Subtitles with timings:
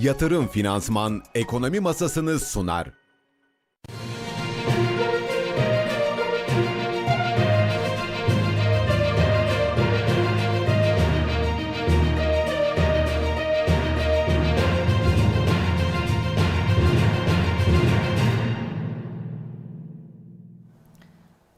[0.00, 3.05] Yatırım Finansman Ekonomi Masasını sunar.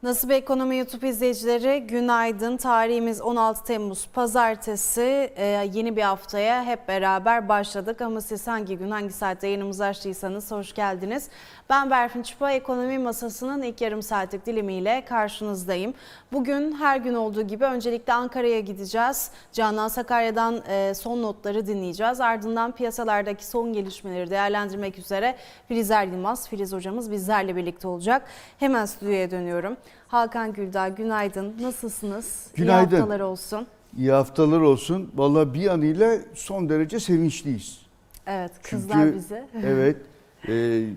[0.08, 2.56] Nasıl bir ekonomi YouTube izleyicileri günaydın.
[2.56, 5.32] Tarihimiz 16 Temmuz Pazartesi.
[5.36, 10.50] Ee, yeni bir haftaya hep beraber başladık ama siz hangi gün hangi saatte yayınımızı açtıysanız
[10.50, 11.28] hoş geldiniz.
[11.70, 15.94] Ben Berfin Çıpa Ekonomi Masası'nın ilk yarım saatlik dilimiyle karşınızdayım.
[16.32, 19.30] Bugün her gün olduğu gibi öncelikle Ankara'ya gideceğiz.
[19.52, 22.20] Canan Sakarya'dan e, son notları dinleyeceğiz.
[22.20, 25.36] Ardından piyasalardaki son gelişmeleri değerlendirmek üzere
[25.68, 28.22] Filizer Yılmaz, Filiz hocamız bizlerle birlikte olacak.
[28.58, 29.76] Hemen stüdyoya dönüyorum.
[30.08, 31.54] Hakan Güldağ günaydın.
[31.60, 32.46] Nasılsınız?
[32.54, 32.96] Günaydın.
[32.96, 33.66] İyi haftalar olsun.
[33.96, 35.10] İyi haftalar olsun.
[35.14, 37.80] Vallahi bir yanıyla son derece sevinçliyiz.
[38.26, 39.48] Evet Çünkü kızlar bize.
[39.64, 39.96] evet
[40.48, 40.48] e,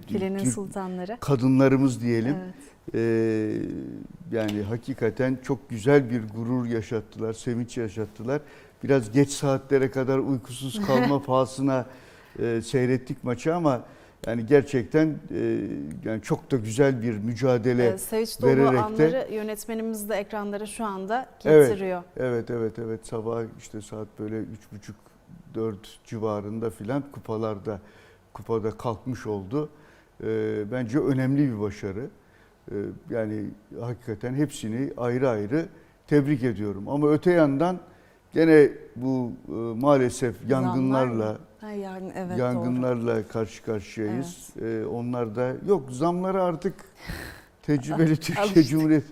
[0.08, 1.18] Filenin Türk sultanları.
[1.20, 2.36] kadınlarımız diyelim.
[2.44, 2.56] Evet.
[2.96, 2.98] E,
[4.32, 8.42] yani hakikaten çok güzel bir gurur yaşattılar, sevinç yaşattılar.
[8.84, 11.86] Biraz geç saatlere kadar uykusuz kalma pahasına
[12.40, 13.82] e, seyrettik maçı ama
[14.28, 15.58] yani gerçekten e,
[16.06, 20.66] yani çok da güzel bir mücadele Ee, Sevinç dolu vererek de- anları yönetmenimiz de ekranlara
[20.66, 21.70] şu anda Evet.
[21.70, 22.04] getiriyor.
[22.18, 24.96] Evet evet evet sabah işte saat böyle üç buçuk
[25.56, 27.80] dört civarında filan kupalarda
[28.34, 29.70] kupada kalkmış oldu.
[30.24, 32.08] Ee, bence önemli bir başarı.
[32.72, 32.76] Ee,
[33.10, 33.46] yani
[33.80, 35.66] hakikaten hepsini ayrı ayrı
[36.08, 36.88] tebrik ediyorum.
[36.90, 37.80] Ama öte yandan
[38.34, 41.38] gene bu e, maalesef yangınlarla?
[41.62, 42.40] Ha, yani evet doğru.
[42.40, 44.50] yangınlarla karşı karşıyayız.
[44.62, 46.74] Ee, onlar da yok zamlara artık
[47.64, 48.70] tecrübeli Türkiye Alıştık.
[48.70, 49.08] Cumhuriyeti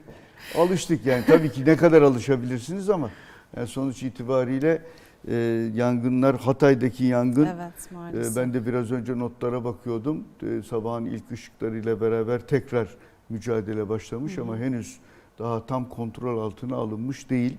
[0.58, 3.09] alıştık yani tabii ki ne kadar alışabilirsiniz ama
[3.58, 4.81] yani sonuç itibariyle
[5.28, 5.36] e,
[5.75, 10.23] yangınlar Hatay'daki yangın Evet e, ben de biraz önce notlara bakıyordum.
[10.44, 12.88] E, sabahın ilk ışıklarıyla beraber tekrar
[13.30, 14.41] mücadele başlamış hı.
[14.41, 15.00] ama henüz
[15.40, 17.57] daha tam kontrol altına alınmış değil.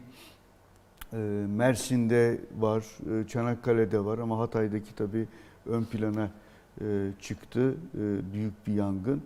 [1.12, 1.16] E,
[1.56, 5.28] Mersin'de var, e, Çanakkale'de var ama Hatay'daki tabii
[5.66, 6.30] ön plana
[6.80, 7.74] e, çıktı.
[7.94, 9.22] E, büyük bir yangın.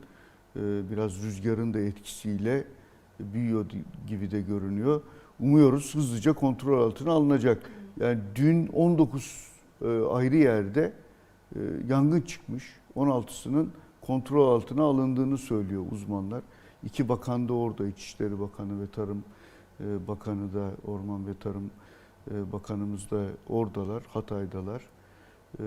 [0.91, 2.65] Biraz rüzgarın da etkisiyle
[3.21, 3.67] büyüyor
[4.07, 5.03] gibi de görünüyor.
[5.41, 7.71] Umuyoruz hızlıca kontrol altına alınacak.
[8.01, 9.49] Yani dün 19
[9.83, 10.93] e, ayrı yerde
[11.89, 12.65] yangın çıkmış.
[12.97, 13.69] 16'sının
[14.01, 16.43] kontrol altına alındığını söylüyor uzmanlar.
[16.85, 19.25] İki bakan da orada, İçişleri Bakanı ve Tarım
[19.81, 21.71] Bakanı da, Orman ve Tarım
[22.31, 24.83] e, Bakanımız da oradalar, Hatay'dalar.
[25.61, 25.65] E,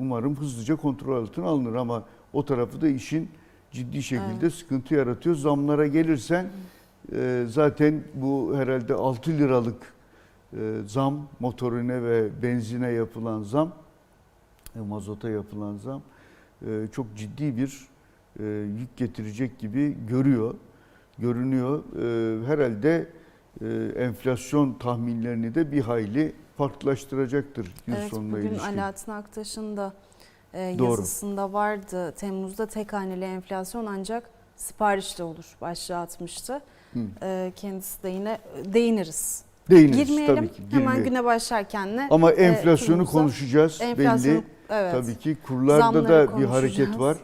[0.00, 3.28] Umarım hızlıca kontrol altına alınır ama o tarafı da işin
[3.70, 4.54] ciddi şekilde Evet.
[4.54, 5.36] sıkıntı yaratıyor.
[5.36, 6.46] Zamlara gelirsen
[7.12, 9.94] e, zaten bu herhalde 6 liralık
[10.56, 13.72] e, zam motorine ve benzine yapılan zam,
[14.88, 16.02] mazota yapılan zam
[16.92, 17.88] çok ciddi bir
[18.80, 20.54] yük getirecek gibi görüyor,
[21.18, 21.82] görünüyor.
[22.46, 23.06] Herhalde
[23.96, 28.78] enflasyon tahminlerini de bir hayli farklılaştıracaktır yıl Evet sonuna bugün ilişkin.
[28.78, 29.92] Alaaddin Aktaş'ın da
[30.54, 30.90] e, Doğru.
[30.90, 32.12] yazısında vardı.
[32.12, 36.60] Temmuz'da tek haneli enflasyon ancak siparişle olur başlığı atmıştı.
[36.92, 36.98] Hı.
[37.22, 39.42] E, kendisi de yine e, değiniriz.
[39.70, 40.62] Değiniriz Girmeyelim tabii ki.
[40.70, 41.04] hemen girmeyelim.
[41.04, 44.44] güne başlarken de Ama e, enflasyonu turumuza- konuşacağız enflasyonu- belli.
[44.70, 44.92] evet.
[44.92, 47.16] Tabii ki kurlarda Zamları da bir hareket var.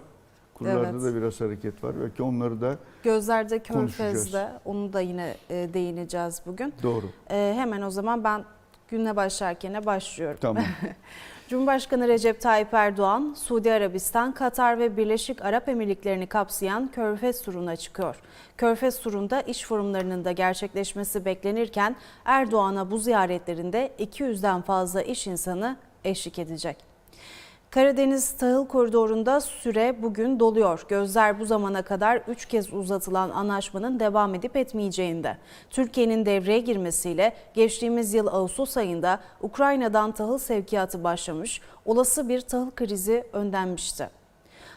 [0.58, 1.02] Kurlarda Evet.
[1.02, 1.94] da biraz hareket var.
[2.02, 3.58] Belki onları da Gözlerde.
[3.58, 6.74] Körfez'de onu da yine e, değineceğiz bugün.
[6.82, 7.06] doğru.
[7.30, 8.44] E, hemen o zaman ben
[8.88, 10.38] güne başlarken başlıyorum.
[10.40, 10.64] Tamam.
[11.48, 18.16] Cumhurbaşkanı Recep Tayyip Erdoğan, Suudi Arabistan, Katar ve Birleşik Arap Emirlikleri'ni kapsayan Körfez turuna çıkıyor.
[18.56, 26.38] Körfez turunda iş forumlarının da gerçekleşmesi beklenirken Erdoğan'a bu ziyaretlerinde 200'den fazla iş insanı eşlik
[26.38, 26.95] edecek.
[27.76, 30.84] Karadeniz Tahıl Koridoru'nda süre bugün doluyor.
[30.88, 35.36] Gözler bu zamana kadar 3 kez uzatılan anlaşmanın devam edip etmeyeceğinde.
[35.70, 43.26] Türkiye'nin devreye girmesiyle geçtiğimiz yıl Ağustos ayında Ukrayna'dan tahıl sevkiyatı başlamış, olası bir tahıl krizi
[43.32, 44.10] önlenmişti.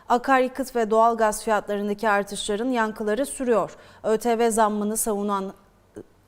[0.10, 3.76] Akaryakıt ve doğalgaz fiyatlarındaki artışların yankıları sürüyor.
[4.04, 5.54] ÖTV zammını savunan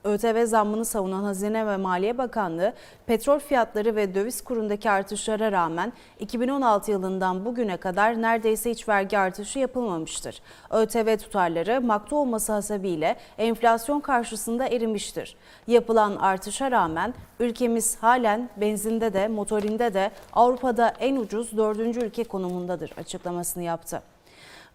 [0.04, 2.72] ÖTV zammını savunan Hazine ve Maliye Bakanlığı,
[3.06, 9.58] petrol fiyatları ve döviz kurundaki artışlara rağmen 2016 yılından bugüne kadar neredeyse hiç vergi artışı
[9.58, 10.42] yapılmamıştır.
[10.70, 15.36] ÖTV tutarları maktu olması hasebiyle enflasyon karşısında erimiştir.
[15.66, 22.92] Yapılan artışa rağmen ülkemiz halen benzinde de motorinde de Avrupa'da en ucuz dördüncü ülke konumundadır
[22.96, 24.11] açıklamasını yaptı.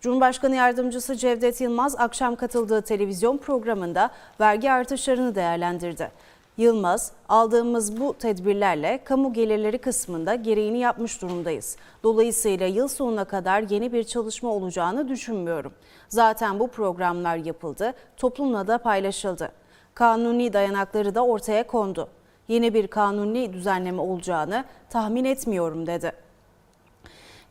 [0.02, 4.10] Cumhurbaşkanı Yardımcısı Cevdet Yılmaz akşam katıldığı televizyon programında
[4.40, 6.12] vergi artışlarını değerlendirdi.
[6.58, 11.78] Yılmaz, aldığımız bu tedbirlerle kamu gelirleri kısmında gereğini yapmış durumdayız.
[12.04, 15.74] Dolayısıyla yıl sonuna kadar yeni bir çalışma olacağını düşünmüyorum.
[16.10, 19.52] Zaten bu programlar yapıldı, toplumla da paylaşıldı.
[19.94, 22.08] Kanuni dayanakları da ortaya kondu.
[22.48, 26.27] Yeni bir kanuni düzenleme olacağını tahmin etmiyorum dedi.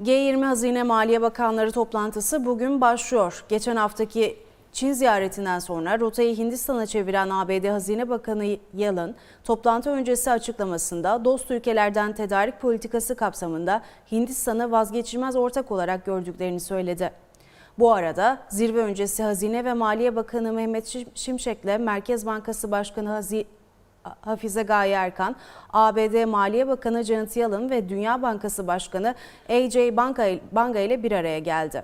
[0.03, 3.45] G20 Hazine Maliye Bakanları toplantısı bugün başlıyor.
[3.49, 4.37] Geçen haftaki
[4.73, 9.15] Çin ziyaretinden sonra rotayı Hindistan'a çeviren ABD Hazine Bakanı Yellen,
[9.45, 13.83] toplantı öncesi açıklamasında dost ülkelerden tedarik politikası kapsamında
[14.13, 17.11] Hindistan'ı vazgeçilmez ortak olarak gördüklerini söyledi.
[17.79, 23.45] Bu arada zirve öncesi Hazine ve Maliye Bakanı Mehmet Şim- Şimşek'le Merkez Bankası Başkanı Hazi
[24.21, 25.37] Hafize Gaye Erkan,
[25.73, 29.15] ABD Maliye Bakanı Janet Yellen ve Dünya Bankası Başkanı
[29.49, 29.77] AJ
[30.53, 31.83] Banga ile bir araya geldi.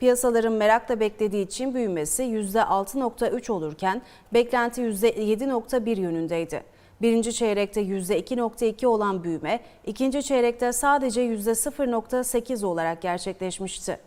[0.00, 4.02] Piyasaların merakla beklediği için büyümesi %6.3 olurken
[4.34, 6.62] beklenti %7.1 yönündeydi.
[7.02, 13.98] Birinci çeyrekte %2.2 olan büyüme, ikinci çeyrekte sadece %0.8 olarak gerçekleşmişti.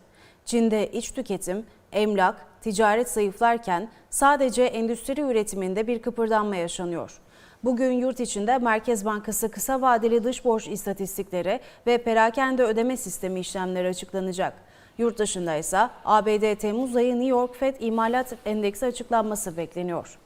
[0.44, 7.20] Çin'de iç tüketim, emlak, ticaret zayıflarken sadece endüstri üretiminde bir kıpırdanma yaşanıyor.
[7.64, 13.88] Bugün yurt içinde Merkez Bankası kısa vadeli dış borç istatistikleri ve perakende ödeme sistemi işlemleri
[13.88, 14.54] açıklanacak.
[14.98, 20.18] Yurt dışında ise ABD Temmuz ayı New York Fed imalat endeksi açıklanması bekleniyor.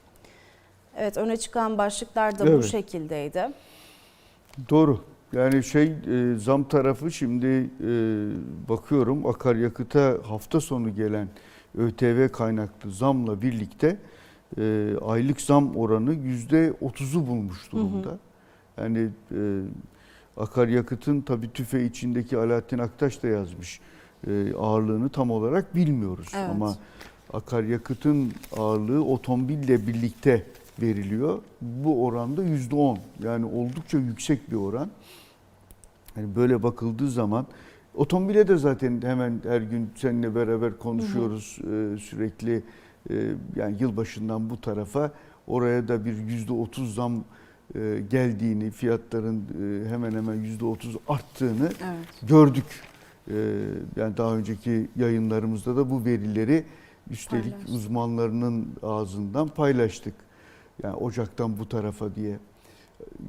[0.97, 2.65] Evet öne çıkan başlıklar da bu Evet.
[2.65, 3.49] şekildeydi.
[4.69, 4.99] Doğru.
[5.33, 7.89] Yani şey e, zam tarafı şimdi e,
[8.69, 11.27] bakıyorum akaryakıta hafta sonu gelen
[11.77, 13.97] ÖTV kaynaklı zamla birlikte
[14.57, 18.17] e, aylık zam oranı yüzde otuzu bulmuş durumda.
[18.77, 19.61] Yani e,
[20.37, 23.79] akaryakıtın tabii tüfe içindeki Alaaddin Aktaş da yazmış
[24.27, 26.31] e, ağırlığını tam olarak bilmiyoruz.
[26.35, 26.49] Evet.
[26.49, 26.75] Ama
[27.33, 30.45] akaryakıtın ağırlığı otomobille birlikte
[30.81, 31.39] veriliyor.
[31.61, 32.99] Bu oranda yüzde on.
[33.23, 34.89] Yani oldukça yüksek bir oran.
[36.17, 37.45] Yani böyle bakıldığı zaman
[37.95, 42.61] otomobile de zaten hemen her gün seninle beraber konuşuyoruz Ee, sürekli e,
[43.55, 45.11] yani yılbaşından bu tarafa
[45.47, 47.23] oraya da bir yüzde otuz zam
[47.75, 52.07] e, geldiğini fiyatların e, hemen hemen yüzde otuz arttığını Evet.
[52.29, 52.65] gördük.
[53.31, 53.33] Ee,
[53.95, 56.63] Yani daha önceki yayınlarımızda da bu verileri
[57.09, 57.75] üstelik Paylaştık.
[57.75, 60.13] uzmanlarının ağzından paylaştık.
[60.83, 62.39] Yani Ocak'tan bu tarafa diye.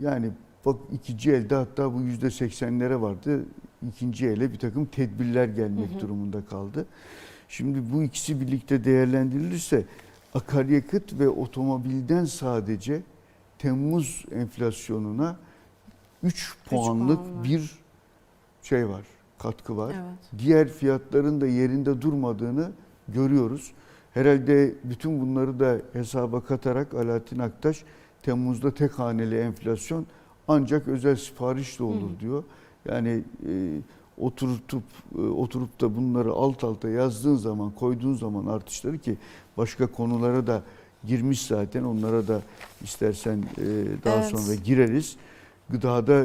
[0.01, 0.31] Yani
[0.67, 3.45] bak ikinci elde hatta bu yüzde seksenlere vardı.
[3.89, 6.87] İkinci ele bir takım tedbirler gelmek durumunda kaldı.
[7.51, 9.85] Şimdi bu ikisi birlikte değerlendirilirse
[10.35, 13.03] akaryakıt ve otomobilden sadece
[13.59, 15.37] Temmuz enflasyonuna
[16.23, 17.45] 3 puanlık puan var.
[17.45, 17.79] bir
[18.63, 19.03] şey var,
[19.39, 19.95] katkı var.
[19.95, 20.41] Evet.
[20.45, 22.73] Diğer fiyatların da yerinde durmadığını
[23.09, 23.73] görüyoruz.
[24.15, 27.85] Herhalde bütün bunları da hesaba katarak Alaaddin Aktaş
[28.23, 30.07] Temmuz'da tek haneli enflasyon
[30.49, 32.45] ancak özel siparişle olur diyor.
[32.89, 33.79] Yani e,
[34.21, 34.83] oturtup
[35.19, 39.17] e, oturup da bunları alt alta yazdığın zaman, koyduğun zaman artışları ki
[39.57, 40.63] başka konulara da
[41.05, 41.85] girmiş zaten.
[41.85, 42.43] Onlara da
[42.83, 43.65] istersen e,
[44.05, 44.27] daha Evet.
[44.27, 45.17] sonra gireriz.
[45.69, 46.25] Gıdada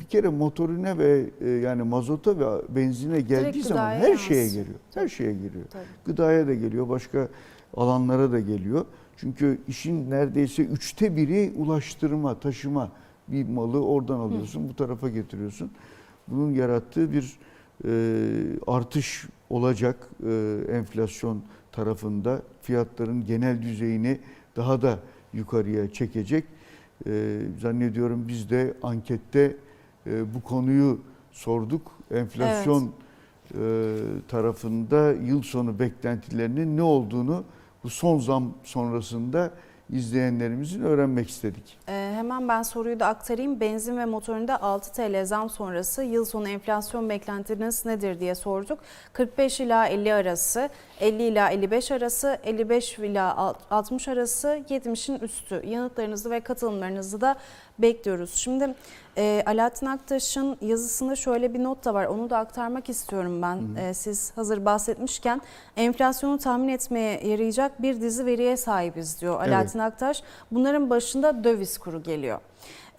[0.00, 4.64] bir kere motorine ve e, yani mazota ve benzine geldiği zaman gıdaya her şeye yansıyor.
[4.64, 4.80] geliyor.
[4.94, 5.64] Her şeye geliyor.
[5.70, 5.84] Tabii.
[6.04, 7.28] Gıdaya da geliyor, başka
[7.76, 8.84] alanlara da geliyor.
[9.16, 12.90] Çünkü işin neredeyse üçte biri ulaştırma, taşıma.
[13.28, 15.70] Bir malı oradan alıyorsun, bu tarafa getiriyorsun.
[16.28, 17.38] Bunun yarattığı bir
[17.84, 17.90] e,
[18.66, 22.42] artış olacak e, enflasyon tarafında.
[22.62, 24.18] Fiyatların genel düzeyini
[24.56, 24.98] daha da
[25.32, 26.44] yukarıya çekecek.
[27.06, 29.56] E, zannediyorum biz de ankette
[30.06, 31.00] e, bu konuyu
[31.32, 31.92] sorduk.
[32.10, 32.90] Enflasyon
[33.54, 33.94] e,
[34.28, 37.44] tarafında yıl sonu beklentilerinin ne olduğunu
[37.84, 39.50] bu son zam sonrasında
[39.90, 41.78] izleyenlerimizin öğrenmek istedik.
[41.88, 43.60] Ee, hemen ben soruyu da aktarayım.
[43.60, 48.78] Benzin ve motorunda 6 TL zam sonrası yıl sonu enflasyon beklentiniz nedir diye sorduk.
[49.12, 50.68] 45 ila 50 arası,
[51.00, 55.62] 50 ila 55 arası, 55 ila 60 arası, 70'in üstü.
[55.66, 57.36] Yanıtlarınızı ve katılımlarınızı da
[57.78, 58.34] bekliyoruz.
[58.34, 58.74] Şimdi
[59.16, 62.06] e, Alaaddin Aktaş'ın yazısında şöyle bir not da var.
[62.06, 63.82] Onu da aktarmak istiyorum ben.
[63.82, 65.40] E, siz hazır bahsetmişken
[65.76, 69.54] enflasyonu tahmin etmeye yarayacak bir dizi veriye sahibiz diyor Evet.
[69.54, 70.22] Alaaddin Aktaş.
[70.50, 72.40] Bunların başında döviz kuru geliyor.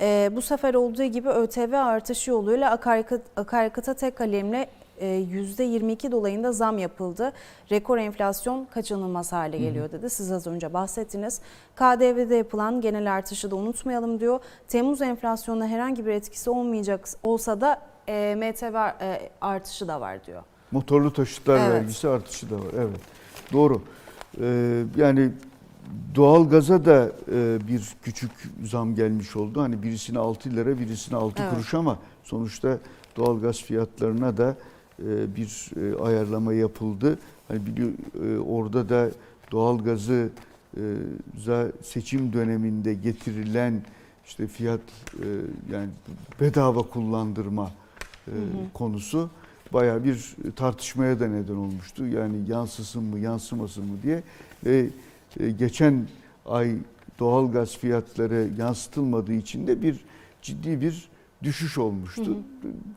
[0.01, 4.67] Ee, bu sefer olduğu gibi ÖTV artışı yoluyla akaryakıt, akaryakıta tek kalemle e,
[5.01, 7.33] %22 dolayında zam yapıldı.
[7.71, 10.09] Rekor enflasyon kaçınılmaz hale geliyor dedi.
[10.09, 11.41] Siz az önce bahsettiniz.
[11.75, 14.39] KDV'de yapılan genel artışı da unutmayalım diyor.
[14.67, 20.43] Temmuz enflasyonuna herhangi bir etkisi olmayacak olsa da e, MTV e, artışı da var diyor.
[20.71, 21.69] Motorlu taşıtlar Evet.
[21.73, 22.71] vergisi artışı da var.
[22.77, 22.99] Evet.
[23.53, 23.81] Doğru.
[24.41, 25.31] Ee, yani
[26.15, 28.31] Doğalgaza da e, bir küçük
[28.63, 29.61] zam gelmiş oldu.
[29.61, 31.53] Hani birisine 6 lira, birisine 6 Evet.
[31.53, 32.77] kuruş ama sonuçta
[33.15, 34.55] doğalgaz fiyatlarına da e,
[35.35, 37.19] bir e, ayarlama yapıldı.
[37.47, 37.89] Hani biliyor
[38.25, 39.09] e, orada da
[39.51, 40.29] doğalgazı
[40.77, 40.81] e,
[41.83, 43.81] seçim döneminde getirilen
[44.25, 44.81] işte fiyat
[45.13, 45.25] e,
[45.71, 45.89] yani
[46.41, 47.71] bedava kullandırma
[48.27, 48.33] e,
[48.73, 49.29] konusu
[49.73, 52.07] baya bir tartışmaya da neden olmuştu.
[52.07, 54.23] Yani yansısın mı yansımasın mı diye
[54.65, 54.89] ve
[55.39, 56.07] e, geçen
[56.45, 56.75] ay
[57.19, 60.05] doğalgaz fiyatları yansıtılmadığı için de bir
[60.41, 61.09] ciddi bir
[61.43, 62.37] düşüş olmuştu.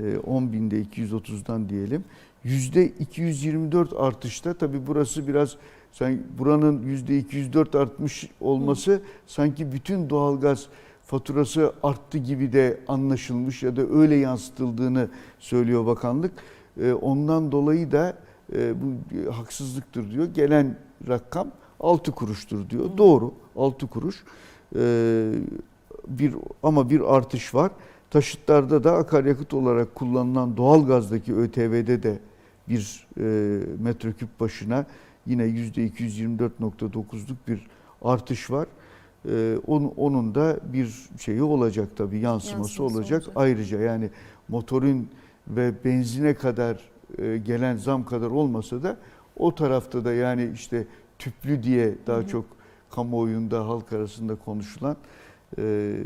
[0.00, 2.04] e, 10 binde 230'dan diyelim.
[2.44, 5.56] Yüzde 224 artışta tabi burası biraz
[5.92, 10.66] sen buranın yüzde 204 artmış olması sanki bütün doğalgaz
[11.06, 15.08] faturası arttı gibi de anlaşılmış ya da öyle yansıtıldığını
[15.38, 16.32] söylüyor bakanlık.
[16.80, 18.16] E, ondan dolayı da
[18.54, 20.26] e, bu bir haksızlıktır diyor.
[20.34, 20.76] Gelen
[21.08, 21.48] rakam
[21.80, 22.84] 6 kuruştur diyor.
[22.98, 24.24] Doğru 6 kuruş.
[24.76, 25.32] E,
[26.08, 27.70] bir ama bir artış var.
[28.10, 32.18] Taşıtlarda da akaryakıt olarak kullanılan doğalgazdaki ÖTV'de de
[32.68, 33.22] bir e,
[33.82, 34.86] metreküp başına
[35.26, 37.66] yine %224.9'luk bir
[38.02, 38.66] artış var.
[39.28, 43.22] E, onun, onun da bir şeyi olacak tabii yansıması, Yansıması olacak.
[43.22, 43.32] olacak.
[43.36, 44.10] Ayrıca yani
[44.48, 45.08] motorun
[45.48, 46.80] ve benzine kadar e,
[47.44, 48.96] gelen zam kadar olmasa da
[49.36, 50.86] o tarafta da yani işte
[51.18, 52.44] tüplü diye daha çok
[52.90, 54.96] kamuoyunda halk arasında konuşulan
[55.58, 55.96] e,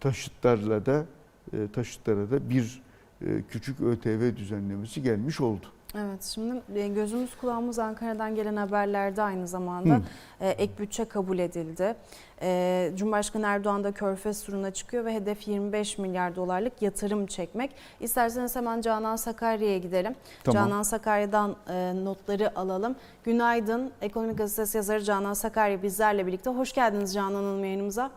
[0.00, 1.06] taşıtlarla da
[1.52, 2.82] e, taşıtlara da bir
[3.22, 5.66] e, küçük ÖTV düzenlemesi gelmiş oldu.
[5.98, 10.00] Evet şimdi e, gözümüz kulağımız Ankara'dan gelen haberlerde aynı zamanda
[10.40, 11.94] e, ek bütçe kabul edildi.
[12.42, 17.70] E, Cumhurbaşkanı Erdoğan da Körfez turuna çıkıyor ve hedef 25 milyar dolarlık yatırım çekmek.
[18.00, 20.14] İsterseniz hemen Canan Sakarya'ya gidelim.
[20.44, 20.64] Tamam.
[20.64, 22.96] Canan Sakarya'dan e, notları alalım.
[23.24, 23.92] Günaydın.
[24.02, 26.50] Ekonomi Gazetesi yazarı Canan Sakarya bizlerle birlikte.
[26.50, 28.10] Hoş geldiniz Canan Hanım yayınımıza.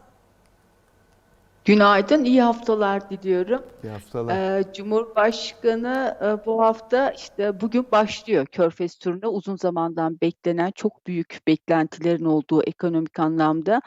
[1.70, 3.64] Günaydın, iyi haftalar diliyorum.
[3.84, 4.60] Bir haftalar.
[4.60, 9.28] Ee, Cumhurbaşkanı e, bu hafta işte bugün başlıyor Körfez turuna.
[9.28, 13.82] Uzun zamandan beklenen, çok büyük beklentilerin olduğu ekonomik anlamda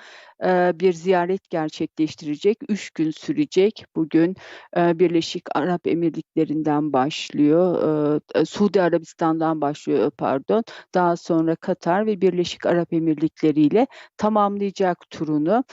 [0.81, 2.59] bir ziyaret gerçekleştirecek.
[2.69, 3.85] Üç gün sürecek.
[3.97, 4.37] Bugün
[4.77, 10.65] Birleşik Arap Emirlikleri'nden başlıyor, Suudi Arabistan'dan başlıyor pardon.
[10.95, 15.65] Daha sonra Katar ve Birleşik Arap Emirlikleri ile tamamlayacak turunu.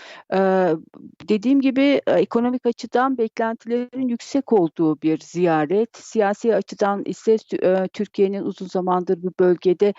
[1.30, 5.98] Dediğim gibi ekonomik açıdan beklentilerin yüksek olduğu bir ziyaret.
[5.98, 7.38] Siyasi açıdan ise
[7.94, 9.94] Türkiye'nin uzun zamandır bu bölgede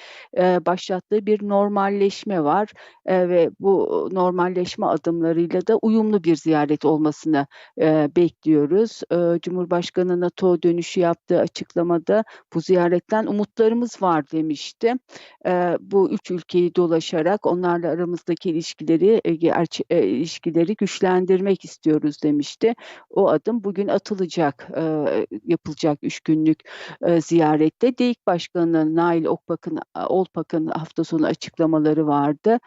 [0.67, 2.73] başlattığı bir normalleşme var
[3.07, 7.47] ve bu normalleşme adımlarıyla da uyumlu bir ziyaret olmasını
[7.81, 9.01] e, bekliyoruz.
[9.13, 12.25] E, Cumhurbaşkanı NATO dönüşü yaptığı açıklamada
[12.55, 14.95] bu ziyaretten umutlarımız var demişti.
[15.47, 19.31] E, bu üç ülkeyi dolaşarak onlarla aramızdaki ilişkileri e,
[19.91, 22.75] e, ilişkileri güçlendirmek istiyoruz demişti.
[23.11, 26.61] O adım bugün atılacak, e, yapılacak üç günlük
[27.03, 27.99] e, ziyarette.
[27.99, 32.59] DEİK Başkanı Nail Okbak'ın, Olpak'ın hafta sonu açıklamaları vardı.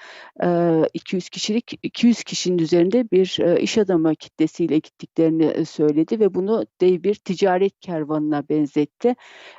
[0.44, 6.34] E, 200 kişilik, 200 kişinin üzerinde bir e, iş adamı kitlesiyle gittiklerini e, söyledi ve
[6.34, 9.16] bunu dev bir ticaret kervanına benzetti.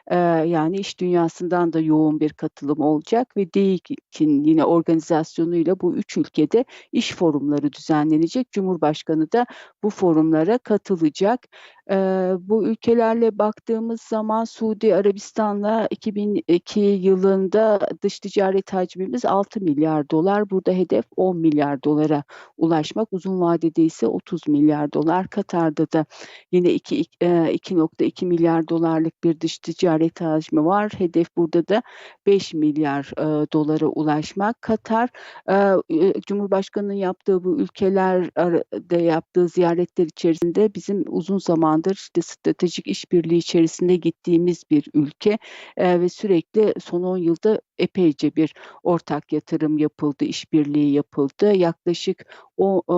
[0.08, 0.16] E,
[0.46, 6.64] yani iş dünyasından da yoğun bir katılım olacak ve DEİK'in yine organizasyonuyla bu üç ülkede
[6.92, 8.52] iş forumları düzenlenecek.
[8.52, 9.46] Cumhurbaşkanı da
[9.82, 11.48] bu forumlara katılacak.
[11.90, 20.50] Ee, bu ülkelerle baktığımız zaman Suudi Arabistan'la 2002 yılında dış ticaret hacmimiz 6 milyar dolar.
[20.50, 22.24] Burada hedef 10 milyar dolara
[22.56, 23.08] ulaşmak.
[23.12, 25.28] Uzun vadede ise 30 milyar dolar.
[25.28, 26.06] Katar'da da
[26.52, 30.92] yine 2, e, 2.2 milyar dolarlık bir dış ticaret hacmi var.
[30.98, 31.82] Hedef burada da
[32.26, 34.62] 5 milyar e, dolara ulaşmak.
[34.62, 35.08] Katar
[35.48, 35.54] e,
[35.90, 41.38] e, Cumhurbaşkanı'nın yaptığı bu ülkelerde yaptığı ziyaretler içerisinde bizim uzun
[41.74, 45.38] zamandır işte stratejik işbirliği içerisinde gittiğimiz bir ülke
[45.78, 51.52] ve sürekli son 10 yılda epeyce bir ortak yatırım yapıldı, işbirliği yapıldı.
[51.54, 52.26] Yaklaşık
[52.56, 52.94] o e,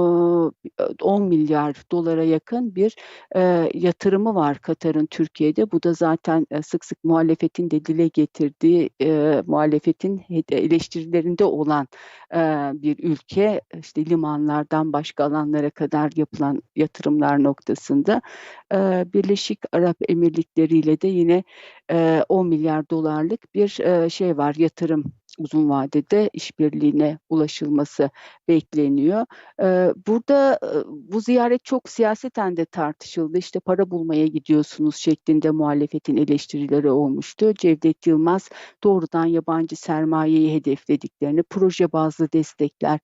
[1.02, 2.96] 10 milyar dolara yakın bir
[3.36, 5.72] e, yatırımı var Katar'ın Türkiye'de.
[5.72, 11.88] Bu da zaten e, sık sık muhalefetin de dile getirdiği e, muhalefetin eleştirilerinde olan
[12.82, 13.60] bir ülke.
[13.80, 18.22] İşte limanlardan başka alanlara kadar yapılan yatırımlar noktasında
[19.12, 21.44] Birleşik Arap Emirlikleri ile de yine
[21.90, 23.68] e, 10 milyar dolarlık bir
[24.10, 25.04] şey var yatırım
[25.38, 28.10] uzun vadede işbirliğine ulaşılması
[28.48, 29.26] bekleniyor.
[30.06, 33.38] Burada bu ziyaret çok siyaseten de tartışıldı.
[33.38, 37.54] İşte para bulmaya gidiyorsunuz şeklinde muhalefetin eleştirileri olmuştu.
[37.54, 38.48] Cevdet Yılmaz
[38.84, 43.00] doğrudan yabancı sermayeyi hedeflediklerini, proje bazlı destekler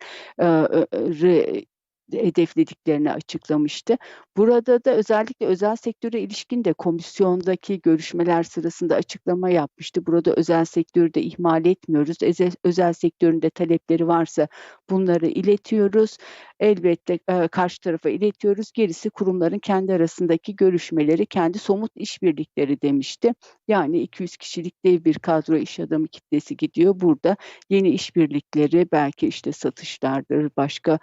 [2.12, 3.98] hedeflediklerini açıklamıştı.
[4.36, 10.06] Burada da özellikle özel sektöre ilişkin de komisyondaki görüşmeler sırasında açıklama yapmıştı.
[10.06, 12.16] Burada özel sektörü de ihmal etmiyoruz.
[12.64, 14.48] Özel, sektörün de talepleri varsa
[14.90, 16.16] bunları iletiyoruz.
[16.60, 18.72] Elbette e, karşı tarafa iletiyoruz.
[18.72, 23.34] Gerisi kurumların kendi arasındaki görüşmeleri, kendi somut işbirlikleri demişti.
[23.68, 27.00] Yani 200 kişilik dev bir kadro iş adamı kitlesi gidiyor.
[27.00, 27.36] Burada
[27.70, 30.98] yeni işbirlikleri belki işte satışlardır, başka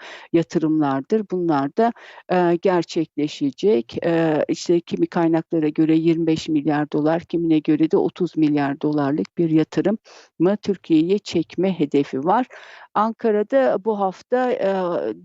[1.00, 1.25] yatırımlardır.
[1.32, 1.94] Bunlar da
[2.32, 4.06] e, gerçekleşecek.
[4.06, 9.50] E, işte kimi kaynaklara göre 25 milyar dolar, kimine göre de 30 milyar dolarlık bir
[9.50, 9.98] yatırım
[10.39, 12.48] mı Türkiye'ye çekme hedefi var.
[12.94, 14.74] Ankara'da bu hafta e,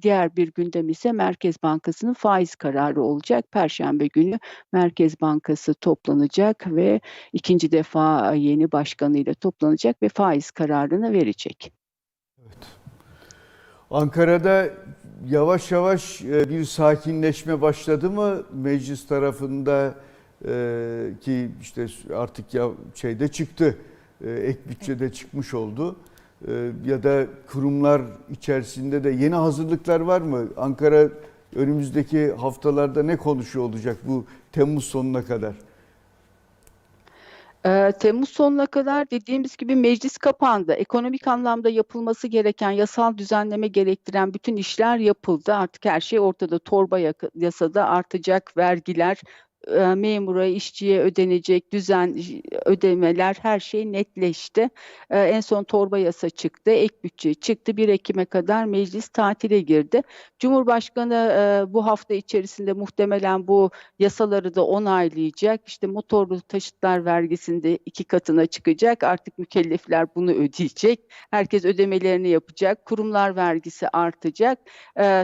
[0.02, 3.44] diğer bir gündem ise Merkez Bankası'nın faiz kararı olacak.
[3.52, 4.38] Perşembe günü
[4.72, 7.00] Merkez Bankası toplanacak ve
[7.32, 11.72] ikinci defa yeni başkanıyla toplanacak ve faiz kararını verecek.
[13.90, 14.70] Ankara'da
[15.30, 19.94] yavaş yavaş e, bir sakinleşme başladı mı meclis tarafında
[20.48, 23.78] e, ki işte artık ya şeyde çıktı
[24.24, 25.96] e, ek bütçede çıkmış oldu
[26.48, 30.48] E, ya da kurumlar içerisinde de yeni hazırlıklar var mı?
[30.56, 31.08] Ankara
[31.56, 35.54] önümüzdeki haftalarda ne konuşuyor olacak bu Temmuz sonuna kadar?
[37.66, 40.72] Eee, Temmuz sonuna kadar dediğimiz gibi meclis kapandı.
[40.72, 45.54] Ekonomik anlamda yapılması gereken yasal düzenleme gerektiren bütün işler yapıldı.
[45.54, 46.58] Artık her şey ortada.
[46.58, 46.98] Torba
[47.34, 49.20] yasada artacak vergiler,
[49.68, 52.16] eee, memura, işçiye ödenecek düzen
[52.66, 54.60] ödemeler her şey netleşti.
[55.12, 57.76] Eee, en son torba yasa çıktı, ek bütçe çıktı.
[57.76, 60.02] 1 Ekim'e kadar meclis tatile girdi.
[60.38, 65.60] Cumhurbaşkanı eee, bu hafta içerisinde muhtemelen bu yasaları da onaylayacak.
[65.68, 69.02] İşte motorlu taşıtlar vergisinde iki katına çıkacak.
[69.04, 71.00] Artık mükellefler bunu ödeyecek.
[71.30, 72.84] Herkes ödemelerini yapacak.
[72.84, 74.58] Kurumlar vergisi artacak.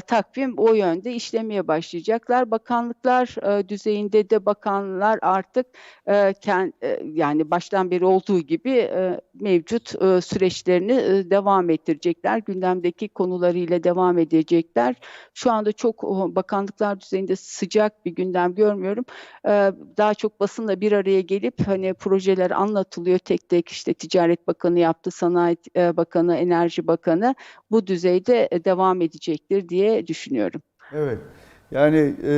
[0.06, 2.50] Takvim o yönde işlemeye başlayacaklar.
[2.50, 3.36] Bakanlıklar
[3.68, 5.66] düzeyinde de bakanlar artık
[6.08, 12.38] eee, ken- eee, yani baştan beri olduğu gibi eee, mevcut eee, süreçlerini eee, devam ettirecekler.
[12.38, 14.94] Gündemdeki konularıyla devam edecekler.
[15.34, 19.04] Şu anda çok o, bakanlıklar düzeyinde sıcak bir gündem görmüyorum.
[19.46, 24.78] Ee, daha çok basınla bir araya gelip hani projeler anlatılıyor tek tek işte Ticaret Bakanı
[24.78, 27.34] yaptı, Sanayi e, Bakanı, Enerji Bakanı
[27.70, 30.62] bu düzeyde e, devam edecektir diye düşünüyorum.
[30.94, 31.18] Evet.
[31.70, 32.32] Yani e,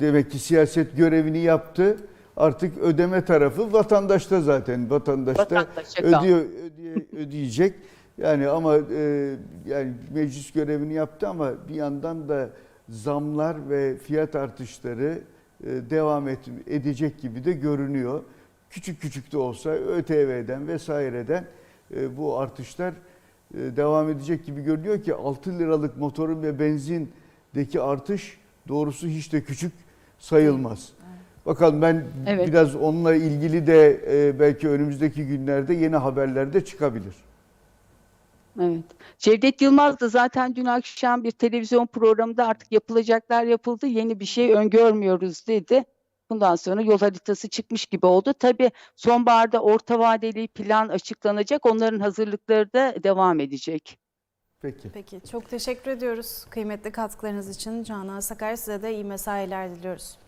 [0.00, 1.96] demek ki siyaset görevini yaptı.
[2.36, 4.90] Artık ödeme tarafı vatandaşta zaten.
[4.90, 5.42] Vatandaşta
[6.20, 7.74] ödüyor, ödeye- ödeyecek.
[8.18, 9.34] Yani ama e,
[9.66, 12.48] yani meclis görevini yaptı ama bir yandan da
[12.88, 15.18] zamlar ve fiyat artışları
[15.64, 18.20] e, devam et, edecek gibi de görünüyor.
[18.70, 21.44] Küçük küçük de olsa ÖTV'den vesaireden
[21.96, 22.90] e, bu artışlar
[23.54, 29.44] e, devam edecek gibi görünüyor ki 6 liralık motorun ve benzindeki artış doğrusu hiç de
[29.44, 29.72] küçük
[30.18, 30.92] sayılmaz.
[31.46, 32.48] Bakalım ben Evet.
[32.48, 37.14] biraz onunla ilgili de e, belki önümüzdeki günlerde yeni haberler de çıkabilir.
[38.60, 38.84] Evet.
[39.18, 44.52] Cevdet Yılmaz da zaten dün akşam bir televizyon programında artık yapılacaklar yapıldı, yeni bir şey
[44.52, 45.84] öngörmüyoruz dedi.
[46.30, 48.32] Bundan sonra yol haritası çıkmış gibi oldu.
[48.32, 51.66] Tabii sonbaharda orta vadeli plan açıklanacak.
[51.66, 53.98] Onların hazırlıkları da devam edecek.
[54.64, 54.90] Peki.
[54.94, 57.84] Peki çok teşekkür ediyoruz kıymetli katkılarınız için.
[57.84, 60.18] Canan Sakarya size de iyi mesailer diliyoruz.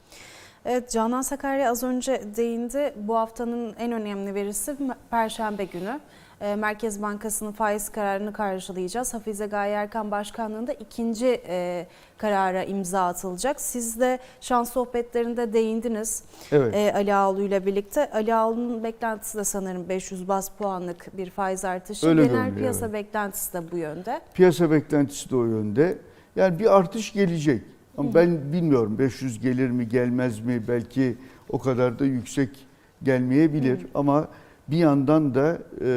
[0.64, 2.94] Evet Canan Sakarya az önce değindi.
[2.96, 4.76] Bu haftanın en önemli verisi
[5.10, 6.00] Perşembe günü.
[6.40, 9.14] E, Merkez Bankası'nın faiz kararını karşılayacağız.
[9.14, 11.86] Hafize Gaye Erkan Başkanlığı'nda ikinci e,
[12.18, 13.60] karara imza atılacak.
[13.60, 16.22] Siz de şans sohbetlerinde değindiniz
[16.52, 16.74] Evet.
[16.74, 18.10] e, Ali Ağulu ile birlikte.
[18.10, 22.08] Ali Ağulu'nun beklentisi de sanırım 500 bas puanlık bir faiz artışı.
[22.08, 22.94] Öyle Genel görünüyor, piyasa evet.
[22.94, 24.20] beklentisi de bu yönde.
[24.34, 25.98] Piyasa beklentisi de o yönde.
[26.36, 27.62] Yani bir artış gelecek.
[27.98, 31.16] Ama ben bilmiyorum 500 gelir mi gelmez mi belki
[31.48, 32.66] o kadar da yüksek
[33.02, 34.28] gelmeyebilir ama
[34.70, 35.88] Bir yandan da e,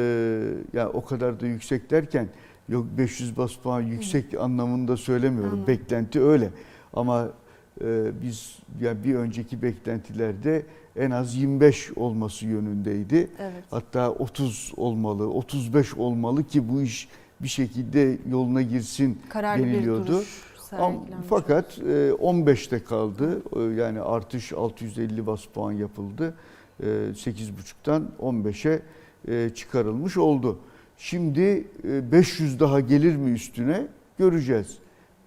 [0.72, 2.28] ya o kadar da yüksek derken
[2.68, 5.50] yok 500 bas puan yüksek anlamında söylemiyorum.
[5.52, 5.66] Anladım.
[5.66, 6.50] Beklenti öyle.
[6.92, 7.28] Ama
[7.84, 10.62] e, biz ya bir önceki beklentilerde
[10.96, 13.16] en az 25 olması yönündeydi.
[13.40, 13.64] Evet.
[13.70, 17.08] Hatta 30 olmalı, 35 olmalı ki bu iş
[17.42, 20.22] bir şekilde yoluna girsin Kararlı deniliyordu.
[20.78, 20.94] Ama
[21.28, 23.42] fakat e, 15'te kaldı.
[23.56, 26.34] E, Yani artış 650 bas puan yapıldı.
[26.82, 28.82] E, 8,5'tan 15'e
[29.28, 30.58] e, çıkarılmış oldu.
[30.96, 33.86] Şimdi e, 500 daha gelir mi üstüne
[34.18, 34.78] göreceğiz.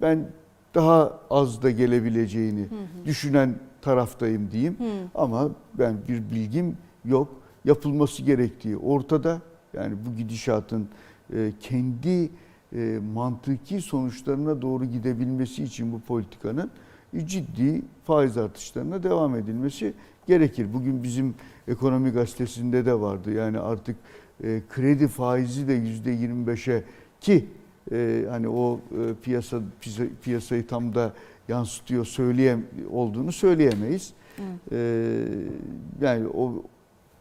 [0.01, 0.29] Ben
[0.75, 2.67] daha az da gelebileceğini
[3.05, 4.77] düşünen taraftayım diyeyim.
[5.15, 7.29] Ama ben bir bilgim yok.
[7.65, 9.41] Yapılması gerektiği ortada.
[9.73, 10.87] Yani bu gidişatın
[11.33, 12.29] e, kendi
[12.75, 16.71] e, mantıki sonuçlarına doğru gidebilmesi için bu politikanın
[17.13, 19.93] e, ciddi faiz artışlarına devam edilmesi
[20.27, 20.73] gerekir.
[20.73, 21.35] Bugün bizim
[21.67, 23.31] ekonomi gazetesinde de vardı.
[23.31, 23.95] Yani artık
[24.43, 26.83] e, kredi faizi de yüzde 25'e
[27.21, 27.45] ki
[27.91, 31.13] e, hani o e, piyasa piyasa- piyasayı tam da
[31.47, 34.13] yansıtıyor söyleyem olduğunu söyleyemeyiz.
[34.71, 34.77] E,
[36.01, 36.63] yani o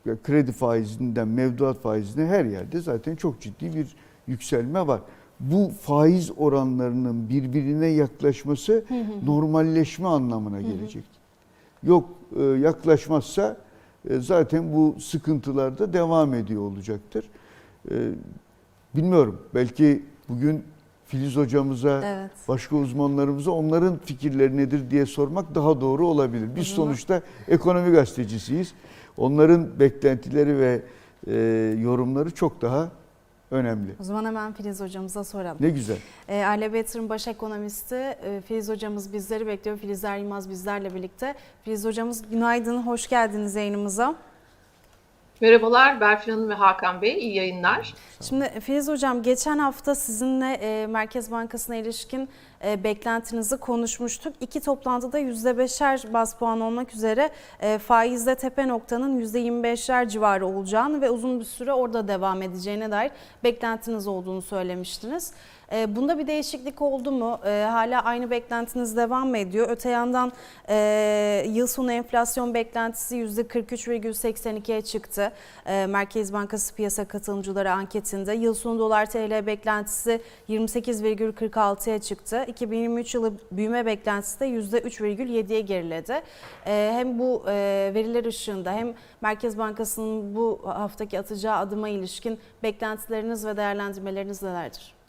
[0.06, 3.86] ya kredi faizinden mevduat faizine her yerde zaten çok ciddi bir
[4.26, 5.00] yükselme var.
[5.40, 8.84] Bu faiz oranlarının birbirine yaklaşması
[9.26, 11.04] normalleşme anlamına gelecek.
[11.82, 13.56] Yok e, yaklaşmazsa
[14.10, 17.24] e, zaten bu sıkıntılar da devam ediyor olacaktır.
[17.90, 17.94] E,
[18.96, 20.64] Bilmiyorum belki bugün
[21.06, 22.30] Filiz hocamıza Evet.
[22.48, 26.48] başka uzmanlarımıza onların fikirleri nedir diye sormak daha doğru olabilir.
[26.56, 28.74] Biz sonuçta ekonomi gazetecisiyiz.
[29.16, 30.82] Onların beklentileri ve
[31.26, 31.34] e,
[31.80, 32.88] yorumları çok daha
[33.52, 33.94] önemli.
[34.00, 35.56] O zaman hemen Filiz hocamıza soralım.
[35.60, 35.96] Ne güzel.
[36.28, 39.78] E, Aile Better'ın baş ekonomisti e, Filiz hocamız bizleri bekliyor.
[39.78, 41.34] Filizler Yılmaz bizlerle birlikte.
[41.64, 44.14] Filiz hocamız günaydın, hoş geldiniz yayınımıza.
[45.40, 47.94] Merhabalar Berfin Hanım ve Hakan Bey, iyi yayınlar.
[48.20, 52.28] Şimdi Filiz Hocam geçen hafta sizinle e, Merkez Bankası'na ilişkin
[52.62, 54.34] beklentinizi konuşmuştuk.
[54.40, 61.10] İki toplantıda %5'er bas puan olmak üzere e, faizde tepe noktanın %25'ler civarı olacağını ve
[61.10, 63.10] uzun bir süre orada devam edeceğine dair
[63.44, 65.32] beklentiniz olduğunu söylemiştiniz.
[65.72, 67.40] E, bunda bir değişiklik oldu mu?
[67.46, 69.68] E, hala aynı beklentiniz devam mı ediyor?
[69.70, 70.32] Öte yandan
[70.68, 75.32] e, yıl sonu enflasyon beklentisi %43,82'ye çıktı.
[75.66, 82.44] E, Merkez Bankası piyasa katılımcıları anketinde yıl sonu dolar TL beklentisi 28,46'ya çıktı.
[82.46, 86.22] 2023 yılı büyüme beklentisi de %3,7'ye geriledi.
[86.66, 87.52] E, hem bu e,
[87.94, 95.01] veriler ışığında hem Merkez Bankası'nın bu haftaki atacağı adıma ilişkin beklentileriniz ve değerlendirmeleriniz nelerdir?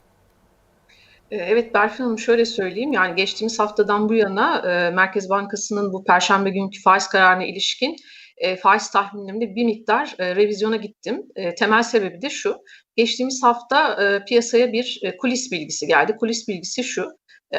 [1.34, 6.04] Ee, Evet Berfin Hanım şöyle söyleyeyim yani geçtiğimiz haftadan bu yana e, Merkez Bankası'nın bu
[6.04, 7.96] perşembe günkü faiz kararına ilişkin
[8.38, 11.22] e, faiz tahminlerimde bir miktar e, revizyona gittim.
[11.58, 12.58] Temel sebebi de şu.
[12.96, 16.16] Geçtiğimiz hafta piyasaya bir kulis bilgisi geldi.
[16.20, 17.08] Kulis bilgisi şu.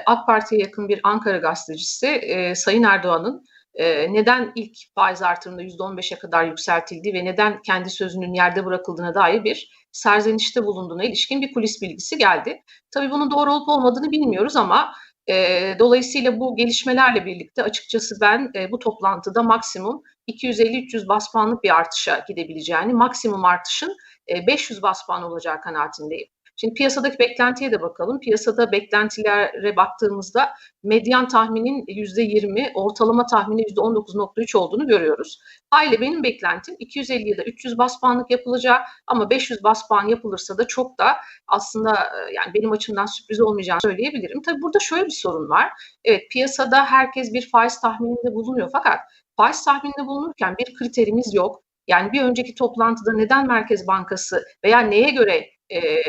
[0.06, 2.20] AK Parti'ye yakın bir Ankara gazetecisi
[2.56, 8.64] Sayın Erdoğan'ın e, neden ilk faiz artırımında %15'e kadar yükseltildiği ve neden kendi sözünün yerde
[8.64, 12.62] bırakıldığına dair bir serzenişte bulunduğuna ilişkin bir kulis bilgisi geldi.
[12.90, 14.92] Tabii bunun doğru olup olmadığını bilmiyoruz ama
[15.30, 15.34] e,
[15.78, 22.24] dolayısıyla bu gelişmelerle birlikte açıkçası ben e, bu toplantıda maksimum 250-300 bas puanlık bir artışa
[22.28, 23.96] gidebileceğini, maksimum artışın
[24.28, 26.33] e, 500 bas puan olacağı kanaatindeyim.
[26.56, 28.20] Şimdi piyasadaki beklentiye de bakalım.
[28.20, 35.38] Piyasada beklentilere baktığımızda medyan tahminin %20, ortalama tahmini %19.3 olduğunu görüyoruz.
[35.70, 40.58] Aile benim beklentim 250 ya da 300 bas puanlık yapılacağı ama 500 bas puan yapılırsa
[40.58, 41.16] da çok da
[41.48, 44.42] aslında e, yani benim açımdan sürpriz olmayacağını söyleyebilirim.
[44.42, 45.72] Tabii burada şöyle bir sorun var.
[46.04, 48.98] Evet piyasada herkes bir faiz tahmininde bulunuyor fakat
[49.36, 51.64] faiz tahmininde bulunurken bir kriterimiz yok.
[51.88, 55.53] Yani bir önceki toplantıda neden Merkez Bankası veya neye göre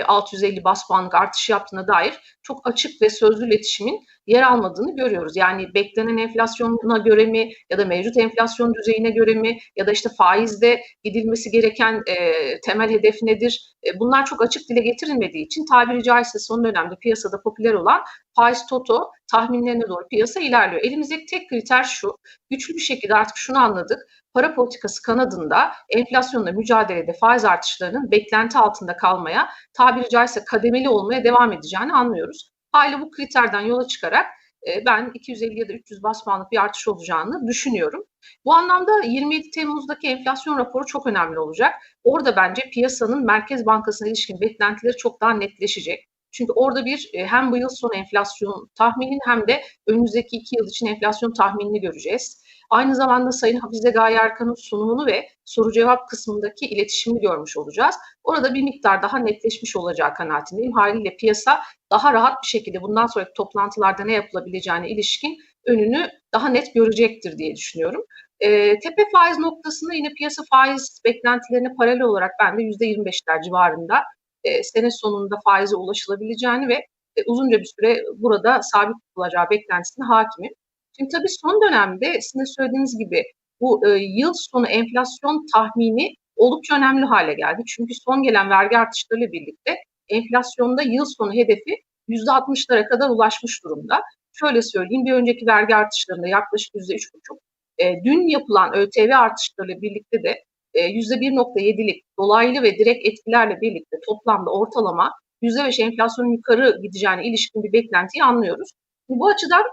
[0.06, 2.14] 650 bas puanlık artış yaptığına dair
[2.44, 5.36] çok açık ve sözlü iletişimin yer almadığını görüyoruz.
[5.36, 10.10] Yani beklenen enflasyona göre mi ya da mevcut enflasyon düzeyine göre mi ya da işte
[10.18, 12.16] faizde gidilmesi gereken e,
[12.62, 13.76] temel hedef nedir?
[13.88, 18.02] E, bunlar çok açık dile getirilmediği için tabiri caizse son dönemde piyasada popüler olan
[18.36, 20.82] faiz toto tahminlerine doğru piyasa ilerliyor.
[20.82, 22.18] Elimizdeki tek kriter şu.
[22.50, 24.00] Güçlü bir şekilde artık şunu anladık.
[24.34, 31.54] Para politikası kanadında enflasyonla mücadelede faiz artışlarının beklenti altında kalmaya, tabiri caizse kademeli olmaya devam
[31.54, 32.55] edeceğini anlıyoruz.
[32.76, 34.26] Hala bu kriterden yola çıkarak
[34.68, 38.04] e, ben 250 ya da 300 bas bir artış olacağını düşünüyorum.
[38.46, 41.74] Bu anlamda 27 Temmuz'daki enflasyon raporu çok önemli olacak.
[42.04, 46.08] Orada bence piyasanın Merkez Bankası'na ilişkin beklentileri çok daha netleşecek.
[46.32, 50.68] Çünkü orada bir e, hem bu yıl sonu enflasyon tahminini hem de önümüzdeki iki yıl
[50.68, 52.45] için enflasyon tahminini göreceğiz.
[52.70, 57.96] Aynı zamanda Sayın Hafize Gaye Erkan'ın sunumunu ve soru cevap kısmındaki iletişimini görmüş olacağız.
[58.24, 60.72] Orada bir miktar daha netleşmiş olacağı kanaatindeyim.
[60.72, 66.74] Haliyle piyasa daha rahat bir şekilde bundan sonraki toplantılarda ne yapılabileceğine ilişkin önünü daha net
[66.74, 68.02] görecektir diye düşünüyorum.
[68.40, 74.04] E, tepe faiz noktasında yine piyasa faiz beklentilerine paralel olarak ben de %25'ler civarında
[74.44, 76.74] e, sene sonunda faize ulaşılabileceğini ve
[77.16, 80.52] e, uzunca bir süre burada sabit tutulacağı beklentisine hakimim.
[80.98, 83.24] Şimdi tabii son dönemde sizin söylediğiniz gibi
[83.62, 87.62] bu e, yıl sonu enflasyon tahmini oldukça önemli hale geldi.
[87.68, 89.76] Çünkü son gelen vergi artışlarıyla birlikte
[90.10, 91.76] enflasyonda yıl sonu hedefi
[92.10, 94.02] %60'lara kadar ulaşmış durumda.
[94.34, 97.40] Şöyle söyleyeyim bir önceki vergi artışlarında yaklaşık %3,5
[97.78, 104.52] e, dün yapılan ÖTV artışlarıyla birlikte de e, %1.7'lik dolaylı ve direkt etkilerle birlikte toplamda
[104.52, 108.70] ortalama %5 enflasyonun yukarı gideceğine ilişkin bir beklentiyi anlıyoruz.
[109.10, 109.64] Bu açıdan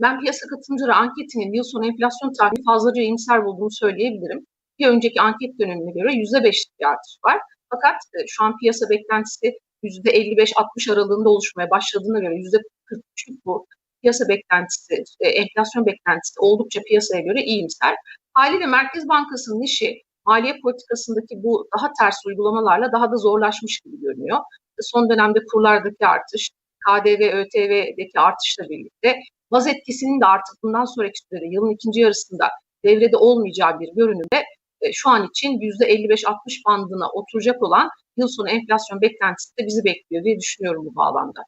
[0.00, 4.46] ben piyasa katılımcıları anketinin yıl sonu enflasyon tahmini fazlaca iyimser bulduğumu söyleyebilirim.
[4.78, 7.38] Bir önceki anket dönemine göre %5'lik bir artış var.
[7.70, 13.66] Fakat e, şu an piyasa beklentisi %55-60 aralığında oluşmaya başladığına göre %43'lük bu
[14.02, 17.94] piyasa beklentisi, e, enflasyon beklentisi oldukça piyasaya göre iyimser.
[18.34, 24.38] Haliyle Merkez Bankası'nın işi maliye politikasındaki bu daha ters uygulamalarla daha da zorlaşmış gibi görünüyor.
[24.80, 26.50] Son dönemde kurlardaki artış,
[26.86, 29.16] KDV, ÖTV'deki artışla birlikte
[29.50, 32.48] baz etkisinin de artık bundan sonraki sürede yılın ikinci yarısında
[32.84, 34.44] devrede olmayacağı bir görünümde
[34.80, 36.34] e, şu an için %55-60
[36.66, 41.40] bandına oturacak olan yıl sonu enflasyon beklentisi de bizi bekliyor diye düşünüyorum bu bağlamda.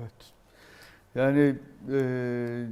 [0.00, 0.34] Evet.
[1.14, 1.54] Yani
[1.92, 1.98] e,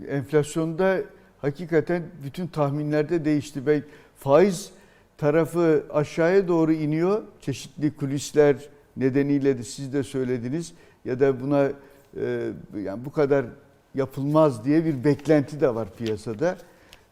[0.08, 0.98] enflasyonda
[1.38, 3.66] hakikaten bütün tahminlerde değişti.
[3.66, 3.82] Ve
[4.16, 4.72] faiz
[5.18, 7.22] tarafı aşağıya doğru iniyor.
[7.40, 8.56] Çeşitli kulisler
[8.96, 10.74] nedeniyle de siz de söylediniz.
[11.04, 11.72] Ya da buna
[12.16, 13.46] e, yani bu kadar
[13.94, 16.56] yapılmaz diye bir beklenti de var piyasada.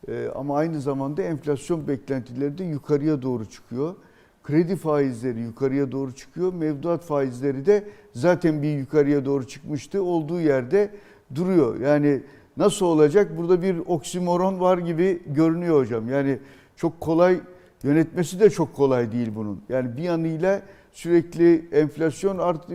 [0.09, 3.95] E, ama aynı zamanda enflasyon beklentileri de yukarıya doğru çıkıyor.
[4.43, 6.55] Kredi faizleri yukarıya doğru çıkıyor.
[6.55, 10.03] Mevduat faizleri de zaten bir yukarıya doğru çıkmıştı.
[10.03, 10.91] Olduğu yerde
[11.35, 11.81] duruyor.
[11.81, 12.23] Yani
[12.57, 13.39] nasıl olacak?
[13.39, 16.09] Burada bir oksimoron var gibi görünüyor hocam.
[16.09, 16.39] Yani
[16.77, 17.41] çok kolay
[17.83, 19.63] yönetmesi de çok kolay değil bunun.
[19.69, 20.63] Yani bir yanıyla
[20.93, 22.73] sürekli enflasyon artı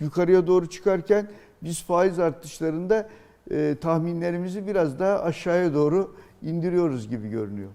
[0.00, 1.28] yukarıya doğru çıkarken
[1.62, 3.08] biz faiz artışlarında
[3.50, 7.70] e, tahminlerimizi biraz daha aşağıya doğru indiriyoruz gibi görünüyor.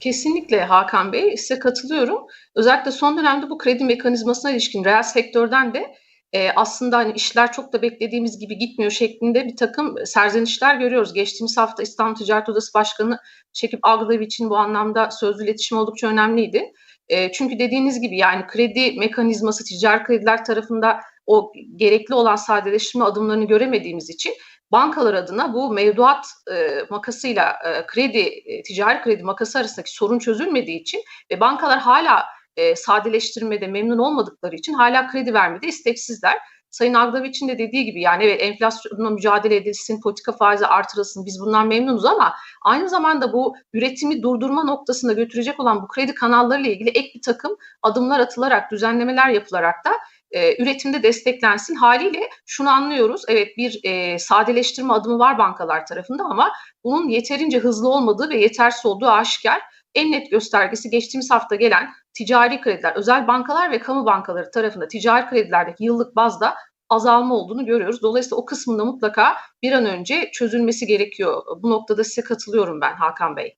[0.00, 2.26] Kesinlikle Hakan Bey, size katılıyorum.
[2.54, 5.94] Özellikle son dönemde bu kredi mekanizmasına ilişkin reel sektörden de
[6.32, 11.12] e, aslında hani işler çok da beklediğimiz gibi gitmiyor şeklinde bir takım serzenişler görüyoruz.
[11.12, 13.18] Geçtiğimiz hafta İstanbul Ticaret Odası Başkanı
[13.52, 16.72] Şekip Agdav için bu anlamda sözlü iletişim oldukça önemliydi.
[17.08, 21.00] E, çünkü dediğiniz gibi yani kredi mekanizması ticari krediler tarafında
[21.30, 24.34] o gerekli olan sadeleştirme adımlarını göremediğimiz için
[24.72, 30.80] bankalar adına bu mevduat e, makasıyla e, kredi, e, ticari kredi makası arasındaki sorun çözülmediği
[30.80, 32.24] için ve bankalar hala
[32.56, 36.38] e, sadeleştirmede memnun olmadıkları için hala kredi vermede isteksizler.
[36.70, 41.66] Sayın Agdaviç'in de dediği gibi yani evet enflasyonla mücadele edilsin, politika faizi artırılsın biz bundan
[41.66, 47.10] memnunuz ama aynı zamanda bu üretimi durdurma noktasında götürecek olan bu kredi kanallarıyla ilgili ek
[47.14, 49.90] bir takım adımlar atılarak, düzenlemeler yapılarak da
[50.30, 51.74] e, üretimde desteklensin.
[51.74, 53.22] Haliyle şunu anlıyoruz.
[53.28, 56.52] Evet bir e, sadeleştirme adımı var bankalar tarafında ama
[56.84, 59.60] bunun yeterince hızlı olmadığı ve yetersiz olduğu aşikar.
[59.94, 65.30] En net göstergesi geçtiğimiz hafta gelen ticari krediler, özel bankalar ve kamu bankaları tarafında ticari
[65.30, 66.54] kredilerdeki yıllık bazda
[66.88, 68.02] azalma olduğunu görüyoruz.
[68.02, 71.42] Dolayısıyla o kısmında mutlaka bir an önce çözülmesi gerekiyor.
[71.62, 73.56] Bu noktada size katılıyorum ben Hakan Bey.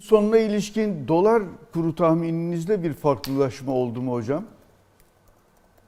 [0.00, 1.42] Sonuna ilişkin dolar
[1.72, 4.44] kuru tahmininizde bir farklılaşma oldu mu hocam?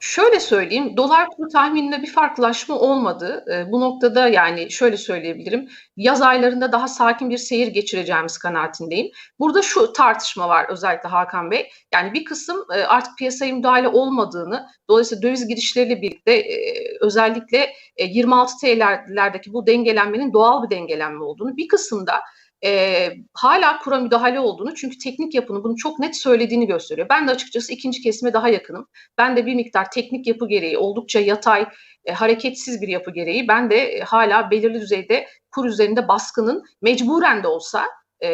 [0.01, 3.45] Şöyle söyleyeyim, dolar kuru tahmininde bir farklılaşma olmadı.
[3.55, 9.11] E, bu noktada yani şöyle söyleyebilirim, yaz aylarında daha sakin bir seyir geçireceğimiz kanaatindeyim.
[9.39, 11.71] Burada şu tartışma var özellikle Hakan Bey.
[11.95, 18.05] Yani bir kısım e, artık piyasaya müdahale olmadığını, dolayısıyla döviz girişleriyle birlikte e, özellikle e,
[18.05, 22.21] 26 TL'lerdeki bu dengelenmenin doğal bir dengelenme olduğunu, bir kısımda
[22.65, 27.07] e, hala kura müdahale olduğunu çünkü teknik yapının bunu çok net söylediğini gösteriyor.
[27.11, 28.87] Ben de açıkçası ikinci kesime daha yakınım.
[29.19, 31.67] Ben de bir miktar teknik yapı gereği oldukça yatay,
[32.05, 37.43] e, hareketsiz bir yapı gereği ben de e, hala belirli düzeyde kur üzerinde baskının mecburen
[37.43, 37.87] de olsa
[38.21, 38.29] e,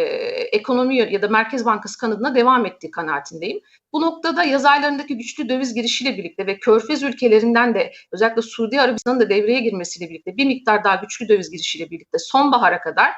[0.52, 3.60] ekonomi ya da Merkez Bankası kanadına devam ettiği kanaatindeyim.
[3.92, 9.20] Bu noktada yaz aylarındaki güçlü döviz girişiyle birlikte ve Körfez ülkelerinden de özellikle Suudi Arabistan'ın
[9.20, 13.10] da devreye girmesiyle birlikte bir miktar daha güçlü döviz girişiyle birlikte sonbahara kadar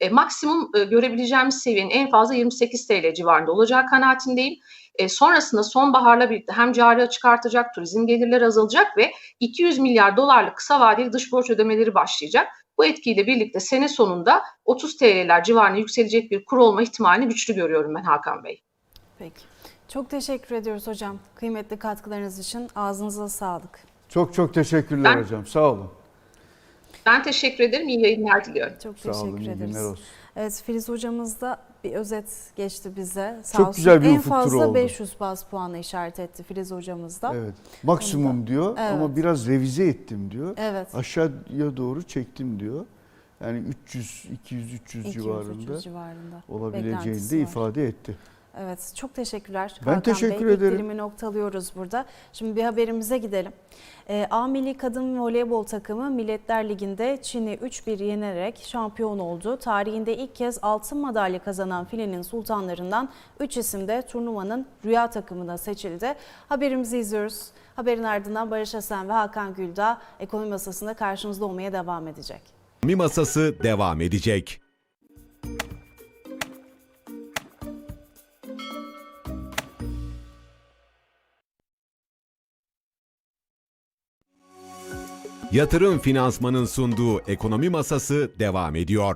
[0.00, 4.54] e, maksimum e, görebileceğimiz seviyenin en fazla 28 TL civarında olacağı kanaatindeyim.
[4.98, 10.56] E, sonrasında sonbaharla birlikte hem cari açık artacak, turizm gelirleri azalacak ve 200 milyar dolarlık
[10.56, 12.48] kısa vadeli dış borç ödemeleri başlayacak.
[12.78, 17.94] Bu etkiyle birlikte sene sonunda 30 TL'ler civarına yükselecek bir kur olma ihtimalini güçlü görüyorum
[17.94, 18.62] ben Hakan Bey.
[19.18, 19.40] Peki.
[19.88, 21.18] Çok teşekkür ediyoruz hocam.
[21.34, 23.80] Kıymetli katkılarınız için ağzınıza sağlık.
[24.08, 25.46] Çok çok teşekkürler Ben- hocam.
[25.46, 25.90] Sağ olun.
[27.06, 27.88] Ben teşekkür ederim.
[27.88, 28.74] İyi yayınlar diliyorum.
[28.82, 29.36] Çok Sağ olun.
[29.36, 29.74] teşekkür iyi ederiz.
[29.74, 30.04] günler olsun.
[30.36, 32.26] Evet Filiz hocamız da bir özet
[32.56, 33.40] geçti bize.
[33.42, 33.76] Sağ Çok olsun.
[33.76, 34.74] güzel bir En ufuk turu fazla oldu.
[34.74, 37.32] 500 baz puanı işaret etti Filiz hocamız da.
[37.34, 37.54] Evet.
[37.82, 39.16] Maksimum diyor ama Evet.
[39.16, 40.54] biraz revize ettim diyor.
[40.56, 40.94] Evet.
[40.94, 42.86] Aşağıya doğru çektim diyor.
[43.44, 46.42] Yani 300 200 300 200-300 civarında civarında.
[46.48, 47.48] olabileceğini beklentisi de var.
[47.48, 48.16] ifade etti.
[48.60, 49.74] Evet, çok teşekkürler.
[49.80, 50.54] Ben Hakan teşekkür Bey.
[50.54, 50.74] Ederim.
[50.74, 52.04] dilimi noktalıyoruz burada.
[52.32, 53.52] Şimdi bir haberimize gidelim.
[54.08, 59.56] Ee, A Milli Kadın Voleybol takımı Milletler Ligi'nde Çin'i 3-1 yenerek şampiyon oldu.
[59.56, 63.08] Tarihinde ilk kez altın madalya kazanan filenin sultanlarından
[63.40, 66.14] 3 isim de turnuvanın rüya takımına seçildi.
[66.48, 67.46] Haberimizi izliyoruz.
[67.76, 72.42] Haberin ardından Barış Asen ve Hakan Güldağ ekonomi masasında karşımızda olmaya devam edecek.
[72.84, 74.60] Mi masası devam edecek.
[85.54, 89.14] Yatırım Finansman'ın sunduğu Ekonomi Masası devam ediyor.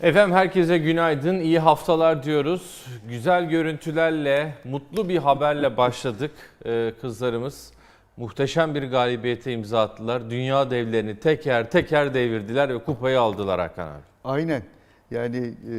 [0.00, 2.86] Efendim herkese günaydın, iyi haftalar diyoruz.
[3.08, 6.30] Güzel görüntülerle, mutlu bir haberle başladık.
[6.66, 7.72] Ee, kızlarımız
[8.16, 10.30] muhteşem bir galibiyete imza attılar.
[10.30, 14.02] Dünya devlerini teker teker devirdiler ve kupayı aldılar Hakan abi.
[14.24, 14.62] Aynen.
[15.10, 15.76] Yani e,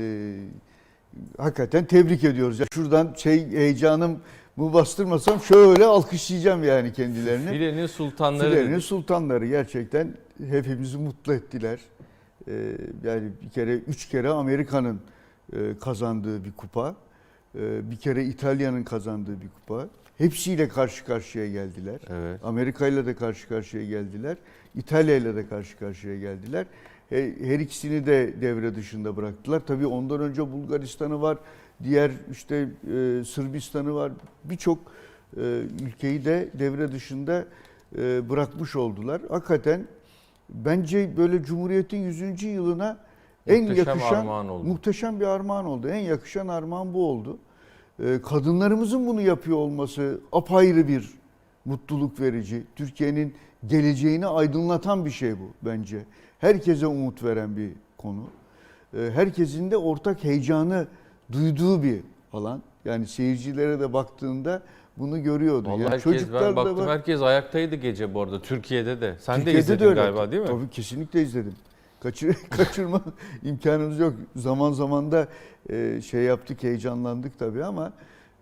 [1.37, 2.59] hakikaten tebrik ediyoruz.
[2.59, 4.19] Ya şuradan şey heyecanım
[4.59, 7.49] bu bastırmasam şöyle alkışlayacağım yani kendilerini.
[7.49, 10.13] Filenin sultanları Filenin sultanları gerçekten
[10.49, 11.79] hepimizi mutlu ettiler.
[12.47, 15.01] Ee, yani bir kere üç kere Amerika'nın
[15.53, 16.95] e, kazandığı bir kupa,
[17.55, 19.87] e, bir kere İtalya'nın kazandığı bir kupa.
[20.17, 21.99] Hepsiyle karşı karşıya geldiler.
[22.09, 22.39] Evet.
[22.43, 24.37] Amerika ile de karşı karşıya geldiler.
[24.75, 26.65] İtalya ile de karşı karşıya geldiler.
[27.09, 29.61] He- Her ikisini de devre dışında bıraktılar.
[29.67, 31.37] Tabii ondan önce Bulgaristan'ı var,
[31.83, 34.11] diğer işte e, Sırbistan'ı var.
[34.43, 34.79] Birçok
[35.37, 35.41] e,
[35.81, 37.45] ülkeyi de devre dışında
[37.97, 39.21] e, bırakmış oldular.
[39.29, 39.87] Hakikaten
[40.49, 42.43] bence böyle Cumhuriyet'in 100.
[42.43, 42.97] yılına
[43.47, 45.87] en Muhteşem yakışan muhteşem bir armağan oldu.
[45.87, 47.37] En yakışan armağan bu oldu.
[48.03, 51.09] Ee, Kadınlarımızın bunu yapıyor olması apayrı bir
[51.65, 52.63] mutluluk verici.
[52.75, 53.35] Türkiye'nin
[53.67, 56.05] geleceğini aydınlatan bir şey bu bence.
[56.39, 58.23] Herkese umut veren bir konu.
[58.93, 60.87] Ee, Herkesin de ortak heyecanı
[61.31, 62.01] duyduğu bir
[62.33, 62.61] alan.
[62.85, 64.61] Yani seyircilere de baktığında
[64.97, 65.69] bunu görüyordu.
[65.69, 66.89] Vallahi yani herkes, ben da baktım var.
[66.89, 69.15] herkes ayaktaydı gece bu arada Türkiye'de de.
[69.19, 70.01] Sen de Türkiye'de izledin öyle.
[70.01, 70.47] galiba değil mi?
[70.47, 71.55] Tabii kesinlikle izledim.
[71.99, 73.01] Kaçır, kaçırma
[73.43, 74.13] imkanımız yok.
[74.35, 75.27] Zaman zaman da
[75.69, 77.93] e, şey yaptık, heyecanlandık tabii ama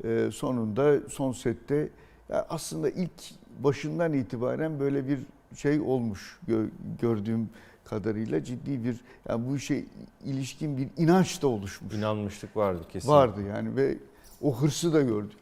[0.03, 1.89] e, sonunda son sette
[2.29, 3.11] ya aslında ilk
[3.59, 5.19] başından itibaren böyle bir
[5.55, 6.69] şey olmuş gö-
[7.01, 7.49] gördüğüm
[7.89, 9.83] kadarıyla ciddi bir yani bu işe
[10.25, 11.93] ilişkin bir inanç da oluşmuş.
[11.93, 13.09] İnanmışlık vardı kesin.
[13.09, 13.97] Vardı yani ve
[14.41, 15.37] o hırsı da gördük.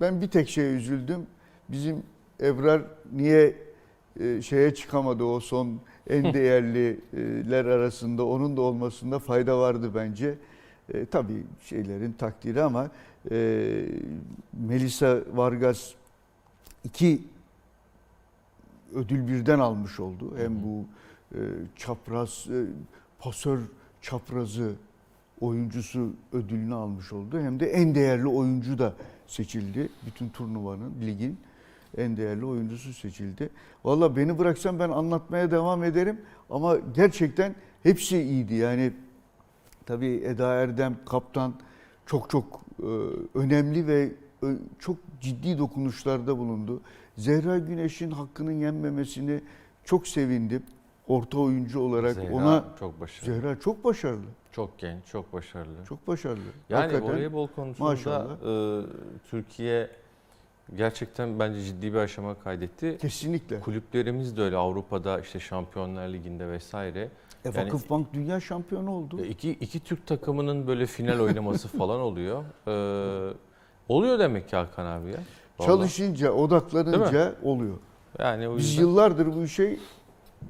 [0.00, 1.26] Ben bir tek şeye üzüldüm.
[1.68, 2.02] Bizim
[2.40, 2.82] Ebrar
[3.12, 3.56] niye
[4.20, 10.34] e, şeye çıkamadı o son en değerliler arasında onun da olmasında fayda vardı bence.
[10.94, 12.90] E, tabii şeylerin takdiri ama
[13.30, 13.86] e,
[14.52, 15.92] Melisa Vargas
[16.84, 17.20] iki
[18.94, 20.32] ödül birden almış oldu.
[20.36, 20.84] Hem bu
[21.76, 22.66] çapraz e,
[23.18, 23.60] pasör
[24.02, 24.72] çaprazı
[25.40, 27.40] oyuncusu ödülünü almış oldu.
[27.40, 28.94] Hem de en değerli oyuncu da
[29.26, 29.88] seçildi.
[30.06, 31.38] Bütün turnuvanın, ligin
[31.96, 33.50] en değerli oyuncusu seçildi.
[33.84, 38.54] Valla beni bıraksan ben anlatmaya devam ederim ama gerçekten hepsi iyiydi.
[38.54, 38.92] Yani
[39.86, 41.54] tabii Eda Erdem kaptan
[42.06, 42.86] çok çok e,
[43.34, 44.12] önemli ve
[44.42, 44.46] e,
[44.78, 46.80] çok ciddi dokunuşlarda bulundu.
[47.16, 49.40] Zehra Güneş'in hakkının yenmemesini
[49.84, 50.62] çok sevindim.
[51.10, 53.34] Orta oyuncu olarak Zehra ona çok başarılı.
[53.34, 54.24] Zehra çok başarılı.
[54.52, 55.84] Çok genç, çok başarılı.
[55.88, 56.40] Çok başarılı.
[56.68, 58.36] Yani Hakikaten voleybol konusunda maşallah.
[58.46, 58.82] e,
[59.30, 59.90] Türkiye
[60.76, 62.98] gerçekten bence ciddi bir aşama kaydetti.
[63.00, 63.60] kesinlikle.
[63.60, 67.00] Kulüplerimiz de öyle Avrupa'da işte Şampiyonlar Ligi'nde vesaire.
[67.00, 67.08] E,
[67.44, 69.20] Yani- Vakıfbank dünya şampiyonu oldu.
[69.24, 72.44] E, iki, iki Türk takımının böyle final oynaması falan oluyor.
[72.66, 73.34] E,
[73.88, 75.16] oluyor demek ki Hakan abi ya.
[75.58, 75.66] Vallahi.
[75.66, 77.76] Çalışınca, odaklanınca oluyor.
[78.18, 78.82] Yani o Biz yüzden...
[78.82, 79.78] yıllardır bu işe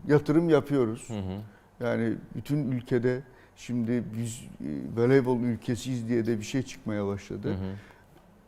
[0.08, 1.08] yatırım yapıyoruz.
[1.08, 1.40] Hı hı.
[1.86, 3.22] Yani bütün ülkede
[3.56, 7.48] şimdi biz e, voleybol ülkesiyiz diye de bir şey çıkmaya başladı.
[7.48, 7.74] Hı hı.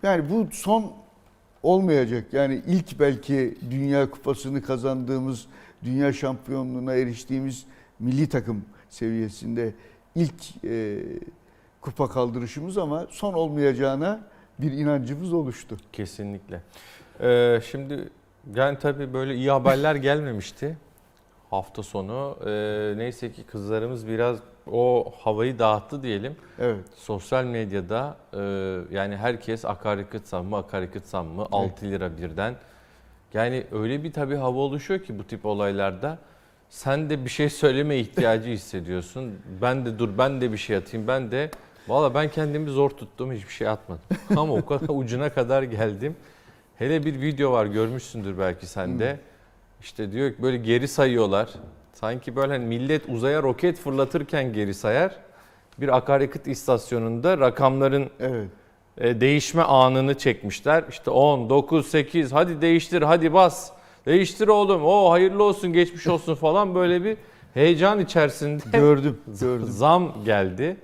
[0.03, 0.93] Yani bu son
[1.63, 2.33] olmayacak.
[2.33, 5.47] Yani ilk belki Dünya Kupası'nı kazandığımız,
[5.85, 7.65] dünya şampiyonluğuna eriştiğimiz
[7.99, 9.75] milli takım seviyesinde
[10.15, 11.03] ilk e,
[11.81, 14.21] kupa kaldırışımız ama son olmayacağına
[14.59, 15.77] bir inancımız oluştu.
[15.93, 16.63] Kesinlikle.
[17.21, 18.09] Ee, şimdi
[18.55, 20.77] yani tabii böyle iyi haberler gelmemişti.
[21.53, 22.37] Hafta sonu.
[22.47, 24.39] Ee, neyse ki kızlarımız biraz
[24.73, 26.37] o havayı dağıttı diyelim.
[26.59, 26.85] Evet.
[26.97, 28.41] Sosyal medyada e,
[28.97, 32.55] yani herkes akaryakıt zammı, akaryakıt zammı 6 lira birden.
[33.35, 36.19] Yani öyle bir tabii hava oluşuyor ki bu tip olaylarda.
[36.69, 39.33] Sen de bir şey söyleme ihtiyacı hissediyorsun.
[39.63, 41.09] Ben de dur ben de bir şey atayım.
[41.09, 41.51] Ben de
[41.89, 44.03] valla ben kendimi zor tuttum hiçbir şey atmadım.
[44.37, 46.17] Ama o kadar ucuna kadar geldim.
[46.77, 49.21] Hele bir video var görmüşsündür belki sen de.
[49.83, 51.49] İşte diyor ki böyle geri sayıyorlar.
[51.93, 55.17] Sanki böyle hani millet uzaya roket fırlatırken geri sayar.
[55.79, 58.49] Bir akaryakıt istasyonunda rakamların Evet.
[58.99, 60.85] e, değişme anını çekmişler.
[60.91, 63.71] İşte 10, 9, 8 hadi değiştir hadi bas.
[64.07, 67.17] Değiştir oğlum o hayırlı olsun geçmiş olsun falan böyle bir
[67.55, 69.19] heyecan içerisinde Gördüm.
[69.41, 69.67] Gördüm.
[69.71, 70.77] zam geldi.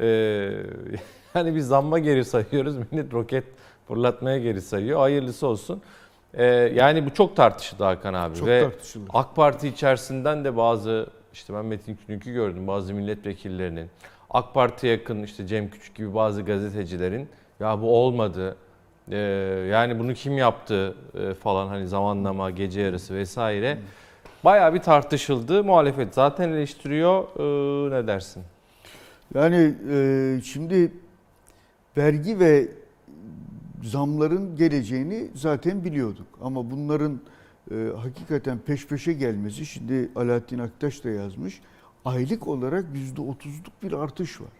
[0.00, 0.04] Ee,
[1.34, 2.76] yani biz zamma geri sayıyoruz.
[2.92, 3.44] Millet roket
[3.88, 5.00] fırlatmaya geri sayıyor.
[5.00, 5.82] Hayırlısı olsun.
[6.36, 8.36] Ee, yani bu çok tartışıldı Hakan abi.
[8.36, 9.08] Çok Ve tartışılır.
[9.12, 13.90] AK Parti içerisinden de bazı işte ben Metin Külünk'ü gördüm bazı milletvekillerinin
[14.30, 17.28] AK Parti'ye yakın işte Cem Küçük gibi bazı gazetecilerin
[17.60, 18.56] ya bu olmadı
[19.10, 19.16] ee,
[19.70, 23.78] yani bunu kim yaptı ee, falan hani zamanlama gece yarısı vesaire
[24.44, 28.42] bayağı bir tartışıldı muhalefet zaten eleştiriyor Ee, ne dersin?
[29.34, 30.92] Yani e, şimdi
[31.96, 32.68] vergi ve
[33.82, 36.26] zamların geleceğini zaten biliyorduk.
[36.40, 37.20] Ama bunların
[37.70, 41.60] e, hakikaten peş peşe gelmesi, şimdi Alaaddin Aktaş da yazmış,
[42.04, 44.52] aylık olarak yüzde otuzluk bir artış var.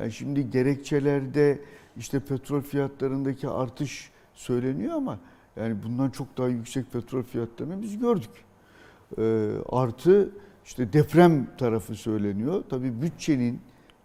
[0.00, 1.60] Yani şimdi gerekçelerde
[1.96, 5.18] işte petrol fiyatlarındaki artış söyleniyor ama
[5.56, 8.30] yani bundan çok daha yüksek petrol fiyatlarını biz gördük.
[9.18, 10.30] E, artı
[10.64, 12.64] işte deprem tarafı söyleniyor.
[12.70, 13.60] Tabii bütçenin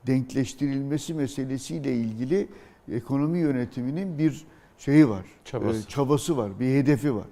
[0.08, 2.48] denkleştirilmesi meselesiyle ilgili
[2.92, 4.46] ekonomi yönetiminin bir
[4.78, 5.26] şeyi var.
[5.46, 5.80] Çabası.
[5.80, 7.28] e, çabası var, bir hedefi var.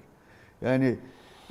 [0.61, 0.95] Yani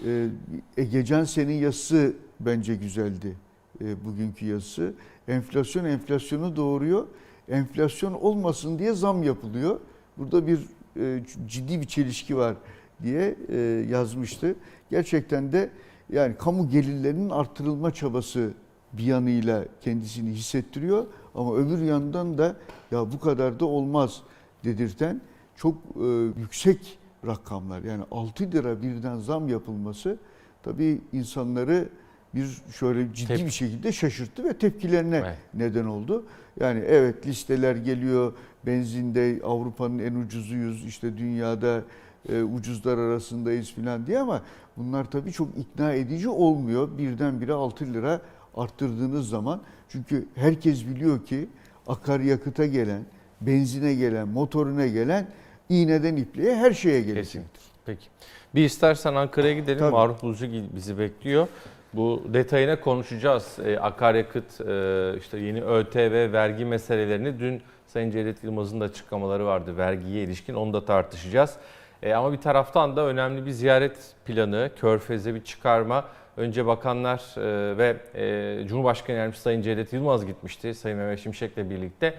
[0.06, 0.28] e,
[0.76, 3.36] Egecan senin yazısı bence güzeldi.
[3.80, 4.94] E, bugünkü yazısı.
[5.28, 7.06] Enflasyon enflasyonu doğuruyor.
[7.48, 9.80] Enflasyon olmasın diye zam yapılıyor.
[10.18, 10.60] Burada bir
[11.00, 12.56] e, ciddi bir çelişki var
[13.02, 13.56] diye e,
[13.90, 14.54] yazmıştı.
[14.90, 15.70] Gerçekten de
[16.12, 18.50] yani kamu gelirlerinin artırılma çabası
[18.92, 22.56] bir yanıyla kendisini hissettiriyor ama öbür yandan da
[22.90, 24.22] ya bu kadar da olmaz
[24.64, 25.20] dedirten
[25.56, 26.04] çok e,
[26.40, 27.82] yüksek rakamlar.
[27.82, 30.16] Yani 6 lira birden zam yapılması
[30.62, 31.88] tabii insanları
[32.34, 35.36] bir şöyle ciddi Tep- bir şekilde şaşırttı ve tepkilerine Evet.
[35.54, 36.24] neden oldu.
[36.60, 38.32] Yani evet listeler geliyor.
[38.66, 40.84] Benzinde Avrupa'nın en ucuzuyuz.
[40.84, 41.82] işte dünyada
[42.28, 44.42] e, ucuzlar arasındayız falan diye ama
[44.76, 46.98] bunlar tabii çok ikna edici olmuyor.
[46.98, 48.20] Birdenbire 6 lira
[48.56, 49.60] arttırdığınız zaman.
[49.88, 51.48] Çünkü herkes biliyor ki
[51.86, 53.02] akaryakıta gelen,
[53.40, 55.26] benzine gelen, motoruna gelen
[55.68, 57.24] iğneden ipliğe her şeye gelecek.
[57.24, 57.60] Kesinlikle.
[57.86, 58.06] Peki.
[58.54, 59.78] Bir istersen Ankara'ya gidelim.
[59.78, 59.92] Tabii.
[59.92, 60.46] Maruf Buzcu
[60.76, 61.48] bizi bekliyor.
[61.92, 63.58] Bu detayına konuşacağız.
[63.64, 69.76] E, akaryakıt, e, işte yeni ÖTV, vergi meselelerini dün Sayın Cevdet Yılmaz'ın da açıklamaları vardı
[69.76, 70.54] vergiye ilişkin.
[70.54, 71.56] Onu da tartışacağız.
[72.02, 73.96] E, ama bir taraftan da önemli bir ziyaret
[74.26, 76.04] planı, Körfez'e bir çıkarma.
[76.36, 80.74] Önce bakanlar e, ve e, Cumhurbaşkanı Yardımcısı Sayın Cevdet Yılmaz gitmişti.
[80.74, 82.14] Sayın Mehmet Şimşek'le birlikte.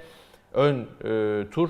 [0.54, 1.70] Ön e, tur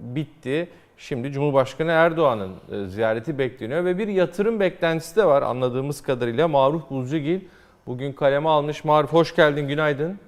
[0.00, 0.68] bitti.
[0.96, 6.48] Şimdi Cumhurbaşkanı Erdoğan'ın ziyareti bekleniyor ve bir yatırım beklentisi de var anladığımız kadarıyla.
[6.48, 7.40] Maruf Buzcugil
[7.86, 8.84] bugün kaleme almış.
[8.84, 10.18] Maruf hoş geldin, günaydın.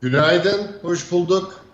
[0.00, 1.64] Günaydın, hoş bulduk.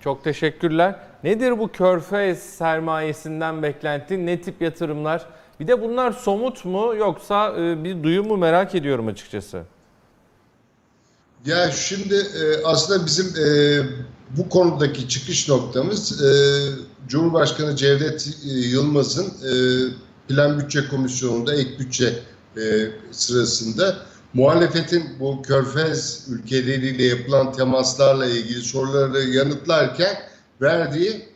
[0.00, 0.94] Çok teşekkürler.
[1.24, 4.26] Nedir bu körfez sermayesinden beklentin?
[4.26, 5.26] Ne tip yatırımlar?
[5.60, 9.62] Bir de bunlar somut mu yoksa e, bir duyum mu merak ediyorum açıkçası.
[11.46, 13.80] Ya şimdi e, aslında bizim e,
[14.36, 16.22] bu konudaki çıkış noktamız
[17.08, 19.32] Cumhurbaşkanı Cevdet Yılmaz'ın
[20.28, 22.18] Plan Bütçe Komisyonu'nda ek bütçe
[23.10, 23.96] sırasında
[24.34, 30.16] muhalefetin bu körfez ülkeleriyle yapılan temaslarla ilgili soruları yanıtlarken
[30.60, 31.28] verdiği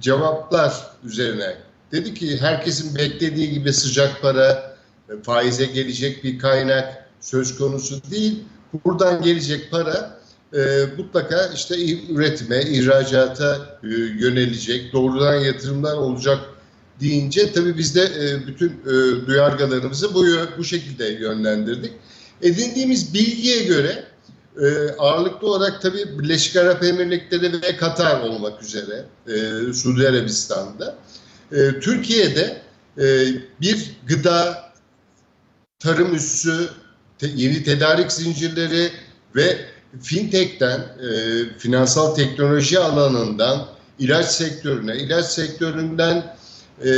[0.00, 1.56] cevaplar üzerine.
[1.94, 4.76] Dedi ki herkesin beklediği gibi sıcak para,
[5.08, 8.44] e, faize gelecek bir kaynak söz konusu değil.
[8.84, 10.20] Buradan gelecek para
[10.54, 10.60] e,
[10.98, 11.74] mutlaka işte
[12.08, 13.88] üretime, ihracata e,
[14.18, 16.38] yönelecek, doğrudan yatırımlar olacak
[17.00, 20.24] deyince tabii biz de e, bütün e, duyargalarımızı bu,
[20.58, 21.92] bu şekilde yönlendirdik.
[22.42, 24.04] Edindiğimiz bilgiye göre
[24.60, 30.98] e, ağırlıklı olarak tabii Birleşik Arap Emirlikleri ve Katar olmak üzere e, Suudi Arabistan'da
[31.52, 32.62] e, Türkiye'de
[32.98, 33.04] e,
[33.60, 34.64] bir gıda,
[35.78, 36.68] tarım üssü,
[37.18, 38.90] te- yeni tedarik zincirleri
[39.36, 39.58] ve
[40.02, 41.08] fintech'ten, e,
[41.58, 43.66] finansal teknoloji alanından
[43.98, 46.36] ilaç sektörüne, ilaç sektöründen
[46.84, 46.90] e,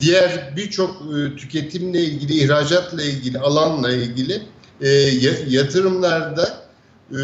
[0.00, 4.42] diğer birçok e, tüketimle ilgili, ihracatla ilgili, alanla ilgili
[4.80, 6.62] e, ya- yatırımlarda
[7.10, 7.18] e,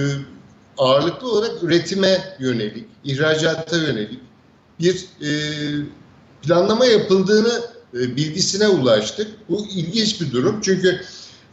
[0.79, 4.21] ağırlıklı olarak üretime yönelik, ihracata yönelik
[4.81, 5.31] bir e,
[6.49, 7.63] planlama yapıldığını
[7.95, 9.29] e, bilgisine ulaştık.
[9.49, 11.01] Bu ilginç bir durum çünkü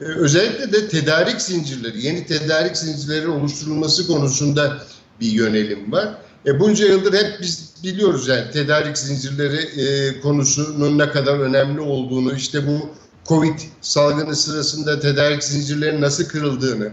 [0.02, 4.78] e, özellikle de tedarik zincirleri, yeni tedarik zincirleri oluşturulması konusunda
[5.22, 6.18] bir yönelim var.
[6.46, 12.36] E, bunca yıldır hep biz biliyoruz yani tedarik zincirleri e, konusunun ne kadar önemli olduğunu,
[12.36, 12.90] işte bu
[13.26, 16.92] Covid salgını sırasında tedarik zincirlerinin nasıl kırıldığını,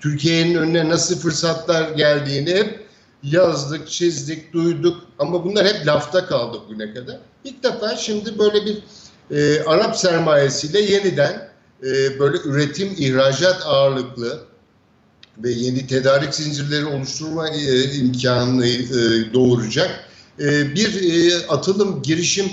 [0.00, 2.83] Türkiye'nin önüne nasıl fırsatlar geldiğini hep
[3.24, 7.18] yazdık, çizdik, duyduk ama bunlar hep lafta kaldı bugüne kadar.
[7.44, 8.82] İlk defa şimdi böyle bir
[9.30, 11.48] e, Arap sermayesiyle yeniden
[11.82, 14.40] e, böyle üretim, ihracat ağırlıklı
[15.38, 20.08] ve yeni tedarik zincirleri oluşturma e, imkanını e, doğuracak
[20.40, 22.46] e, bir e, atılım, girişim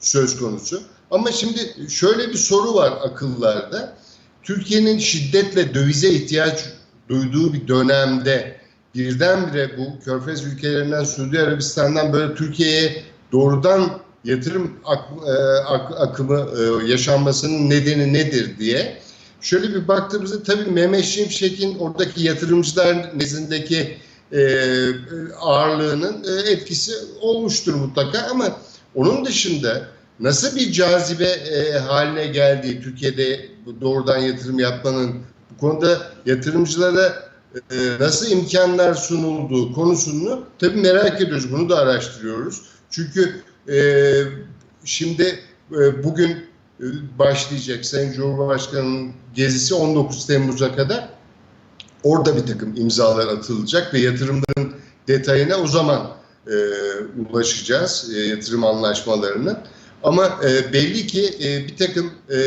[0.00, 0.82] söz konusu.
[1.10, 3.96] Ama şimdi şöyle bir soru var akıllarda.
[4.42, 6.64] Türkiye'nin şiddetle dövize ihtiyaç
[7.08, 8.55] duyduğu bir dönemde
[8.96, 13.90] birdenbire bu Körfez ülkelerinden Suudi Arabistan'dan böyle Türkiye'ye doğrudan
[14.24, 15.32] yatırım ak- e,
[15.66, 18.98] ak- akımı e, yaşanmasının nedeni nedir diye.
[19.40, 23.96] Şöyle bir baktığımızda tabii Mehmet Şimşek'in oradaki yatırımcılar nezdindeki
[24.32, 24.40] e,
[25.40, 28.56] ağırlığının e, etkisi olmuştur mutlaka ama
[28.94, 29.86] onun dışında
[30.20, 33.40] nasıl bir cazibe e, haline geldiği Türkiye'de
[33.80, 35.12] doğrudan yatırım yapmanın
[35.50, 37.25] bu konuda yatırımcılara
[38.00, 41.52] nasıl imkanlar sunulduğu konusunu tabii merak ediyoruz.
[41.52, 42.62] Bunu da araştırıyoruz.
[42.90, 43.78] Çünkü e,
[44.84, 45.40] şimdi
[45.72, 46.84] e, bugün e,
[47.18, 51.08] başlayacak Sayın Cumhurbaşkanı'nın gezisi 19 Temmuz'a kadar
[52.02, 54.74] orada bir takım imzalar atılacak ve yatırımların
[55.08, 56.10] detayına o zaman
[56.46, 56.54] e,
[57.30, 59.60] ulaşacağız e, yatırım anlaşmalarını.
[60.02, 62.38] Ama e, belli ki e, bir takım e,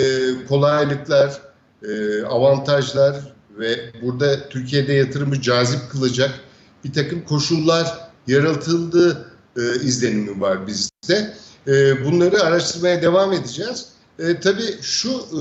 [0.47, 1.41] kolaylıklar,
[1.83, 3.28] e, avantajlar
[3.59, 6.39] ve burada Türkiye'de yatırımı cazip kılacak
[6.83, 11.33] bir takım koşullar yaratıldığı e, izlenimi var bizde.
[11.67, 13.85] E, bunları araştırmaya devam edeceğiz.
[14.19, 15.39] E, tabii şu e,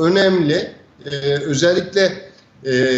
[0.00, 0.74] önemli,
[1.10, 2.30] e, özellikle
[2.66, 2.96] e,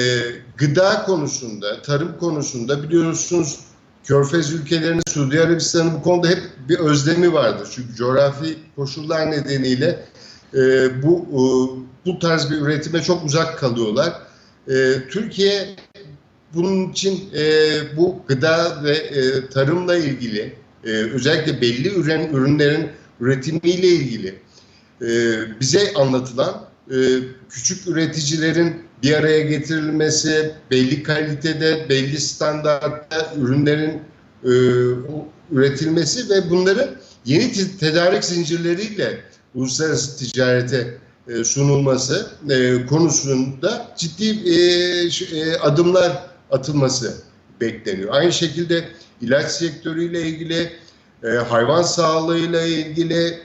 [0.57, 3.61] gıda konusunda, tarım konusunda biliyorsunuz
[4.05, 7.69] Körfez ülkelerinin Suudi Arabistan'ın bu konuda hep bir özlemi vardır.
[7.75, 10.05] Çünkü coğrafi koşullar nedeniyle
[10.55, 11.43] e, bu e,
[12.07, 14.13] bu tarz bir üretime çok uzak kalıyorlar.
[14.69, 15.77] E, Türkiye
[16.55, 17.43] bunun için e,
[17.97, 20.55] bu gıda ve e, tarımla ilgili
[20.85, 22.89] e, özellikle belli ürün, ürünlerin
[23.21, 24.35] üretimiyle ilgili
[25.03, 25.09] e,
[25.61, 26.97] bize anlatılan e,
[27.51, 34.01] küçük üreticilerin bir araya getirilmesi, belli kalitede, belli standartta ürünlerin
[34.45, 34.53] e,
[35.53, 36.91] üretilmesi ve bunların
[37.25, 39.21] yeni te- tedarik zincirleriyle
[39.55, 40.99] uluslararası ticarete
[41.45, 44.57] sunulması e, konusunda ciddi e,
[45.39, 46.13] e, adımlar
[46.51, 47.23] atılması
[47.61, 48.09] bekleniyor.
[48.15, 48.85] Aynı şekilde
[49.21, 50.73] ilaç sektörüyle ilgili,
[51.25, 53.39] e, hayvan sağlığıyla ilgili,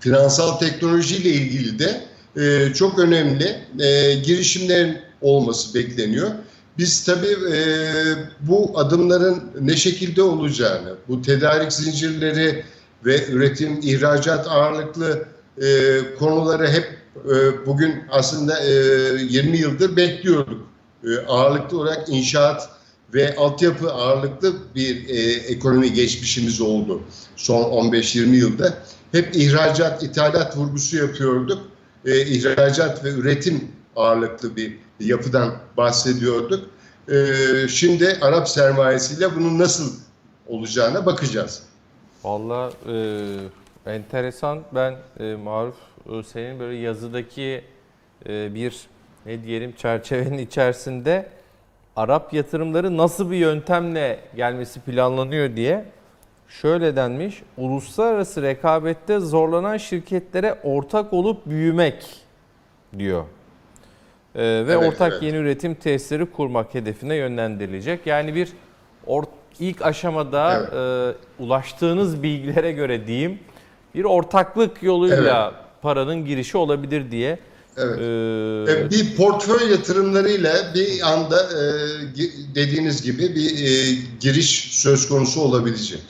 [0.00, 2.02] finansal teknolojiyle ilgili de
[2.36, 6.30] e, çok önemli e, girişimlerin olması bekleniyor.
[6.78, 7.58] Biz tabii e,
[8.40, 12.64] bu adımların ne şekilde olacağını, bu tedarik zincirleri
[13.04, 18.72] ve üretim, ihracat ağırlıklı e, konuları hep e, bugün aslında e,
[19.22, 20.66] 20 yıldır bekliyorduk.
[21.04, 22.68] E, ağırlıklı olarak inşaat
[23.14, 27.02] ve altyapı ağırlıklı bir e, ekonomi geçmişimiz oldu
[27.36, 28.78] son 15-20 yılda.
[29.12, 31.62] Hep ihracat, ithalat vurgusu yapıyorduk.
[32.04, 36.70] E, ihracat ve üretim ağırlıklı bir yapıdan bahsediyorduk.
[37.08, 37.24] E,
[37.68, 39.92] şimdi Arap sermayesiyle bunun nasıl
[40.46, 41.62] olacağına bakacağız.
[42.24, 42.94] Valla e,
[43.86, 44.58] enteresan.
[44.74, 45.76] Ben e, Maruf
[46.12, 47.64] e, senin böyle yazıdaki
[48.28, 48.86] e, bir
[49.26, 51.26] ne diyelim çerçevenin içerisinde
[51.96, 55.84] Arap yatırımları nasıl bir yöntemle gelmesi planlanıyor diye
[56.48, 57.42] şöyle denmiş.
[57.56, 62.16] Uluslararası rekabette zorlanan şirketlere ortak olup büyümek
[62.98, 63.24] diyor.
[64.34, 65.22] E, ve Evet, ortak evet.
[65.22, 68.06] yeni üretim tesisleri kurmak hedefine yönlendirilecek.
[68.06, 68.52] Yani bir
[69.06, 69.26] or-
[69.60, 70.62] ilk aşamada
[71.38, 73.38] e, ulaştığınız bilgilere göre diyeyim
[73.96, 77.38] bir ortaklık yoluyla paranın girişi olabilir diye.
[77.76, 77.98] Evet.
[77.98, 81.64] e, E, Bir portföy yatırımlarıyla bir anda e,
[82.54, 86.00] dediğiniz gibi bir e, giriş söz konusu olabilecek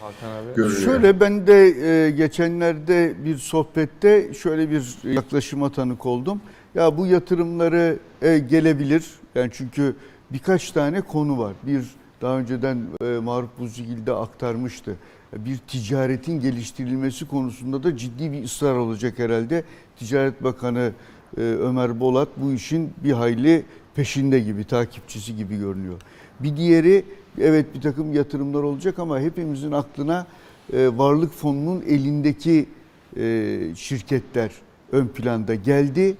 [0.00, 0.74] Hakan abi.
[0.84, 6.40] Şöyle ben de e, geçenlerde bir sohbette şöyle bir yaklaşıma tanık oldum.
[6.74, 9.04] Ya bu yatırımları e, gelebilir.
[9.34, 9.94] Yani çünkü
[10.30, 11.52] birkaç tane konu var.
[11.62, 11.82] Bir
[12.22, 14.96] daha önceden e, Maruf Buzcugil de aktarmıştı.
[15.36, 19.64] Bir ticaretin geliştirilmesi konusunda da ciddi bir ısrar olacak herhalde.
[19.96, 20.92] Ticaret Bakanı
[21.36, 23.64] e, Ömer Bolat bu işin bir hayli
[23.94, 26.00] peşinde gibi, takipçisi gibi görünüyor.
[26.40, 27.04] Bir diğeri
[27.40, 30.26] evet bir takım yatırımlar olacak ama hepimizin aklına
[30.72, 32.68] e, varlık fonunun elindeki
[33.16, 34.50] e, şirketler
[34.92, 36.16] ön planda geldi.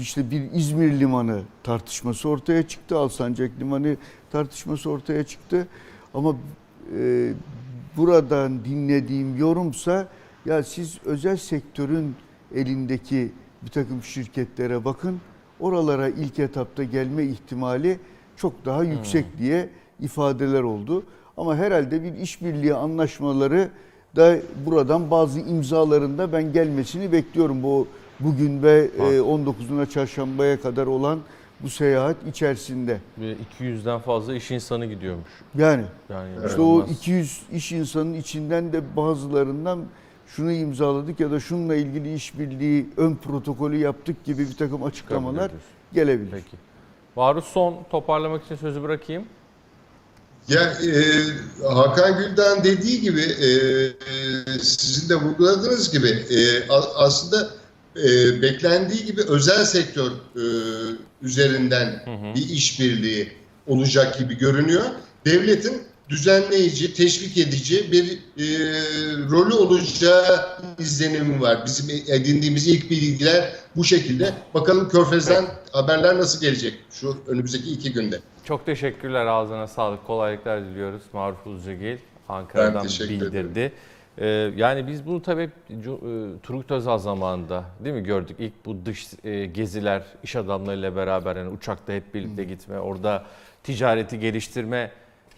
[0.00, 2.98] İşte bir İzmir limanı tartışması ortaya çıktı.
[2.98, 3.96] Alsancak limanı
[4.32, 5.68] tartışması ortaya çıktı.
[6.14, 6.36] Ama
[7.96, 10.08] buradan dinlediğim yorumsa
[10.46, 12.14] ya siz özel sektörün
[12.54, 13.32] elindeki
[13.62, 15.20] bir takım şirketlere bakın.
[15.60, 17.98] Oralara ilk etapta gelme ihtimali
[18.36, 19.68] çok daha yüksek diye
[20.00, 21.02] ifadeler oldu.
[21.36, 23.70] Ama herhalde bir işbirliği anlaşmaları
[24.16, 24.36] da
[24.66, 27.62] buradan bazı imzalarında ben gelmesini bekliyorum.
[27.62, 27.86] Bu
[28.20, 31.18] bugün ve e, 19'una çarşambaya kadar olan
[31.60, 33.00] bu seyahat içerisinde.
[33.18, 35.28] Ve 200'den fazla iş insanı gidiyormuş.
[35.58, 36.90] Yani Yani işte o inanılmaz.
[36.90, 39.84] 200 iş insanının içinden de bazılarından
[40.26, 45.50] şunu imzaladık ya da şununla ilgili işbirliği ön protokolü yaptık gibi bir takım açıklamalar
[45.92, 46.30] gelebilir.
[46.30, 46.56] Peki.
[47.16, 49.24] Barut son toparlamak için sözü bırakayım.
[50.48, 51.02] Ya e,
[51.74, 57.48] Hakan Gül'den dediği gibi e, e, sizin de vurguladığınız gibi e, aslında
[58.04, 60.44] e, beklendiği gibi özel sektör e,
[61.22, 62.02] üzerinden
[62.34, 63.32] bir işbirliği
[63.66, 64.84] olacak gibi görünüyor.
[65.24, 68.46] Devletin düzenleyici, teşvik edici bir e,
[69.30, 70.46] rolü olacağı
[70.78, 71.62] izlenimi var.
[71.66, 74.34] Bizim edindiğimiz ilk bilgiler bu şekilde.
[74.54, 78.20] Bakalım Körfez'den haberler nasıl gelecek şu önümüzdeki iki günde.
[78.44, 79.26] Çok teşekkürler.
[79.26, 80.06] Ağzına sağlık.
[80.06, 81.02] Kolaylıklar diliyoruz.
[81.12, 81.96] Maruf Uzcagil
[82.28, 83.72] Ankara'dan bildirdi.
[84.18, 85.76] Ee, yani biz bunu tabii e,
[86.42, 88.36] Turgut Özal zamanında değil mi gördük?
[88.40, 93.24] İlk bu dış e, geziler iş adamlarıyla beraber yani uçakta hep birlikte gitme, orada
[93.62, 94.90] ticareti geliştirme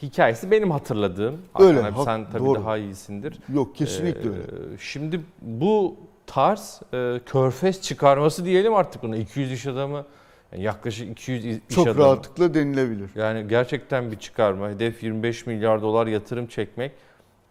[0.02, 1.38] hikayesi benim hatırladığım.
[1.58, 2.58] Öyle, Hakan abi sen tabii doğru.
[2.58, 3.38] daha iyisindir.
[3.54, 4.78] Yok kesinlikle Ee, öyle.
[4.80, 10.04] Şimdi bu tarz e, körfez çıkarması diyelim artık buna 200 iş adamı
[10.52, 11.98] yani yaklaşık 200 iş Çok adamı.
[12.04, 13.10] rahatlıkla denilebilir.
[13.14, 14.68] Yani gerçekten bir çıkarma.
[14.70, 16.92] Hedef 25 milyar dolar yatırım çekmek.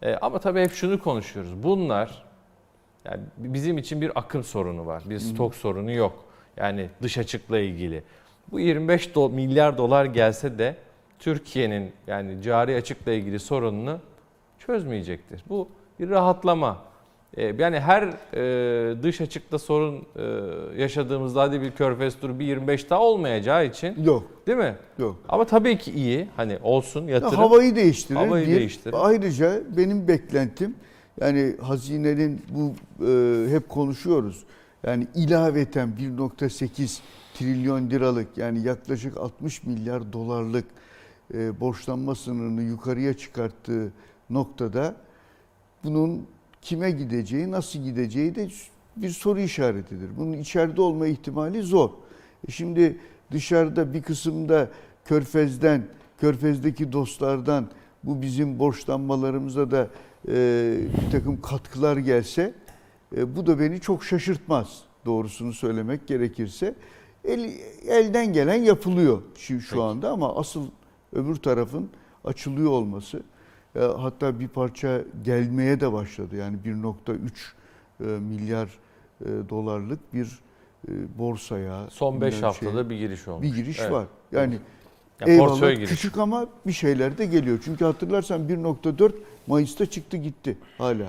[0.02, 1.62] E, ama tabii hep şunu konuşuyoruz.
[1.62, 2.22] Bunlar
[3.04, 5.02] yani bizim için bir akım sorunu var.
[5.06, 6.24] Bir stok sorunu yok.
[6.56, 8.02] Yani dış açıkla ilgili.
[8.50, 10.76] Bu 25 do- milyar dolar gelse de
[11.18, 13.98] Türkiye'nin yani cari açıkla ilgili sorununu
[14.58, 15.44] çözmeyecektir.
[15.48, 15.68] Bu
[16.00, 16.87] bir rahatlama.
[17.36, 18.02] E, yani her
[18.34, 20.22] e, dış açıkta sorun e,
[20.82, 24.76] yaşadığımızda hadi bir körfez turu bir 25 daha olmayacağı için Yok değil mi?
[24.98, 25.16] yok.
[25.28, 26.28] Ama tabii ki iyi.
[26.36, 27.34] Hani olsun Ya yatırım.
[27.34, 28.18] havayı değiştirir.
[28.18, 28.56] Havayı bir.
[28.56, 28.94] değiştirir.
[28.98, 30.74] Ayrıca benim beklentim
[31.20, 32.74] yani hazinenin bu
[33.06, 34.44] e, hep konuşuyoruz.
[34.86, 37.00] Yani ilaveten 1.8
[37.34, 40.64] trilyon liralık yani yaklaşık 60 milyar dolarlık
[41.34, 43.92] e, borçlanma sınırını yukarıya çıkarttığı
[44.30, 44.94] noktada
[45.84, 46.26] bunun
[46.62, 48.48] kime gideceği, nasıl gideceği de
[48.96, 50.16] bir soru işaretidir.
[50.16, 51.90] Bunun içeride olma ihtimali zor.
[52.48, 52.98] E şimdi
[53.32, 54.70] dışarıda bir kısımda
[55.04, 55.86] Körfez'den,
[56.20, 57.68] Körfez'deki dostlardan
[58.04, 59.88] bu bizim borçlanmalarımıza da
[60.28, 60.32] e,
[61.06, 62.54] bir takım katkılar gelse
[63.16, 66.74] e, bu da beni çok şaşırtmaz doğrusunu söylemek gerekirse.
[67.24, 67.50] El,
[67.88, 70.66] elden gelen yapılıyor şu, şu anda ama asıl
[71.12, 71.90] öbür tarafın
[72.24, 73.22] açılıyor olması
[73.76, 76.36] e, hatta bir parça gelmeye de başladı.
[76.36, 77.16] Yani 1.3
[78.00, 78.68] e, milyar
[79.20, 80.38] e, dolarlık bir
[80.88, 83.42] e, borsaya Son 5 bilmem haftada şeye bir giriş olmuş.
[83.46, 83.92] bir giriş Evet.
[83.92, 84.06] var.
[84.32, 84.58] Yani
[85.20, 85.90] Ya eyvallah portföy giriş.
[85.90, 87.58] küçük ama bir şeyler de geliyor.
[87.64, 89.12] Çünkü hatırlarsan 1.4
[89.46, 91.06] Mayıs'ta çıktı gitti hala.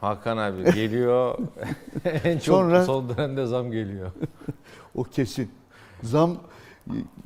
[0.00, 1.38] Hakan abi geliyor.
[2.24, 4.10] en çok Sonra- son dönemde zam geliyor.
[4.94, 5.50] O kesin.
[6.02, 6.36] Zam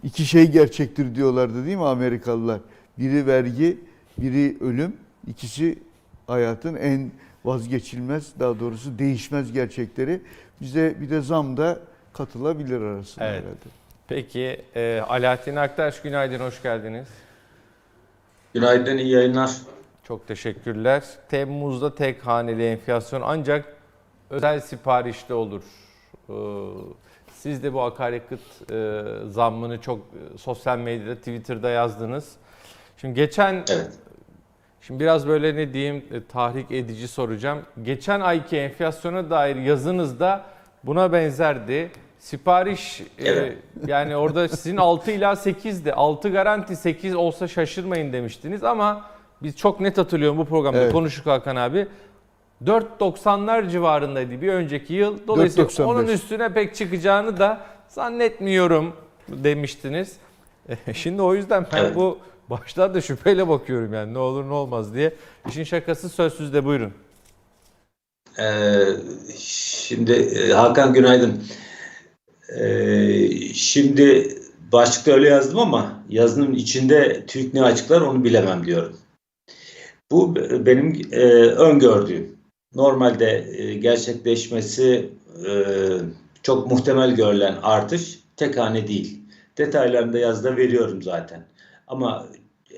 [0.02, 2.60] iki şey gerçektir diyorlardı değil mi Amerikalılar?
[2.98, 3.78] Biri vergi,
[4.18, 4.96] biri ölüm.
[5.26, 5.78] İkisi
[6.26, 7.10] hayatın en
[7.44, 10.20] vazgeçilmez, daha doğrusu değişmez gerçekleri.
[10.60, 11.78] Bize bir de zam da
[12.12, 13.42] katılabilir arasında Evet.
[13.42, 13.56] herhalde.
[14.08, 17.08] Peki e, Alaaddin Aktaş günaydın hoş geldiniz.
[18.54, 19.50] Günaydın, iyi yayınlar.
[20.04, 21.04] Çok teşekkürler.
[21.28, 23.76] Temmuz'da tek haneli enflasyon ancak
[24.30, 25.62] özel siparişte olur.
[26.28, 26.32] Ee,
[27.34, 28.40] Siz de bu akaryakıt
[28.70, 32.32] e, zammını çok e, sosyal medyada, Twitter'da yazdınız.
[33.00, 33.90] Şimdi geçen Evet.
[34.80, 37.58] Şimdi biraz böyle ne diyeyim e, tahrik edici soracağım.
[37.82, 40.44] Geçen ayki enflasyona dair yazınızda
[40.84, 41.90] buna benzerdi.
[42.18, 43.58] Sipariş e, Evet.
[43.86, 45.92] yani orada sizin 6 ila 8'di.
[45.92, 49.04] 6 garanti 8 olsa şaşırmayın demiştiniz ama
[49.42, 50.92] biz çok net hatırlıyorum bu programda Evet.
[50.92, 51.86] konuştuk Hakan abi.
[52.64, 55.18] 4.90'lar civarındaydı bir önceki yıl.
[55.26, 55.82] Dolayısıyla 4.95.
[55.82, 58.96] onun üstüne pek çıkacağını da zannetmiyorum
[59.28, 60.16] demiştiniz.
[60.94, 61.96] Şimdi o yüzden ben Evet.
[61.96, 62.18] bu
[62.50, 65.14] Baştan da şüpheyle bakıyorum yani ne olur ne olmaz diye.
[65.48, 66.92] İşin şakası söz sizde buyurun.
[68.38, 68.84] Ee,
[69.38, 71.42] şimdi e, Hakan günaydın.
[72.58, 74.34] Ee, şimdi
[74.72, 78.96] başlıkta öyle yazdım ama yazının içinde TÜİK ne açıklar onu bilemem diyorum.
[80.10, 82.36] Bu benim e, öngördüğüm.
[82.74, 85.10] Normalde e, gerçekleşmesi
[85.46, 85.50] e,
[86.42, 89.20] çok muhtemel görülen artış tek hane değil.
[89.58, 91.46] Detaylarını da yazıda veriyorum zaten.
[91.86, 92.26] Ama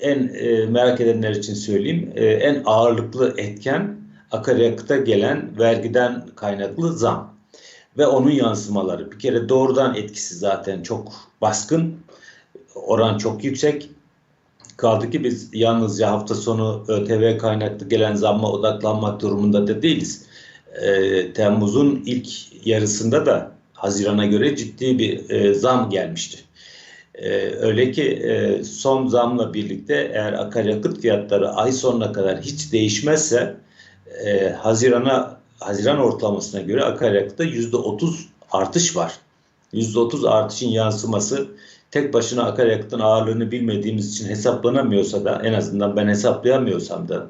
[0.03, 2.12] en e, merak edenler için söyleyeyim.
[2.14, 3.96] E, en ağırlıklı etken
[4.30, 7.34] akaryakıta gelen vergiden kaynaklı zam
[7.98, 9.11] ve onun yansımaları.
[9.11, 11.96] Bir kere doğrudan etkisi zaten çok baskın.
[12.74, 13.90] Oran çok yüksek.
[14.76, 20.26] Kaldı ki biz yalnızca hafta sonu ÖTV kaynaklı gelen zamma odaklanmak durumunda da değiliz.
[20.82, 22.28] E, Temmuz'un ilk
[22.66, 26.38] yarısında da Haziran'a göre ciddi bir e, zam gelmişti.
[27.14, 33.56] E, öyle ki e, son zamla birlikte eğer akaryakıt fiyatları ay sonuna kadar hiç değişmezse
[34.24, 39.12] e, Haziran'a Haziran ortalamasına göre akaryakıtta yüzde otuz artış var.
[39.72, 41.46] Yüzde otuz artışın yansıması
[41.90, 47.26] tek başına akaryakıtın ağırlığını bilmediğimiz için hesaplanamıyorsa da en azından ben hesaplayamıyorsam da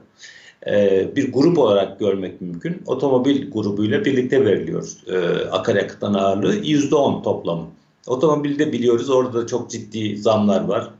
[0.66, 2.82] e, bir grup olarak görmek mümkün.
[2.86, 7.66] Otomobil grubuyla birlikte veriliyor e, akaryakıtın ağırlığı yüzde on toplamı.
[8.07, 10.90] Otomobilde biliyoruz orada da çok ciddi zamlar var.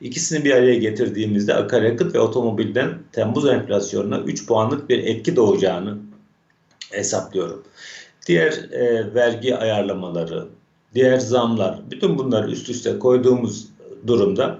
[0.00, 5.98] İkisini bir araya getirdiğimizde akaryakıt ve otomobilden Temmuz enflasyonuna 3 puanlık bir etki doğacağını
[6.90, 7.62] hesaplıyorum.
[8.26, 10.48] Diğer e, vergi ayarlamaları,
[10.94, 13.68] diğer zamlar, bütün bunları üst üste koyduğumuz
[14.06, 14.58] durumda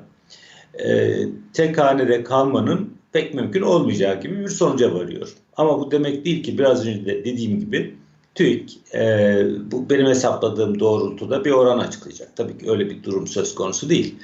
[0.85, 1.17] e,
[1.53, 5.35] tek hanede kalmanın pek mümkün olmayacağı gibi bir sonuca varıyor.
[5.57, 7.97] Ama bu demek değil ki biraz önce de dediğim gibi
[8.35, 12.37] TÜİK e, bu benim hesapladığım doğrultuda bir oran açıklayacak.
[12.37, 14.15] Tabii ki öyle bir durum söz konusu değil.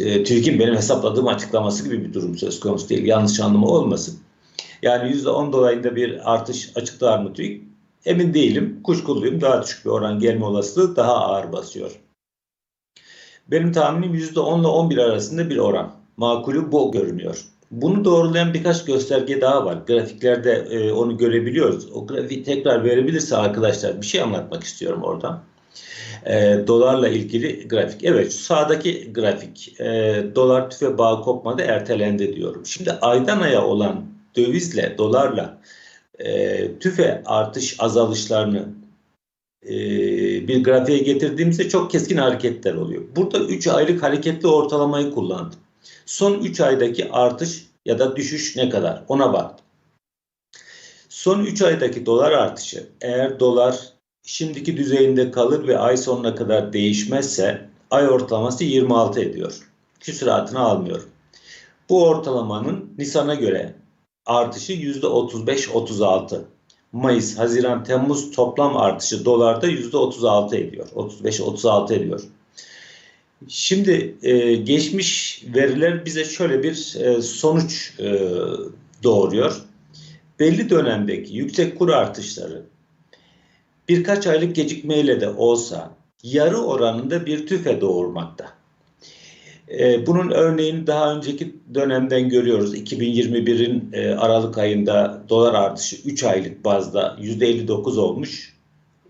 [0.00, 3.04] E, TÜİK'in benim hesapladığım açıklaması gibi bir durum söz konusu değil.
[3.04, 4.18] Yanlış anlama olmasın.
[4.82, 7.62] Yani %10 dolayında bir artış açıklar mı TÜİK?
[8.04, 8.80] Emin değilim.
[8.84, 9.40] Kuşkuluyum.
[9.40, 12.00] Daha düşük bir oran gelme olasılığı daha ağır basıyor.
[13.50, 15.92] Benim tahminim %10 ile 11 arasında bir oran.
[16.16, 17.44] Makulü bu görünüyor.
[17.70, 19.78] Bunu doğrulayan birkaç gösterge daha var.
[19.86, 21.92] Grafiklerde e, onu görebiliyoruz.
[21.92, 25.42] O grafiği tekrar verebilirse arkadaşlar bir şey anlatmak istiyorum oradan.
[26.26, 28.04] E, dolarla ilgili grafik.
[28.04, 29.80] Evet şu sağdaki grafik.
[29.80, 32.66] E, dolar tüfe bağ kopmadı ertelendi diyorum.
[32.66, 34.04] Şimdi aydan aya olan
[34.36, 35.60] dövizle dolarla
[36.18, 38.68] e, tüfe artış azalışlarını
[39.66, 39.70] e,
[40.48, 43.02] bir grafiğe getirdiğimizde çok keskin hareketler oluyor.
[43.16, 45.58] Burada 3 aylık hareketli ortalamayı kullandım.
[46.06, 49.66] Son 3 aydaki artış ya da düşüş ne kadar ona baktım.
[51.08, 53.80] Son 3 aydaki dolar artışı eğer dolar
[54.22, 59.58] şimdiki düzeyinde kalır ve ay sonuna kadar değişmezse ay ortalaması 26 ediyor.
[60.00, 61.10] Küsuratını almıyorum.
[61.88, 63.74] Bu ortalamanın Nisan'a göre
[64.26, 66.40] artışı %35-36.
[66.92, 70.88] Mayıs, Haziran, Temmuz toplam artışı dolarda %36 ediyor.
[70.94, 72.20] 35-36 ediyor.
[73.48, 78.20] Şimdi e, geçmiş veriler bize şöyle bir e, sonuç e,
[79.02, 79.62] doğuruyor.
[80.40, 82.62] Belli dönemdeki yüksek kur artışları
[83.90, 85.90] birkaç aylık gecikmeyle de olsa
[86.22, 88.52] yarı oranında bir tüfe doğurmakta.
[89.78, 92.74] E, bunun örneğini daha önceki dönemden görüyoruz.
[92.74, 98.56] 2021'in e, Aralık ayında dolar artışı 3 aylık bazda %59 olmuş.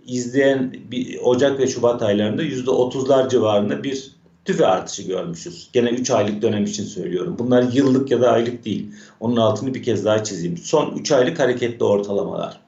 [0.06, 5.68] İzleyen bir Ocak ve Şubat aylarında %30'lar civarında bir tüfe artışı görmüşüz.
[5.72, 7.36] Gene 3 aylık dönem için söylüyorum.
[7.38, 8.92] Bunlar yıllık ya da aylık değil.
[9.20, 10.56] Onun altını bir kez daha çizeyim.
[10.56, 12.60] Son 3 aylık hareketli ortalamalar.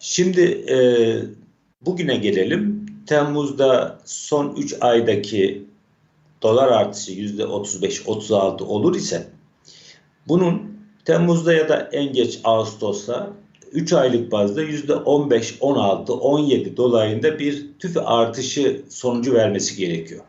[0.00, 0.40] Şimdi
[0.70, 0.76] e,
[1.86, 2.86] bugüne gelelim.
[3.06, 5.64] Temmuz'da son 3 aydaki
[6.42, 9.26] dolar artışı %35-36 olur ise
[10.28, 13.32] bunun Temmuz'da ya da en geç Ağustos'ta
[13.74, 20.20] 3 aylık bazda %15, 16, 17 dolayında bir tüfe artışı sonucu vermesi gerekiyor.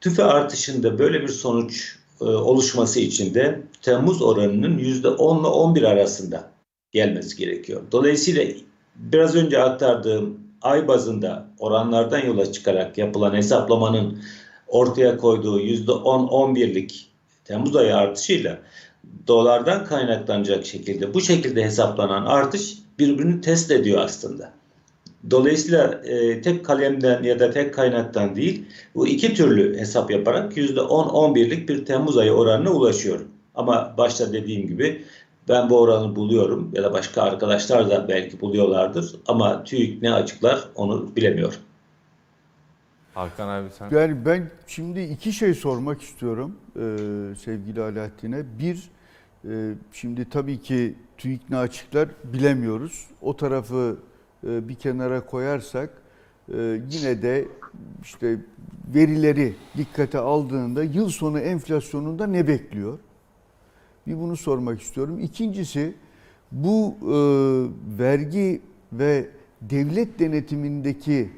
[0.00, 6.50] Tüfe artışında böyle bir sonuç e, oluşması için de Temmuz oranının %10 ile 11 arasında
[6.92, 7.82] gelmesi gerekiyor.
[7.92, 8.44] Dolayısıyla
[8.96, 14.22] biraz önce aktardığım ay bazında oranlardan yola çıkarak yapılan hesaplamanın
[14.68, 17.06] ortaya koyduğu %10-11'lik
[17.44, 18.58] Temmuz ayı artışıyla
[19.26, 24.52] dolardan kaynaklanacak şekilde bu şekilde hesaplanan artış birbirini test ediyor aslında.
[25.30, 31.68] Dolayısıyla e, tek kalemden ya da tek kaynaktan değil bu iki türlü hesap yaparak %10-11'lik
[31.68, 33.28] bir Temmuz ayı oranına ulaşıyorum.
[33.54, 35.04] Ama başta dediğim gibi
[35.48, 40.64] ben bu oranı buluyorum ya da başka arkadaşlar da belki buluyorlardır ama TÜİK ne açıklar
[40.74, 41.58] onu bilemiyorum.
[43.14, 43.90] Hakan abi sen.
[43.90, 46.80] Yani ben şimdi iki şey sormak istiyorum e,
[47.44, 48.44] sevgili Alaaddin'e.
[48.58, 48.90] Bir,
[49.44, 53.06] e, şimdi tabii ki TÜİK ne açıklar bilemiyoruz.
[53.22, 53.96] O tarafı
[54.46, 55.90] e, bir kenara koyarsak
[56.54, 57.48] e, yine de
[58.02, 58.36] işte
[58.94, 62.98] verileri dikkate aldığında yıl sonu enflasyonunda ne bekliyor?
[64.06, 65.18] Bir bunu sormak istiyorum.
[65.18, 65.94] İkincisi
[66.52, 67.12] bu e,
[67.98, 68.60] vergi
[68.92, 69.28] ve
[69.60, 71.30] devlet denetimindeki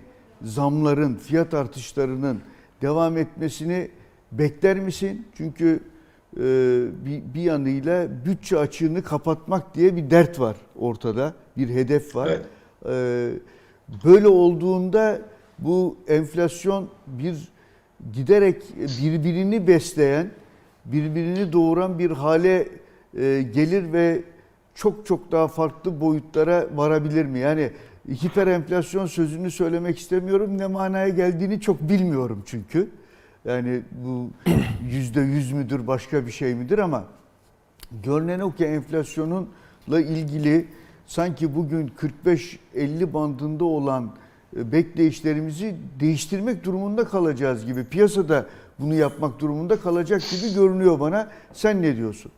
[0.44, 2.40] zamların, fiyat artışlarının
[2.82, 3.90] devam etmesini
[4.32, 5.26] bekler misin?
[5.36, 5.80] Çünkü
[6.36, 6.40] e,
[7.06, 12.28] bir, bir yanıyla bütçe açığını kapatmak diye bir dert var ortada, bir hedef var.
[12.28, 12.46] Evet.
[12.86, 15.22] E, böyle olduğunda
[15.58, 17.48] bu enflasyon bir
[18.12, 20.30] giderek birbirini besleyen,
[20.84, 22.68] birbirini doğuran bir hale
[23.18, 24.22] e, gelir ve
[24.74, 27.38] çok çok daha farklı boyutlara varabilir mi?
[27.38, 27.70] Yani
[28.08, 30.58] hiper enflasyon sözünü söylemek istemiyorum.
[30.58, 32.90] Ne manaya geldiğini çok bilmiyorum çünkü.
[33.44, 34.30] Yani bu
[34.90, 37.04] yüzde yüz müdür başka bir şey midir ama
[38.04, 40.66] görünen o ki enflasyonunla ilgili
[41.06, 41.92] sanki bugün
[42.74, 44.10] 45-50 bandında olan
[44.56, 47.84] e, bekleyişlerimizi değiştirmek durumunda kalacağız gibi.
[47.84, 48.46] Piyasada
[48.78, 51.28] bunu yapmak durumunda kalacak gibi görünüyor bana.
[51.52, 52.32] Sen ne diyorsun?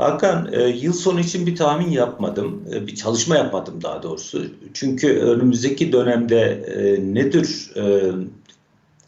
[0.00, 4.44] Hakan, e, yıl sonu için bir tahmin yapmadım, e, bir çalışma yapmadım daha doğrusu.
[4.74, 8.10] Çünkü önümüzdeki dönemde e, ne tür e,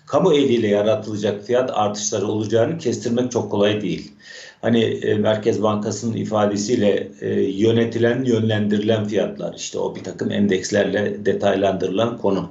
[0.07, 4.13] kamu eliyle yaratılacak fiyat artışları olacağını kestirmek çok kolay değil.
[4.61, 7.09] Hani Merkez Bankası'nın ifadesiyle
[7.57, 12.51] yönetilen, yönlendirilen fiyatlar, işte o bir takım endekslerle detaylandırılan konu.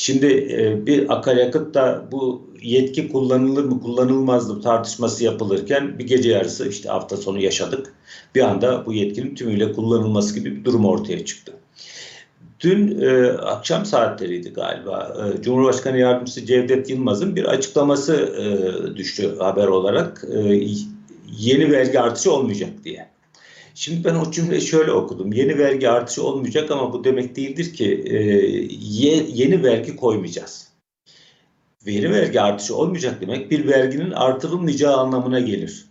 [0.00, 6.68] Şimdi e, bir akaryakıtta bu yetki kullanılır mı kullanılmaz mı tartışması yapılırken bir gece yarısı
[6.68, 7.94] işte hafta sonu yaşadık.
[8.34, 11.52] Bir anda bu yetkinin tümüyle kullanılması gibi bir durum ortaya çıktı.
[12.60, 15.16] Dün e, akşam saatleriydi galiba.
[15.38, 20.24] E, Cumhurbaşkanı Yardımcısı Cevdet Yılmaz'ın bir açıklaması e, düştü haber olarak.
[20.34, 20.60] E,
[21.38, 23.08] yeni vergi artışı olmayacak diye.
[23.78, 25.32] Şimdi ben o cümleyi şöyle okudum.
[25.32, 28.16] Yeni vergi artışı olmayacak ama bu demek değildir ki e,
[28.80, 30.68] ye, yeni vergi koymayacağız.
[31.86, 35.84] Yeni vergi artışı olmayacak demek bir verginin artırılmayacağı anlamına gelir.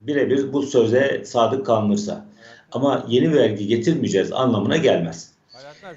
[0.00, 2.26] Birebir bu söze sadık kalınırsa.
[2.72, 5.32] Ama yeni vergi getirmeyeceğiz anlamına gelmez.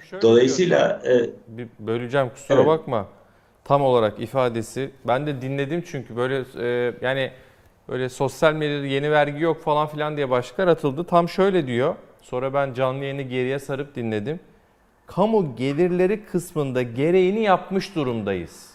[0.09, 2.67] Şöyle Dolayısıyla e, bir böleceğim kusura Evet.
[2.67, 3.07] bakma.
[3.63, 4.91] Tam olarak ifadesi.
[5.07, 7.31] Ben de dinledim çünkü böyle e, yani
[7.89, 11.03] böyle sosyal medyada yeni vergi yok falan filan diye başlıklar atıldı.
[11.03, 11.95] Tam şöyle diyor.
[12.21, 14.39] Sonra ben canlı yayını geriye sarıp dinledim.
[15.07, 18.69] Kamu gelirleri kısmında gereğini yapmış durumdayız.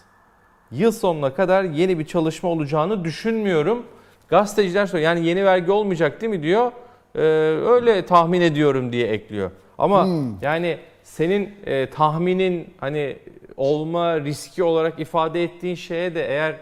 [0.71, 3.85] Yıl sonuna kadar yeni bir çalışma olacağını düşünmüyorum.
[4.27, 6.71] Gazeteciler soruyor yani yeni vergi olmayacak değil mi diyor.
[7.15, 7.19] Ee,
[7.67, 9.51] öyle tahmin ediyorum diye ekliyor.
[9.77, 10.07] Ama
[10.41, 13.17] yani senin e, tahminin hani
[13.57, 16.55] olma riski olarak ifade ettiğin şeye de eğer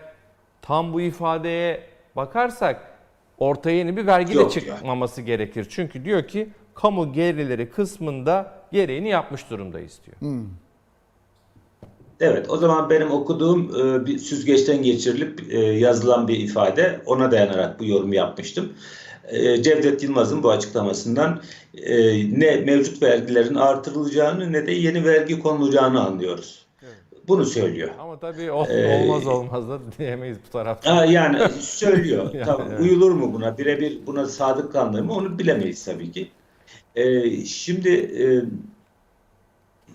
[0.61, 1.88] tam bu ifadeye
[2.19, 2.81] bakarsak
[3.37, 5.67] ortaya yeni bir vergi de çıkmaması gerekir.
[5.69, 10.17] Çünkü diyor ki kamu gelirleri kısmında gereğini yapmış durumdayız diyor.
[12.19, 17.01] Evet, o zaman benim okuduğum e, bir süzgeçten geçirilip e, yazılan bir ifade.
[17.05, 18.73] Ona dayanarak bu yorumu yapmıştım.
[19.27, 21.41] E, Cevdet Yılmaz'ın bu açıklamasından
[21.73, 21.95] e,
[22.39, 26.68] ne mevcut vergilerin artırılacağını ne de yeni vergi konulacağını anlıyoruz.
[27.29, 27.89] Bunu söylüyor.
[27.99, 31.05] Ama tabii ol- Ee, olmaz olmaz da diyemeyiz bu tarafta.
[31.05, 32.33] Yani söylüyor.
[32.33, 32.81] Yani, Tabii, evet.
[32.81, 33.57] Uyulur mu buna?
[33.57, 35.13] Birebir buna sadık kalınır mı?
[35.13, 36.27] Onu bilemeyiz tabii ki.
[36.95, 38.25] E, şimdi e,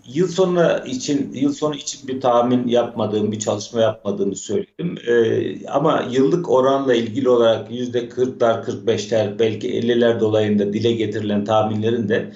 [0.07, 4.99] yıl sonu için yıl sonu için bir tahmin yapmadığım, bir çalışma yapmadığımı söyledim.
[5.09, 12.09] Ee, ama yıllık oranla ilgili olarak yüzde 40'lar, 45'ler, belki 50'ler dolayında dile getirilen tahminlerin
[12.09, 12.33] de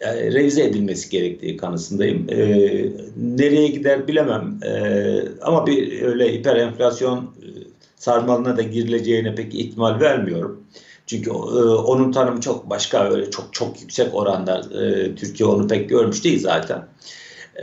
[0.00, 2.26] e, revize edilmesi gerektiği kanısındayım.
[2.30, 4.60] Ee, nereye gider bilemem.
[4.64, 7.46] Ee, ama bir öyle hiper enflasyon e,
[7.96, 10.64] sarmalına da girileceğine pek ihtimal vermiyorum.
[11.06, 11.34] Çünkü e,
[11.64, 16.38] onun tanımı çok başka öyle çok çok yüksek oranda e, Türkiye onu pek görmüş değil
[16.38, 16.88] zaten.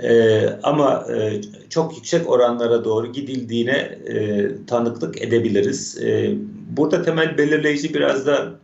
[0.04, 3.78] E, ama e, çok yüksek oranlara doğru gidildiğine
[4.08, 5.98] e, tanıklık edebiliriz.
[6.04, 6.36] E,
[6.78, 8.60] burada temel belirleyici biraz da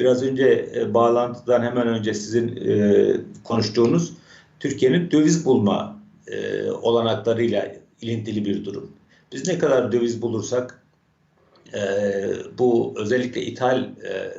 [0.00, 4.12] biraz önce e, bağlantıdan hemen önce sizin e, konuştuğunuz
[4.60, 8.90] Türkiye'nin döviz bulma e, olanaklarıyla ilintili bir durum.
[9.32, 10.82] Biz ne kadar döviz bulursak
[11.74, 11.80] e,
[12.58, 14.34] bu özellikle ithal e,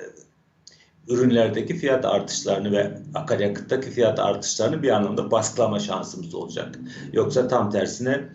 [1.07, 6.79] ürünlerdeki fiyat artışlarını ve akaryakıttaki fiyat artışlarını bir anlamda baskılama şansımız olacak.
[7.13, 8.29] Yoksa tam tersine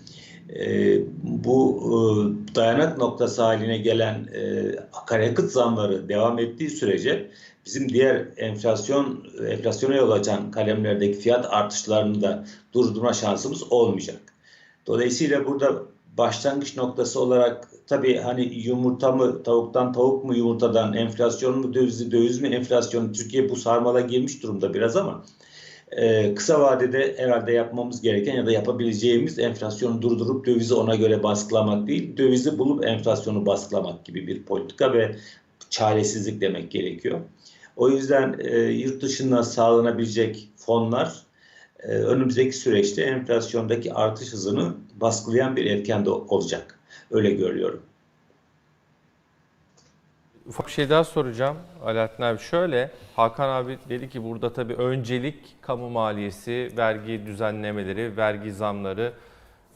[0.55, 1.95] e, bu e,
[2.55, 7.31] dayanak noktası haline gelen e, akaryakıt zamları devam ettiği sürece
[7.67, 14.21] bizim diğer enflasyon enflasyona yol açan kalemlerdeki fiyat artışlarını da durdurma şansımız olmayacak.
[14.87, 15.83] Dolayısıyla burada
[16.19, 22.41] başlangıç noktası olarak tabii hani yumurta mı tavuktan tavuk mu yumurtadan enflasyon mu dövizi döviz
[22.41, 25.25] mi enflasyon Türkiye bu sarmala girmiş durumda biraz ama
[25.93, 31.87] e, kısa vadede herhalde yapmamız gereken ya da yapabileceğimiz enflasyonu durdurup dövizi ona göre baskılamak
[31.87, 35.17] değil dövizi bulup enflasyonu baskılamak gibi bir politika ve
[35.71, 37.21] çaresizlik demek gerekiyor.
[37.77, 41.23] O yüzden e, yurt dışından sağlanabilecek fonlar
[41.81, 46.79] e, önümüzdeki süreçte enflasyondaki artış hızını baskılayan bir etken de olacak.
[47.11, 47.83] Öyle görüyorum.
[50.49, 52.39] Ufak bir şey daha soracağım Alaaddin abi.
[52.39, 59.13] Şöyle Hakan abi dedi ki burada tabii öncelik kamu maliyesi, vergi düzenlemeleri, vergi zamları,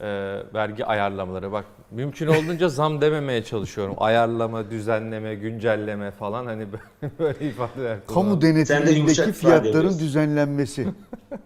[0.01, 0.07] e,
[0.53, 1.51] vergi ayarlamaları.
[1.51, 3.95] Bak mümkün olduğunca zam dememeye çalışıyorum.
[3.97, 6.65] Ayarlama, düzenleme, güncelleme falan hani
[7.19, 8.95] böyle ifadeler Kamu kullanıyorum.
[8.95, 9.99] Yumuşak ifade fiyatların ediyorsun.
[9.99, 10.87] düzenlenmesi.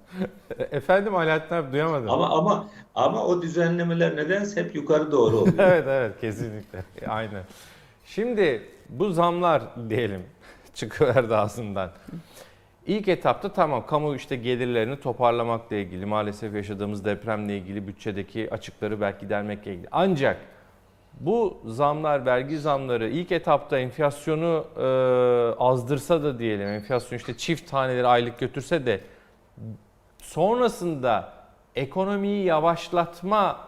[0.72, 2.10] Efendim Alaaddin abi duyamadım.
[2.10, 5.54] Ama ama ama o düzenlemeler nedense hep yukarı doğru oluyor.
[5.60, 6.84] evet evet kesinlikle.
[7.08, 7.44] Aynen.
[8.06, 10.24] Şimdi bu zamlar diyelim
[10.74, 11.92] çıkıverdi ağzından.
[12.86, 19.20] İlk etapta tamam kamu işte gelirlerini toparlamakla ilgili maalesef yaşadığımız depremle ilgili bütçedeki açıkları belki
[19.20, 19.88] gidermekle ilgili.
[19.92, 20.38] Ancak
[21.20, 24.84] bu zamlar, vergi zamları ilk etapta enflasyonu e,
[25.60, 29.02] azdırsa da diyelim, enflasyon işte çift taneleri aylık götürse de
[30.18, 31.34] sonrasında
[31.76, 33.60] ekonomiyi yavaşlatma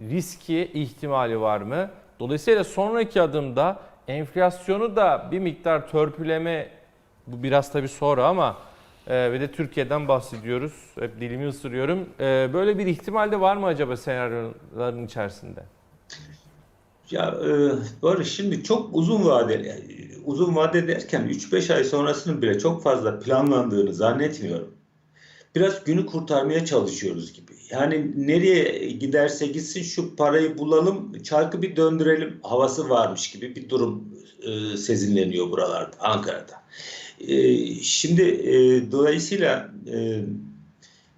[0.00, 1.90] riski ihtimali var mı?
[2.20, 6.70] Dolayısıyla sonraki adımda enflasyonu da bir miktar törpüleme,
[7.26, 8.56] bu biraz tabii sonra ama
[9.06, 10.72] e, ve de Türkiye'den bahsediyoruz.
[11.00, 12.08] Hep dilimi ısırıyorum.
[12.20, 15.60] E, böyle bir ihtimal de var mı acaba senaryoların içerisinde?
[17.10, 17.50] Ya e,
[18.02, 19.84] böyle şimdi çok uzun vadeli,
[20.24, 24.74] uzun vade derken 3-5 ay sonrasının bile çok fazla planlandığını zannetmiyorum.
[25.54, 27.47] Biraz günü kurtarmaya çalışıyoruz gibi.
[27.70, 34.04] Yani nereye giderse gitsin şu parayı bulalım, çarkı bir döndürelim havası varmış gibi bir durum
[34.42, 36.62] e, sezinleniyor buralarda, Ankara'da.
[37.20, 40.24] E, şimdi e, dolayısıyla e,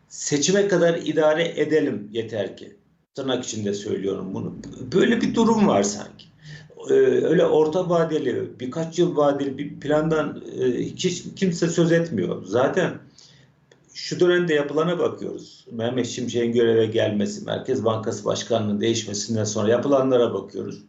[0.09, 2.76] seçime kadar idare edelim yeter ki.
[3.14, 4.55] Tırnak içinde söylüyorum bunu.
[4.92, 6.30] Böyle bir durum var sanki.
[6.88, 12.44] Ee, öyle orta vadeli, birkaç yıl vadeli bir plandan e, hiç kimse söz etmiyor.
[12.44, 12.90] Zaten
[13.95, 15.64] şu dönemde yapılana bakıyoruz.
[15.70, 20.82] Mehmet Şimşek'in göreve gelmesi, Merkez Bankası Başkanlığı'nın değişmesinden sonra yapılanlara bakıyoruz.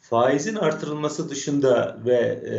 [0.00, 2.54] Faizin artırılması dışında ve e,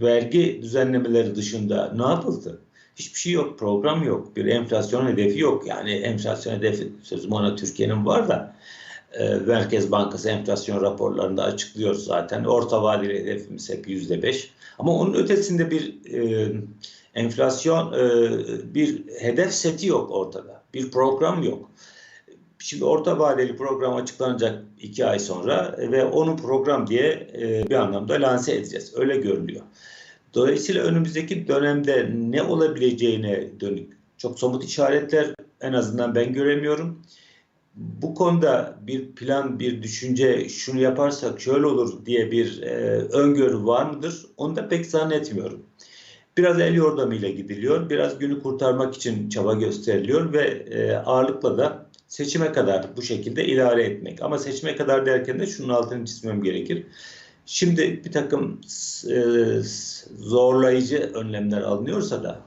[0.00, 2.60] vergi düzenlemeleri dışında ne yapıldı?
[2.96, 5.66] Hiçbir şey yok, program yok, bir enflasyon hedefi yok.
[5.66, 8.54] Yani enflasyon hedefi sözüm ona Türkiye'nin var da
[9.12, 12.44] e, Merkez Bankası enflasyon raporlarında açıklıyor zaten.
[12.44, 14.50] Orta vadeli hedefimiz hep yüzde beş.
[14.78, 16.52] Ama onun ötesinde bir e,
[17.14, 20.62] enflasyon, e, bir hedef seti yok ortada.
[20.74, 21.70] Bir program yok.
[22.58, 28.14] Şimdi orta vadeli program açıklanacak iki ay sonra ve onu program diye e, bir anlamda
[28.14, 28.92] lanse edeceğiz.
[28.96, 29.62] Öyle görünüyor.
[30.34, 33.92] Dolayısıyla önümüzdeki dönemde ne olabileceğine dönük
[34.22, 37.02] çok somut işaretler en azından ben göremiyorum.
[37.74, 43.90] Bu konuda bir plan, bir düşünce, şunu yaparsak şöyle olur diye bir e, öngörü var
[43.90, 44.26] mıdır?
[44.36, 45.62] Onu da pek zannetmiyorum.
[46.36, 52.52] Biraz el yordamıyla gidiliyor, biraz günü kurtarmak için çaba gösteriliyor ve e, ağırlıkla da seçime
[52.52, 54.22] kadar bu şekilde idare etmek.
[54.22, 56.86] Ama seçime kadar derken de şunun altını çizmem gerekir.
[57.46, 58.60] Şimdi bir takım
[59.10, 59.22] e,
[60.18, 62.40] zorlayıcı önlemler alınıyorsa da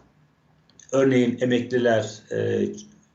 [0.92, 2.68] örneğin emekliler e,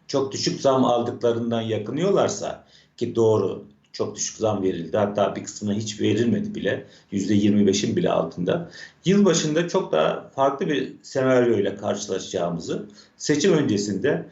[0.07, 2.65] çok düşük zam aldıklarından yakınıyorlarsa
[2.97, 8.71] ki doğru çok düşük zam verildi hatta bir kısmına hiç verilmedi bile %25'in bile altında.
[9.05, 12.87] Yılbaşında çok daha farklı bir senaryo ile karşılaşacağımızı
[13.17, 14.27] seçim öncesinde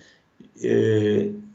[0.62, 0.70] e,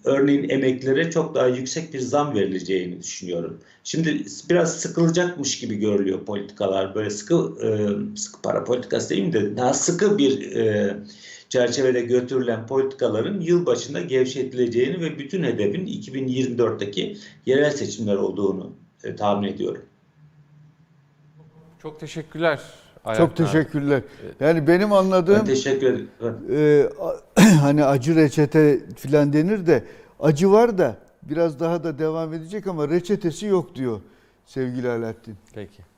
[0.03, 3.59] örneğin emeklilere çok daha yüksek bir zam verileceğini düşünüyorum.
[3.83, 6.95] Şimdi biraz sıkılacakmış gibi görülüyor politikalar.
[6.95, 7.67] Böyle sıkı e,
[8.17, 10.97] sıkı para politikası değil de daha sıkı bir e,
[11.53, 18.71] çerçevede götürülen politikaların yılbaşında gevşetileceğini ve bütün hedefin 2024'teki yerel seçimler olduğunu
[19.03, 19.81] e, tahmin ediyorum.
[21.81, 22.59] Çok teşekkürler.
[23.05, 23.35] Alaaddin Çok abi.
[23.37, 24.01] teşekkürler.
[24.39, 26.09] Yani benim Ben anladığım teşekkür ederim.
[27.35, 29.83] e, hani acı reçete filan denir de
[30.19, 34.01] acı var da biraz daha da devam edecek ama reçetesi yok diyor
[34.45, 35.35] sevgili Alaaddin.
[35.53, 35.92] Peki.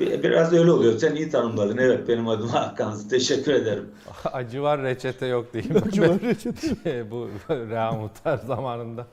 [0.00, 0.98] Bir- Biraz öyle oluyor.
[0.98, 1.76] Sen iyi tanımladın.
[1.78, 3.08] Evet benim adım Hakan.
[3.10, 3.90] Teşekkür ederim.
[4.32, 5.76] Acı var reçete yok diyeyim.
[5.88, 7.10] Acı var reçete.
[7.10, 9.06] bu Reha Muhtar zamanında.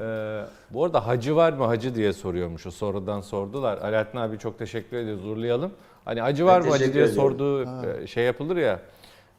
[0.00, 0.40] Ee,
[0.70, 3.78] bu arada hacı var mı hacı diye soruyormuş o sorudan sordular.
[3.78, 5.70] Alaaddin abi çok teşekkür ediyoruz uğurlayalım.
[6.04, 7.14] Hani acı var Ben mı hacı diye ediyorum.
[7.14, 8.80] sorduğu e, şey yapılır ya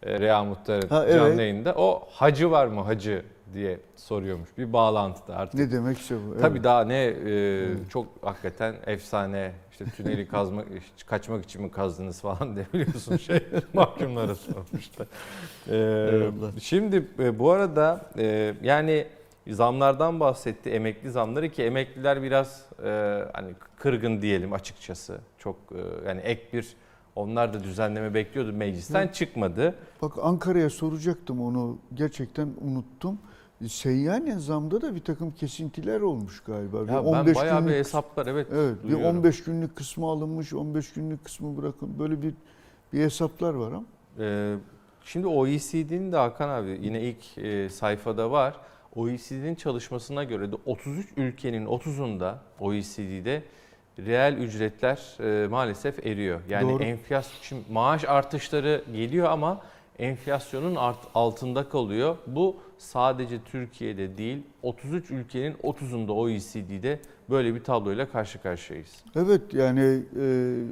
[0.03, 1.39] e, Rea Muhtar'ın Ha, canlı evet.
[1.39, 1.74] yayında.
[1.78, 3.22] O hacı var mı hacı
[3.53, 4.49] diye soruyormuş.
[4.57, 5.59] Bir bağlantıda artık.
[5.59, 6.41] Ne demekse bu.
[6.41, 6.63] Tabii evet.
[6.63, 10.67] daha ne e, çok hakikaten efsane işte tüneli kazmak
[11.05, 13.39] kaçmak için mi kazdınız falan diye biliyorsun şey
[13.73, 15.07] mahkumlara sormuşlar.
[15.67, 15.76] E,
[16.15, 16.51] Eyvallah.
[16.59, 19.07] şimdi e, bu arada e, yani
[19.47, 25.17] zamlardan bahsetti emekli zamları ki emekliler biraz e, hani kırgın diyelim açıkçası.
[25.38, 26.76] Çok e, yani ek bir
[27.15, 29.76] onlar da düzenleme bekliyordu meclisten çıkmadı.
[30.01, 33.19] Bak Ankara'ya soracaktım onu gerçekten unuttum.
[33.68, 36.88] Seyyanen zamda da bir takım kesintiler olmuş galiba.
[36.88, 39.18] Bir Ya ben bayağı bir hesaplar evet, Evet, bir duyuyorum.
[39.18, 41.99] 15 günlük kısmı alınmış, 15 günlük kısmı bırakın.
[41.99, 42.34] Böyle bir
[42.93, 43.86] bir hesaplar var ama.
[44.20, 44.56] Ee,
[45.06, 48.56] şimdi OECD'nin de Hakan abi yine ilk e, sayfada var.
[48.95, 53.43] OECD'nin çalışmasına göre de 33 ülkenin 30'unda OECD'de
[53.99, 56.41] reel ücretler e, maalesef eriyor.
[56.49, 56.84] Yani Doğru.
[56.84, 59.62] enflasyon maaş artışları geliyor ama
[59.99, 62.18] enflasyonun art, altında kalıyor.
[62.28, 66.99] Bu sadece Türkiye'de değil 33 ülkenin 30'unda OECD'de
[67.30, 69.03] böyle bir tabloyla karşı karşıyayız.
[69.15, 70.21] Evet yani e,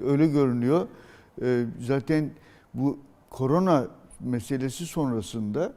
[0.05, 0.87] öyle görünüyor.
[1.41, 2.31] E, zaten
[2.73, 2.99] bu
[3.29, 3.87] korona
[4.19, 5.73] meselesi sonrasında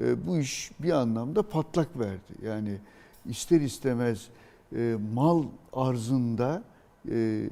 [0.00, 2.32] e, bu iş bir anlamda patlak verdi.
[2.44, 2.78] Yani
[3.26, 4.28] ister istemez
[4.76, 6.62] e, mal arzında
[7.08, 7.48] e,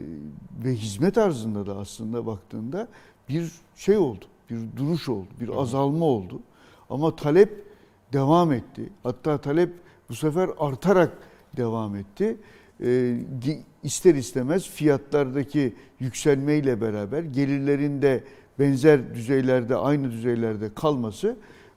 [0.65, 2.89] ve hizmet arzında da aslında baktığında
[3.29, 4.25] bir şey oldu.
[4.51, 6.41] Bir duruş oldu, bir azalma oldu.
[6.91, 7.65] Ama talep
[8.15, 8.91] devam etti.
[9.03, 9.71] Hatta talep
[10.09, 11.13] bu sefer artarak
[11.57, 12.37] devam etti.
[12.85, 13.17] E,
[13.83, 18.25] ister istemez fiyatlardaki yükselmeyle beraber gelirlerin de
[18.59, 21.37] benzer düzeylerde, aynı düzeylerde kalması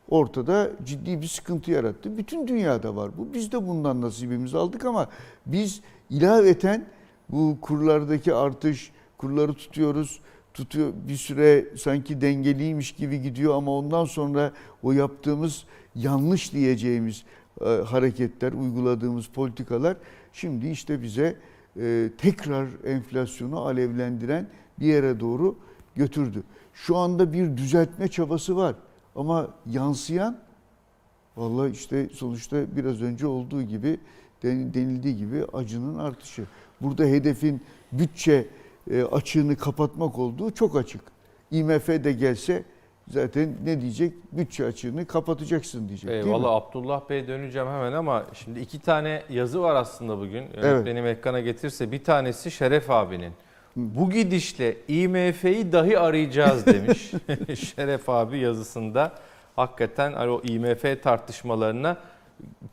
[0.10, 2.18] ortada ciddi bir sıkıntı yarattı.
[2.18, 3.34] Bütün dünyada var bu.
[3.34, 5.10] Biz de bundan nasibimizi aldık ama
[5.46, 6.86] biz ilaveten
[7.30, 10.20] bu kurlardaki artış, kurları tutuyoruz.
[10.58, 14.52] Tutuyor bir süre sanki dengeliymiş gibi gidiyor ama ondan sonra
[14.84, 15.64] o yaptığımız
[15.96, 17.24] yanlış diyeceğimiz
[17.62, 19.98] e, hareketler, uyguladığımız politikalar
[20.34, 21.36] şimdi işte bize
[21.80, 24.48] e, tekrar enflasyonu alevlendiren
[24.80, 25.56] bir yere doğru
[25.96, 26.44] götürdü.
[26.74, 28.76] Şu anda bir düzeltme çabası var
[29.16, 30.38] ama yansıyan
[31.36, 34.00] vallahi işte sonuçta biraz önce olduğu gibi
[34.44, 36.44] den- denildiği gibi acının artışı.
[36.82, 38.48] Burada hedefin bütçe
[39.12, 41.02] açığını kapatmak olduğu çok açık.
[41.52, 42.64] IMF de gelse
[43.08, 44.14] zaten ne diyecek?
[44.32, 46.28] Bütçe açığını kapatacaksın diyecek değil mi?
[46.30, 50.46] Eyvallah Abdullah Bey döneceğim hemen ama şimdi iki tane yazı var aslında bugün.
[50.56, 53.34] Yönetmenim ekrana getirse bir tanesi Şeref abinin.
[53.76, 57.12] Bu gidişle IMF'yi dahi arayacağız demiş
[57.76, 59.12] Şeref abi yazısında.
[59.56, 61.98] Hakikaten hani o IMF tartışmalarına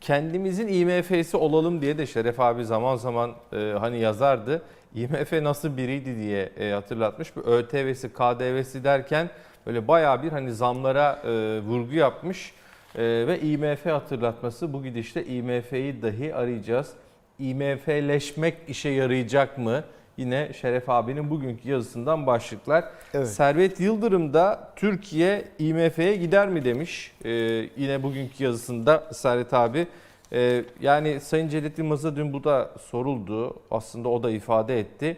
[0.01, 4.61] kendimizin IMF'si olalım diye de Şeref abi zaman zaman e, hani yazardı.
[4.95, 7.35] IMF nasıl biriydi diye e, hatırlatmış.
[7.35, 9.29] Bu ÖTV'si, KDV'si derken
[9.65, 12.53] böyle bayağı bir hani zamlara e, vurgu yapmış.
[12.95, 16.93] E, ve IMF hatırlatması bu gidişle IMF'yi dahi arayacağız.
[17.39, 19.83] IMF'leşmek işe yarayacak mı?
[20.17, 22.85] Yine Şeref abinin bugünkü yazısından başlıklar.
[23.13, 23.27] Evet.
[23.27, 27.11] Servet Yıldırım da Türkiye IMF'ye gider mi demiş.
[27.25, 27.29] Ee,
[27.77, 29.87] yine bugünkü yazısında Servet abi.
[30.35, 33.55] Ee, yani Sayın Cevdet Yılmaz'a dün bu da soruldu.
[33.71, 35.17] Aslında o da ifade etti.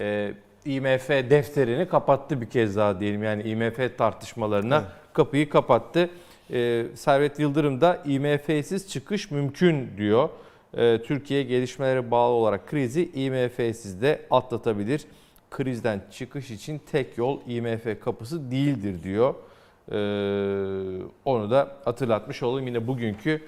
[0.00, 0.32] Ee,
[0.64, 3.22] IMF defterini kapattı bir kez daha diyelim.
[3.22, 6.10] Yani IMF tartışmalarına kapıyı kapattı.
[6.52, 10.28] Ee, Servet Yıldırım da IMF'siz çıkış mümkün diyor.
[10.74, 15.04] Ee, Türkiye gelişmelere bağlı olarak krizi IMF'siz de atlatabilir.
[15.50, 19.34] Krizden çıkış için tek yol IMF kapısı değildir diyor.
[19.92, 19.96] Ee,
[21.24, 23.42] onu da hatırlatmış olayım yine bugünkü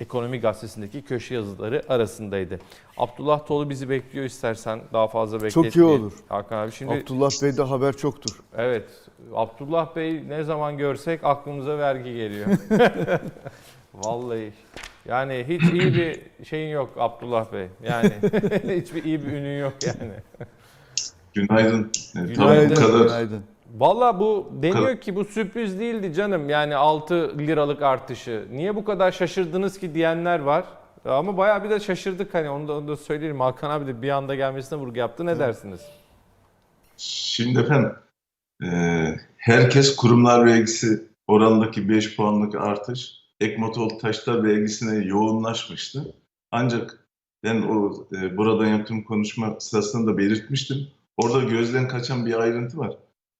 [0.00, 2.58] Ekonomi Gazetesi'ndeki köşe yazıları arasındaydı.
[2.96, 5.70] Abdullah Tolu bizi bekliyor istersen daha fazla bekletmeyelim.
[5.70, 6.12] Çok iyi olur.
[6.28, 8.40] Hakan abi şimdi Abdullah Bey'de haber çoktur.
[8.56, 8.88] evet
[9.34, 12.46] Abdullah Bey ne zaman görsek aklımıza vergi geliyor.
[13.94, 14.52] Vallahi
[15.08, 17.68] yani hiç iyi bir şeyin yok Abdullah Bey.
[17.82, 18.12] Yani
[18.80, 20.12] hiçbir iyi bir ünün yok yani.
[21.34, 21.92] Günaydın.
[22.14, 22.74] Günaydın.
[22.74, 23.42] Tabii bu kadar Günaydın.
[23.74, 26.48] Valla bu deniyor ki bu sürpriz değildi canım.
[26.48, 28.46] Yani 6 liralık artışı.
[28.52, 30.64] Niye bu kadar şaşırdınız ki diyenler var.
[31.04, 33.40] Ama bayağı bir de şaşırdık hani onu da, onu da söyleyelim.
[33.40, 35.26] Hakan abi de bir anda gelmesine vurgu yaptı.
[35.26, 35.80] Ne dersiniz?
[36.96, 37.92] Şimdi efendim
[38.64, 38.68] e,
[39.36, 46.14] herkes kurumlar vergisi oranındaki 5 puanlık artış Ekmatol taşlar vergisine yoğunlaşmıştı.
[46.50, 47.08] Ancak
[47.42, 50.88] ben o e, buradan yaptığım konuşma sırasında da belirtmiştim.
[51.16, 52.96] Orada gözden kaçan bir ayrıntı var.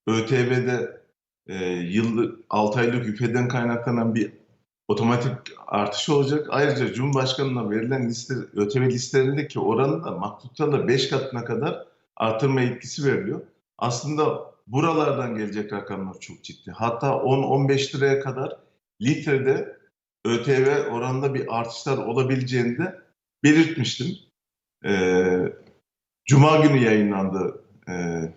[0.07, 1.01] ÖTV'de
[1.47, 4.33] e, yıllık 6 aylık üpeden kaynaklanan bir
[4.89, 5.33] otomatik
[5.67, 6.47] artış olacak.
[6.51, 11.87] Ayrıca Cumhurbaşkanı'na verilen liste, ÖTV listelerindeki oranı da maktuplarla 5 katına kadar
[12.17, 13.41] artırma etkisi veriliyor.
[13.79, 16.71] Aslında buralardan gelecek rakamlar çok ciddi.
[16.71, 18.57] Hatta 10-15 liraya kadar
[19.03, 19.77] litrede
[20.25, 23.01] ÖTV oranında bir artışlar olabileceğini de
[23.45, 24.17] belirtmiştim.
[24.85, 25.53] Ee,
[26.25, 27.95] Cuma günü yayınlandı e,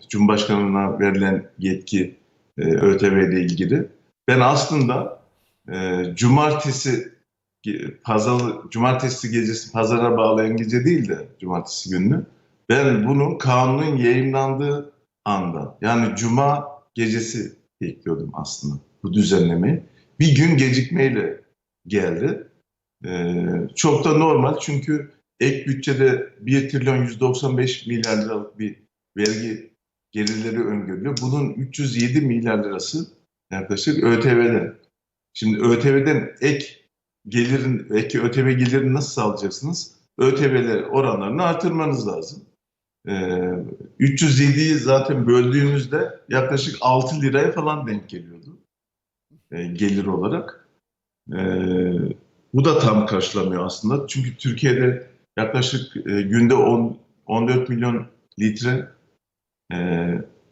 [0.09, 2.15] Cumhurbaşkanı'na verilen yetki
[2.57, 3.87] e, ÖTV ile ilgili.
[4.27, 5.19] Ben aslında
[5.71, 7.17] e, cumartesi
[8.03, 12.25] pazar cumartesi gecesi pazara bağlayan gece değil de cumartesi gününü
[12.69, 14.93] ben bunun kanunun yayınlandığı
[15.25, 19.83] anda yani cuma gecesi bekliyordum aslında bu düzenlemeyi.
[20.19, 21.41] Bir gün gecikmeyle
[21.87, 22.47] geldi.
[23.05, 23.45] Ee,
[23.75, 28.75] çok da normal çünkü ek bütçede 1 trilyon 195 milyar liralık bir
[29.17, 29.73] vergi
[30.11, 31.17] gelirleri öngörülüyor.
[31.21, 33.07] Bunun 307 milyar lirası
[33.51, 34.75] yaklaşık ÖTV'den.
[35.33, 36.65] Şimdi ÖTV'den ek
[37.27, 39.97] gelirin, ek ÖTV gelirini nasıl sağlayacaksınız?
[40.17, 42.45] ÖTV'ler oranlarını artırmanız lazım.
[43.07, 43.11] Ee,
[43.99, 48.59] 307'yi zaten böldüğümüzde yaklaşık 6 liraya falan denk geliyordu
[49.51, 50.67] e, gelir olarak.
[51.33, 51.39] E,
[52.53, 54.07] bu da tam karşılamıyor aslında.
[54.07, 55.07] Çünkü Türkiye'de
[55.37, 58.07] yaklaşık e, günde 10, 14 milyon
[58.39, 58.87] litre
[59.73, 60.07] e,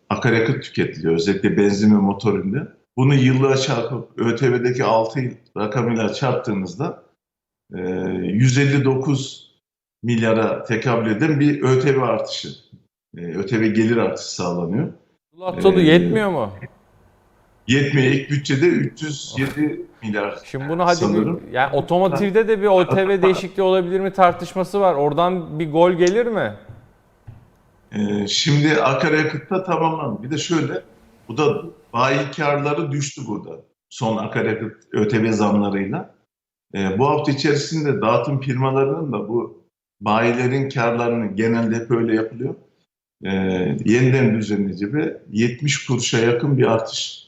[0.10, 1.14] akaryakıt tüketiliyor.
[1.16, 2.68] Özellikle benzin ve motor ürünü.
[2.98, 7.04] Bunu yıllığa çarpıp ÖTV'deki 6 yıl rakamıyla çarptığınızda
[7.76, 9.52] e, 159
[10.04, 12.48] milyara tekabül eden bir ÖTV artışı,
[13.18, 14.94] e, ÖTV gelir artışı sağlanıyor.
[15.62, 16.50] Tolu Ee, yetmiyor mu?
[17.68, 18.08] Yetmiyor.
[18.14, 20.40] İlk bütçede 307 milyar.
[20.46, 21.42] Şimdi bunu hadi bir- sanırım.
[21.52, 24.94] yani otomotivde de bir ÖTV değişikliği olabilir mi tartışması var.
[24.96, 26.54] Oradan bir gol gelir mi?
[27.96, 30.24] Ee, şimdi akaryakıtta tamamlandı.
[30.24, 30.84] Bir de şöyle,
[31.28, 31.64] bu da
[31.94, 33.62] bayi karları düştü burada.
[33.90, 36.16] Son akaryakıt ÖTV zamlarıyla.
[36.76, 39.66] Ee, bu hafta içerisinde dağıtım firmalarının da bu
[40.02, 42.56] bayilerin karlarını genelde hep öyle yapılıyor.
[43.26, 43.32] Ee,
[43.86, 47.26] yeniden düzenleyici ve 70 kuruşa yakın bir artış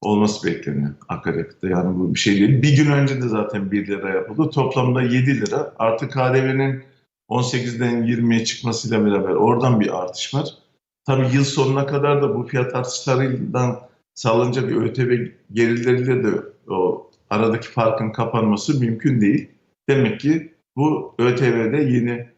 [0.00, 1.68] olması bekleniyor akaryakıtta.
[1.68, 2.62] Yani bu bir şey değil.
[2.62, 4.50] Bir gün önce de zaten 1 lira yapıldı.
[4.50, 5.74] Toplamda 7 lira.
[5.78, 6.84] Artı KDV'nin
[7.28, 10.58] 18'den 20'ye çıkmasıyla beraber oradan bir artış var.
[11.06, 13.80] Tabii yıl sonuna kadar da bu fiyat artışlarından
[14.14, 19.50] sağlanacak ÖTV gelirleriyle de o aradaki farkın kapanması mümkün değil.
[19.88, 22.28] Demek ki bu ÖTV'de yeni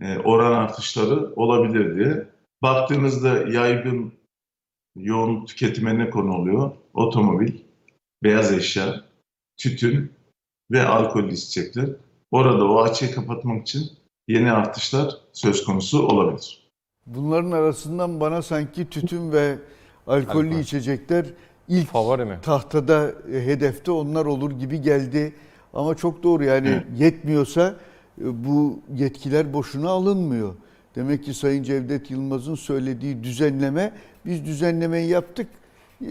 [0.00, 2.26] e, oran artışları olabilir diye.
[2.62, 4.12] Baktığınızda yaygın
[4.96, 6.70] yoğun tüketime ne konu oluyor?
[6.94, 7.52] Otomobil,
[8.22, 9.04] beyaz eşya,
[9.56, 10.12] tütün
[10.70, 11.88] ve alkollü içecekler.
[12.30, 13.90] Orada o açığı kapatmak için
[14.32, 16.62] yeni artışlar söz konusu olabilir.
[17.06, 19.58] Bunların arasından bana sanki tütün ve
[20.06, 20.60] alkollü Alkol.
[20.60, 21.26] içecekler
[21.68, 22.38] ilk Favori mi?
[22.42, 25.32] tahtada e, hedefte onlar olur gibi geldi.
[25.74, 27.74] Ama çok doğru yani yetmiyorsa
[28.20, 30.54] e, bu yetkiler boşuna alınmıyor.
[30.94, 33.92] Demek ki Sayın Cevdet Yılmaz'ın söylediği düzenleme
[34.26, 35.48] biz düzenlemeyi yaptık.
[36.04, 36.08] E,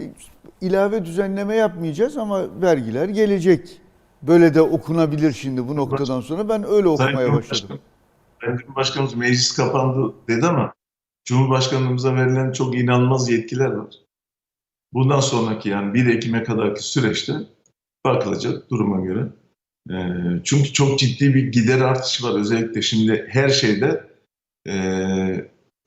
[0.60, 3.80] ilave düzenleme yapmayacağız ama vergiler gelecek.
[4.22, 6.48] Böyle de okunabilir şimdi bu noktadan sonra.
[6.48, 7.78] Ben öyle okumaya başladım.
[8.44, 10.74] Sayın Cumhurbaşkanımız meclis kapandı dedi ama
[11.24, 13.94] Cumhurbaşkanımıza verilen çok inanılmaz yetkiler var.
[14.92, 17.32] Bundan sonraki yani 1 Ekim'e kadarki süreçte
[18.04, 19.28] bakılacak duruma göre.
[19.90, 19.94] Ee,
[20.44, 22.40] çünkü çok ciddi bir gider artışı var.
[22.40, 24.06] Özellikle şimdi her şeyde
[24.68, 24.72] e,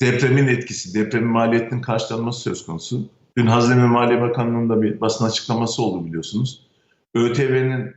[0.02, 3.10] depremin etkisi, depremin maliyetinin karşılanması söz konusu.
[3.38, 6.68] Dün Hazine ve Maliye Bakanlığı'nın da bir basın açıklaması oldu biliyorsunuz.
[7.14, 7.96] ÖTV'nin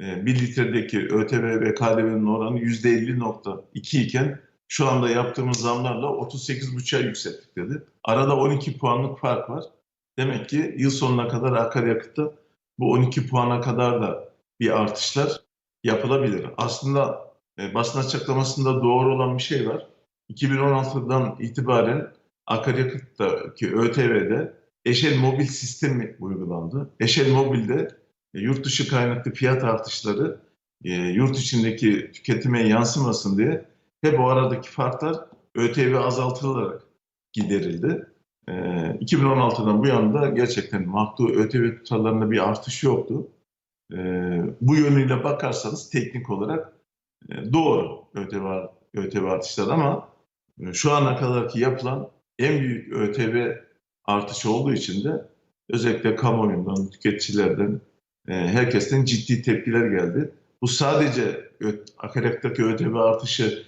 [0.00, 7.56] e, 1 litredeki ÖTV ve KDV'nin oranı %50.2 iken şu anda yaptığımız zamlarla 38,5'a yükselttik
[7.56, 7.82] dedi.
[8.04, 9.64] Arada 12 puanlık fark var.
[10.18, 12.32] Demek ki yıl sonuna kadar akaryakıtta
[12.78, 14.28] bu 12 puana kadar da
[14.60, 15.40] bir artışlar
[15.84, 16.46] yapılabilir.
[16.56, 19.86] Aslında e, basın açıklamasında doğru olan bir şey var.
[20.30, 22.12] 2016'dan itibaren
[22.46, 24.54] akaryakıttaki ÖTV'de
[24.84, 26.90] Eşel Mobil sistemi uygulandı.
[27.00, 27.88] Eşel Mobil'de
[28.40, 30.40] yurt dışı kaynaklı fiyat artışları
[30.84, 33.64] e, yurt içindeki tüketime yansımasın diye
[34.02, 35.16] hep o aradaki farklar
[35.54, 36.82] ÖTV azaltılarak
[37.32, 38.06] giderildi.
[38.48, 43.28] E, 2016'dan bu yana da gerçekten maktu ÖTV tutarlarında bir artış yoktu.
[43.92, 43.96] E,
[44.60, 46.72] bu yönüyle bakarsanız teknik olarak
[47.30, 50.08] e, doğru ÖTV, ÖTV artışları ama
[50.60, 53.56] e, şu ana kadarki yapılan en büyük ÖTV
[54.04, 55.28] artışı olduğu için de
[55.70, 57.80] özellikle kamuoyundan, tüketicilerden,
[58.28, 60.30] e, herkesten ciddi tepkiler geldi.
[60.62, 61.50] Bu sadece
[61.98, 63.66] akaryakıttaki ÖTV artışı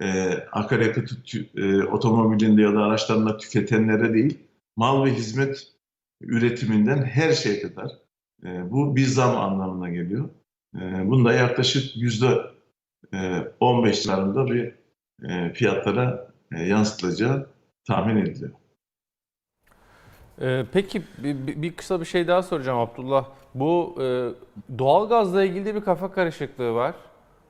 [0.00, 4.38] e, akaryakıt e, otomobilinde ya da araçlarında tüketenlere değil,
[4.76, 5.72] mal ve hizmet
[6.20, 7.90] üretiminden her şeye kadar
[8.44, 10.28] e, bu bir zam anlamına geliyor.
[10.76, 10.80] E,
[11.10, 12.40] bunda yaklaşık yüzde
[13.14, 14.72] e, 15 civarında bir
[15.28, 17.50] e, fiyatlara e, yansıtılacağı
[17.84, 18.59] tahmin ediliyor.
[20.40, 23.24] Ee, peki bir, bir- kısa bir şey daha soracağım Abdullah.
[23.54, 24.28] Bu e,
[24.78, 26.94] doğalgazla ilgili de bir kafa karışıklığı var.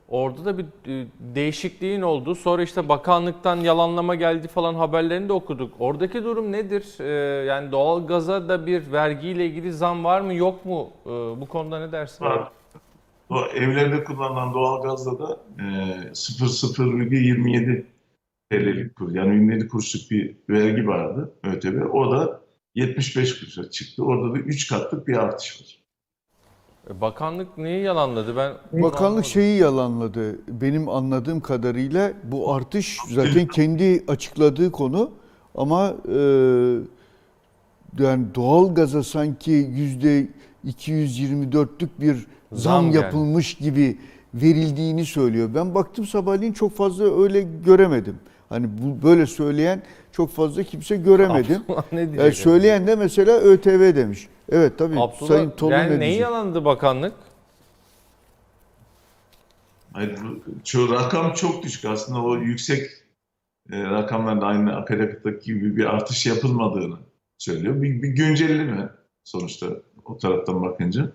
[0.07, 2.35] Orada da bir e, değişikliğin oldu.
[2.35, 5.73] Sonra işte bakanlıktan yalanlama geldi falan haberlerini de okuduk.
[5.79, 6.85] Oradaki durum nedir?
[6.99, 10.89] Ee, yani doğalgaza da bir vergiyle ilgili zam var mı yok mu?
[11.05, 12.25] Ee, bu konuda ne dersin?
[12.25, 12.51] Var.
[13.29, 15.63] O evlerde kullanılan doğalgazda da e,
[16.13, 17.83] 0.027
[18.51, 21.81] TL'lik kur yani 27 kuruşluk bir vergi vardı ÖTV.
[21.93, 22.40] O da
[22.75, 24.03] 75 kuruşa çıktı.
[24.03, 25.77] Orada da 3 katlık bir artış var.
[26.89, 28.35] E, Bakanlık neyi yalanladı?
[28.35, 29.23] Ben Bakanlık anlamadım.
[29.23, 30.39] şeyi yalanladı.
[30.61, 35.11] Benim anladığım kadarıyla bu artış zaten kendi açıkladığı konu
[35.55, 36.19] ama e,
[37.99, 40.27] yani doğalgaza sanki yüzde
[40.67, 43.97] 224'lük bir zam, Zam yapılmış gibi
[44.33, 45.49] verildiğini söylüyor.
[45.55, 48.15] Ben baktım sabahleyin çok fazla öyle göremedim.
[48.51, 51.63] Hani bu böyle söyleyen çok fazla kimse göremedim.
[51.67, 51.83] Abdullah?
[52.17, 54.27] Yani söyleyen de mesela ÖTV demiş.
[54.51, 57.13] Evet tabii Abdullah, Sayın Tolu yani ne neyi yalandı bakanlık?
[59.93, 62.89] Hayır, bu- şu rakam çok düşük aslında o yüksek
[63.71, 66.97] e, rakamlarda aynı akaryakıttaki gibi bir artış yapılmadığını
[67.37, 67.81] söylüyor.
[67.81, 68.89] Bir, bir güncelleme
[69.23, 69.67] sonuçta
[70.05, 71.11] o taraftan bakınca.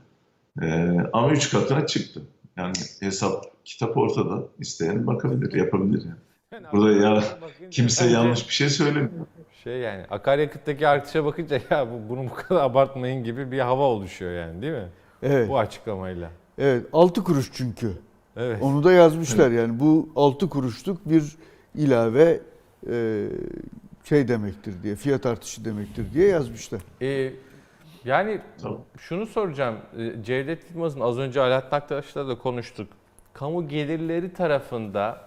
[0.63, 2.23] E, ama üç katına çıktı.
[2.57, 4.43] Yani hesap kitap ortada.
[4.59, 6.26] İsteyen bakabilir, yapabilir yani.
[6.73, 7.23] Burada ya
[7.71, 9.27] kimse bence yanlış bir şey söylemiyor.
[9.65, 14.33] Şey yani akaryakıttaki artışa bakınca ya bu, bunu bu kadar abartmayın gibi bir hava oluşuyor
[14.33, 14.89] yani değil mi?
[15.23, 15.49] Evet.
[15.49, 16.31] Bu açıklamayla.
[16.59, 17.93] Evet 6 kuruş çünkü.
[18.37, 18.63] Evet.
[18.63, 21.37] Onu da yazmışlar yani bu 6 kuruşluk bir
[21.75, 22.41] ilave
[22.91, 23.27] e,
[24.05, 26.81] şey demektir diye fiyat artışı demektir diye yazmışlar.
[27.03, 27.33] Ee,
[28.05, 28.81] yani Tamam.
[28.99, 29.77] şunu soracağım.
[29.99, 32.89] Ee, Cevdet Yılmaz'ın az önce Alaaddin Aktaş'la da konuştuk.
[33.33, 35.27] Kamu gelirleri tarafında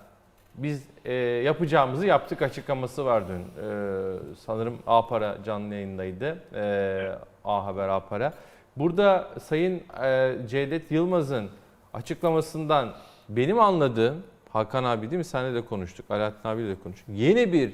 [0.55, 3.39] biz e, yapacağımızı yaptık açıklaması var dün.
[3.41, 4.15] Ee,
[4.45, 6.37] sanırım A Para canlı yayındaydı.
[6.55, 7.11] Ee,
[7.45, 8.33] A Haber A Para.
[8.77, 11.49] Burada Sayın e, Cevdet Yılmaz'ın
[11.93, 12.93] açıklamasından
[13.29, 15.23] benim anladığım Hakan abi değil mi?
[15.23, 16.05] Seninle de konuştuk.
[16.11, 17.07] Alaaddin abiyle de konuştuk.
[17.09, 17.73] Yeni bir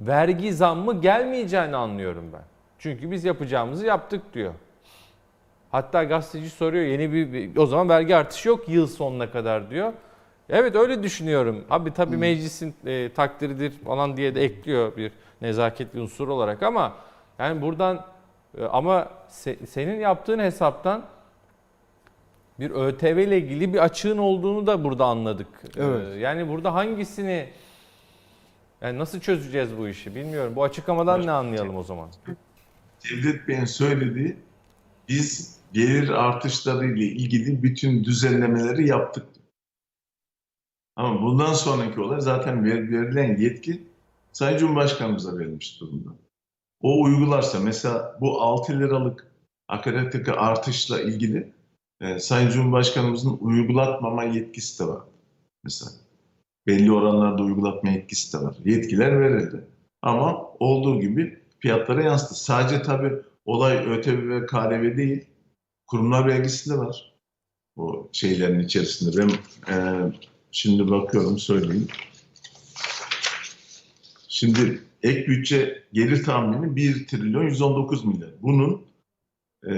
[0.00, 2.42] vergi zammı gelmeyeceğini anlıyorum ben.
[2.78, 4.52] Çünkü biz yapacağımızı yaptık diyor.
[5.70, 9.92] Hatta gazeteci soruyor yeni bir, bir- o zaman vergi artışı yok yıl sonuna kadar diyor.
[10.50, 11.64] Evet öyle düşünüyorum.
[11.70, 15.12] Abi tabii meclisin e, takdiridir falan diye de ekliyor bir
[15.42, 16.92] nezaket bir unsur olarak ama
[17.38, 18.04] yani buradan
[18.58, 21.04] e, ama se- senin yaptığın hesaptan
[22.60, 25.48] bir ÖTV ile ilgili bir açığın olduğunu da burada anladık.
[25.76, 26.20] E, Evet.
[26.20, 27.48] yani burada hangisini
[28.82, 30.52] yani nasıl çözeceğiz bu işi bilmiyorum.
[30.56, 32.08] Bu açıklamadan ne anlayalım o zaman?
[33.00, 34.36] Cevdet Bey'in söylediği
[35.08, 39.26] biz gelir artışları ile ilgili bütün düzenlemeleri yaptık.
[40.96, 43.82] Ama bundan sonraki olay zaten ver- verilen yetki
[44.32, 46.10] Sayın Cumhurbaşkanımıza verilmiş durumda.
[46.80, 49.26] O uygularsa mesela bu 6 liralık
[49.68, 51.52] akaryakıt artışla ilgili
[52.00, 55.02] e, Sayın Cumhurbaşkanımızın uygulatmama yetkisi de var.
[55.64, 55.90] Mesela
[56.66, 58.54] belli oranlarda uygulatma yetkisi de var.
[58.64, 59.64] Yetkiler verildi.
[60.02, 62.34] Ama olduğu gibi fiyatlara yansıdı.
[62.34, 63.12] Sadece tabii
[63.44, 65.24] olay ÖTV ve KDV değil,
[65.86, 67.14] kurumlar vergisi de var.
[67.76, 69.18] O şeylerin içerisinde.
[69.22, 69.28] Ben
[69.74, 70.06] e,
[70.52, 71.88] şimdi bakıyorum söyleyeyim.
[74.28, 78.30] Şimdi ek bütçe gelir tahmini 1 trilyon 119 milyar.
[78.42, 78.82] Bunun
[79.68, 79.72] e,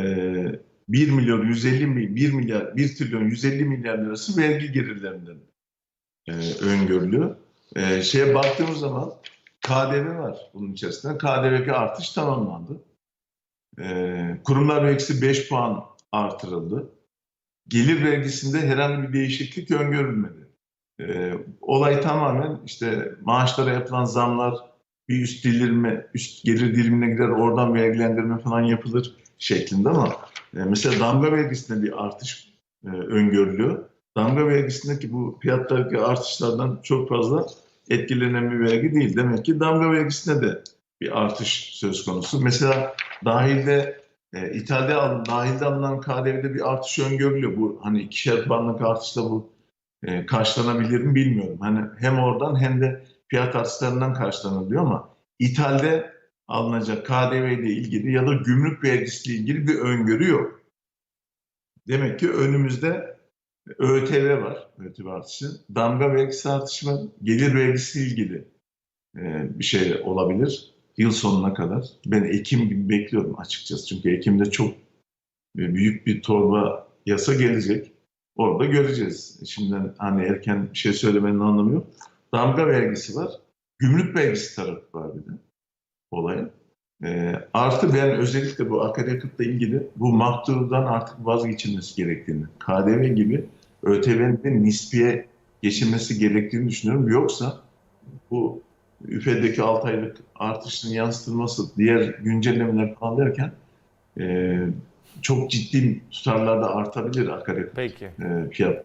[0.89, 5.37] 1 milyon 150 mi- 1 milyar 1 trilyon 150 milyar lirası vergi gelirlerinden
[6.29, 7.37] e, öngörülüyor.
[7.77, 9.15] E, şeye baktığımız zaman
[9.61, 11.19] KDV var bunun içerisinde.
[11.19, 12.81] KDV'de artış tamamlandı.
[13.79, 16.93] Ee, kurumlar vergisi 5 puan artırıldı.
[17.69, 20.42] Gelir vergisinde herhangi bir değişiklik öngörülmedi.
[21.01, 24.55] Ee, olay tamamen işte maaşlara yapılan zamlar
[25.09, 30.17] bir üst dilime, üst gelir dilimine gider oradan vergilendirme falan yapılır şeklinde ama
[30.57, 32.53] e, mesela damga vergisinde bir artış
[32.85, 33.85] e, öngörülüyor.
[34.17, 37.47] Damga vergisindeki bu fiyattaki artışlardan çok fazla
[37.91, 39.17] etkilenen bir vergi değil.
[39.17, 40.63] Demek ki damga vergisinde de
[41.01, 42.41] bir artış söz konusu.
[42.41, 42.95] Mesela
[43.25, 44.03] dahilde
[44.35, 47.57] e, alınan, dahilde alınan KDV'de bir artış öngörülüyor.
[47.57, 49.51] Bu hani ikişer puanlık artışla bu
[50.03, 51.59] e, karşılanabilir mi bilmiyorum.
[51.61, 56.13] Hani hem oradan hem de fiyat artışlarından karşılanılıyor ama ithalde
[56.49, 60.63] alınacak KDV ile ilgili ya da gümrük vergisiyle ilgili bir öngörü yok.
[61.89, 63.19] Demek ki önümüzde
[63.79, 65.47] ÖTV var, ÖTV artışı.
[65.75, 67.01] Damga vergisi artışı var.
[67.23, 68.49] Gelir vergisi ilgili
[69.17, 71.87] e, bir şey olabilir yıl sonuna kadar.
[72.07, 73.87] Ben Ekim gibi bekliyorum açıkçası.
[73.87, 74.75] Çünkü Ekim'de çok
[75.59, 77.92] e, büyük bir torba yasa gelecek.
[78.37, 79.41] Orada göreceğiz.
[79.47, 81.87] Şimdiden hani erken bir şey söylemenin anlamı yok.
[82.35, 83.31] Damga vergisi var.
[83.79, 85.37] Gümrük vergisi tarafı var bir de
[86.11, 86.51] olayın.
[87.05, 93.45] E, artı ben özellikle bu akaryakıtla ilgili bu mahturdan artık vazgeçilmesi gerektiğini, KDV gibi
[93.83, 95.27] ÖTV'nin nispiye
[95.63, 97.09] geçilmesi gerektiğini düşünüyorum.
[97.09, 97.61] Yoksa
[98.31, 98.63] bu
[99.05, 103.53] üfedeki 6 aylık artışın yansıtılması, diğer güncellemeler falan derken
[104.21, 104.57] e,
[105.23, 108.05] çok ciddi tutarlarda artabilir akaryakıt Peki.
[108.05, 108.85] e, fiyat.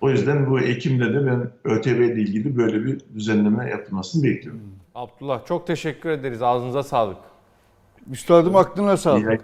[0.00, 4.60] O yüzden bu Ekim'de de ben ÖTV ile ilgili böyle bir düzenleme yapılmasını bekliyorum.
[4.94, 6.42] Abdullah çok teşekkür ederiz.
[6.42, 7.16] Ağzınıza sağlık.
[8.10, 9.40] Üstadım aklına sağlık.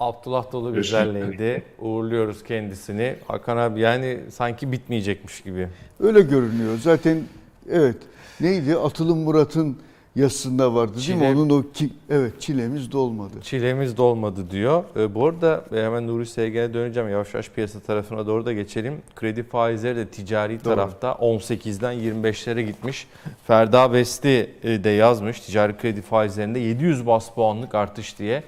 [0.00, 1.62] Abdullah Dolu güzelliğiydi.
[1.78, 3.16] Uğurluyoruz kendisini.
[3.28, 5.68] Hakan abi yani sanki bitmeyecekmiş gibi.
[6.00, 6.78] Öyle görünüyor.
[6.78, 7.22] Zaten
[7.70, 7.96] evet
[8.40, 8.76] neydi?
[8.76, 9.78] Atılım Murat'ın
[10.16, 11.24] yazısında vardı değil mi?
[11.24, 13.40] Çile- Onun o ki, evet çilemiz dolmadı.
[13.42, 14.84] Çilemiz dolmadı diyor.
[14.96, 17.08] Ee, bu arada e, hemen Nuri SG'ye döneceğim.
[17.08, 19.02] Yavaş yavaş piyasa tarafına doğru da geçelim.
[19.16, 23.06] Kredi faizleri de ticari tarafta 18'den 25'lere gitmiş.
[23.46, 28.42] Ferda Besti e, de yazmış ticari kredi faizlerinde 700 bas puanlık artış diye.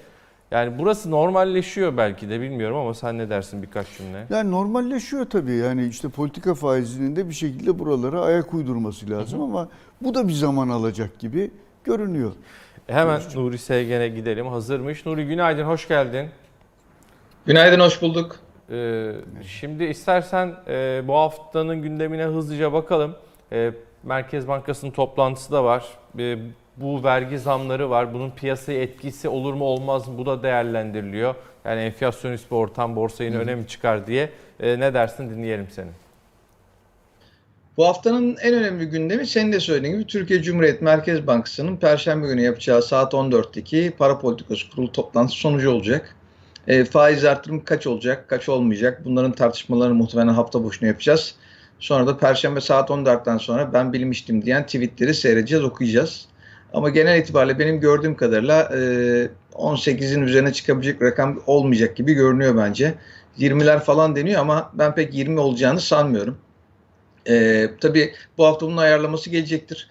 [0.51, 4.27] Yani burası normalleşiyor belki de bilmiyorum ama sen ne dersin birkaç cümle?
[4.31, 5.52] Yani normalleşiyor tabii.
[5.55, 9.68] Yani işte politika faizinin de bir şekilde buralara ayak uydurması lazım ama
[10.01, 11.51] bu da bir zaman alacak gibi
[11.85, 12.32] görünüyor.
[12.89, 14.47] E, Hemen Nuri SG'ne gidelim.
[14.47, 15.06] Hazırmış.
[15.06, 16.28] Nuri günaydın, hoş geldin.
[17.47, 18.36] Günaydın, hoş bulduk.
[18.70, 19.12] Ee,
[19.47, 23.14] şimdi istersen e, bu haftanın gündemine hızlıca bakalım.
[23.52, 25.86] E, Merkez Bankası'nın toplantısı da var.
[26.18, 26.39] E,
[26.76, 28.14] bu vergi zamları var.
[28.14, 30.18] Bunun piyasaya etkisi olur mu olmaz mı?
[30.18, 31.34] Bu da değerlendiriliyor.
[31.64, 34.30] Yani enflasyonist bir ortam borsayı önemi çıkar diye.
[34.60, 35.90] E, ne dersin dinleyelim seni.
[37.76, 42.40] Bu haftanın en önemli gündemi senin de söylediğin gibi Türkiye Cumhuriyet Merkez Bankası'nın Perşembe günü
[42.40, 46.16] yapacağı saat 14'teki para politikası kurulu toplantısı sonucu olacak.
[46.66, 49.04] E, faiz artırımı kaç olacak, kaç olmayacak?
[49.04, 51.34] Bunların tartışmalarını muhtemelen hafta boşuna yapacağız.
[51.78, 56.26] Sonra da Perşembe saat 14'ten sonra ben bilmiştim diyen tweetleri seyredeceğiz, okuyacağız.
[56.72, 58.78] Ama genel itibariyle benim gördüğüm kadarıyla e,
[59.52, 62.94] 18'in üzerine çıkabilecek rakam olmayacak gibi görünüyor bence.
[63.38, 66.38] 20'ler falan deniyor ama ben pek 20 olacağını sanmıyorum.
[67.28, 69.88] Ee, tabii bu hafta bunun ayarlaması gelecektir.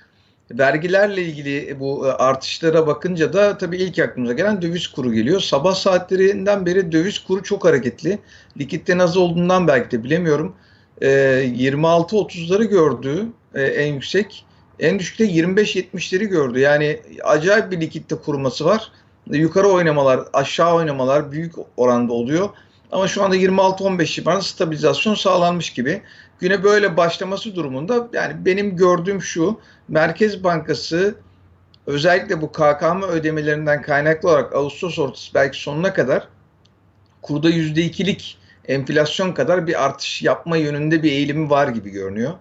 [0.51, 5.39] Vergilerle ilgili bu e, artışlara bakınca da tabii ilk aklımıza gelen döviz kuru geliyor.
[5.39, 8.19] Sabah saatlerinden beri döviz kuru çok hareketli.
[8.57, 10.55] Likitte nasıl olduğundan belki de bilemiyorum.
[11.01, 13.25] Ee, 26-30'ları gördü
[13.55, 14.45] e, en yüksek.
[14.79, 16.59] En düşükte 25-70'leri gördü.
[16.59, 18.91] Yani acayip bir likitte kuruması var.
[19.27, 22.49] Yukarı oynamalar, aşağı oynamalar büyük oranda oluyor.
[22.91, 26.01] Ama şu anda 26-15 civarında stabilizasyon sağlanmış gibi.
[26.39, 31.15] Güne böyle başlaması durumunda yani benim gördüğüm şu Merkez Bankası
[31.87, 36.27] özellikle bu KKM ödemelerinden kaynaklı olarak Ağustos ortası belki sonuna kadar
[37.21, 38.37] kurda %2'lik
[38.67, 42.33] enflasyon kadar bir artış yapma yönünde bir eğilimi var gibi görünüyor.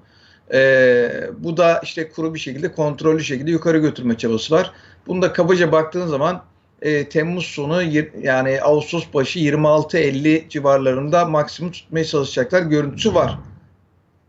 [0.52, 4.72] Ee, bu da işte kuru bir şekilde kontrollü şekilde yukarı götürme çabası var.
[5.06, 6.42] Bunu da kabaca baktığın zaman
[6.82, 7.82] e, Temmuz sonu
[8.22, 13.38] yani Ağustos başı 26-50 civarlarında maksimum tutmaya çalışacaklar görüntüsü var.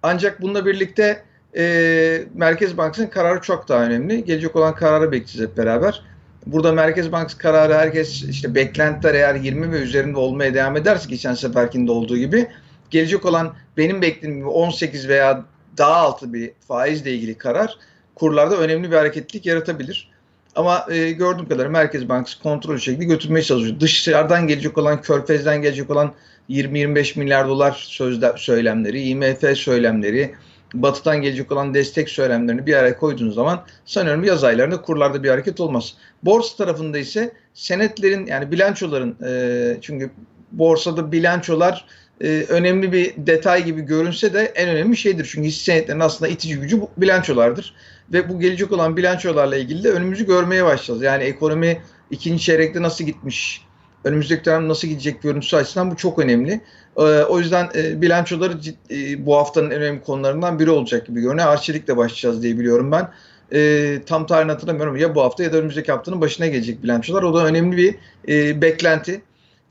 [0.03, 1.23] Ancak bununla birlikte
[1.57, 4.25] e, Merkez Bankası'nın kararı çok daha önemli.
[4.25, 6.01] Gelecek olan kararı bekleyeceğiz hep beraber.
[6.45, 11.33] Burada Merkez Bankası kararı herkes işte beklentiler eğer 20 ve üzerinde olmaya devam ederse geçen
[11.33, 12.47] seferkinde olduğu gibi
[12.89, 15.45] gelecek olan benim beklediğim gibi 18 veya
[15.77, 17.77] daha altı bir faizle ilgili karar
[18.15, 20.10] kurlarda önemli bir hareketlilik yaratabilir.
[20.56, 23.80] Ama e, gördüğüm kadarıyla Merkez Bankası kontrol şekilde götürmeye çalışıyor.
[23.80, 26.14] Dışarıdan gelecek olan, Körfez'den gelecek olan
[26.49, 30.35] 20-25 milyar dolar sözde, söylemleri, IMF söylemleri,
[30.73, 35.60] Batı'dan gelecek olan destek söylemlerini bir araya koyduğunuz zaman sanıyorum yaz aylarında kurlarda bir hareket
[35.60, 35.93] olmaz.
[36.23, 40.11] Borsa tarafında ise senetlerin yani bilançoların e, çünkü
[40.52, 41.85] borsada bilançolar
[42.21, 45.29] e, önemli bir detay gibi görünse de en önemli şeydir.
[45.31, 47.73] Çünkü hisse senetlerinin aslında itici gücü bilançolardır.
[48.13, 51.01] Ve bu gelecek olan bilançolarla ilgili de önümüzü görmeye başlayacağız.
[51.01, 51.81] Yani ekonomi
[52.11, 53.61] ikinci çeyrekte nasıl gitmiş,
[54.03, 56.61] önümüzdeki dönem nasıl gidecek görüntüsü açısından bu çok önemli.
[56.97, 61.47] Ee, o yüzden e, bilançoları ciddi, bu haftanın en önemli konularından biri olacak gibi görünüyor.
[61.47, 63.11] Arçelik'le başlayacağız diye biliyorum ben.
[63.53, 67.23] E, tam tarihini hatırlamıyorum ya bu hafta ya da önümüzdeki haftanın başına gelecek bilançolar.
[67.23, 67.95] O da önemli bir
[68.27, 69.21] e, beklenti.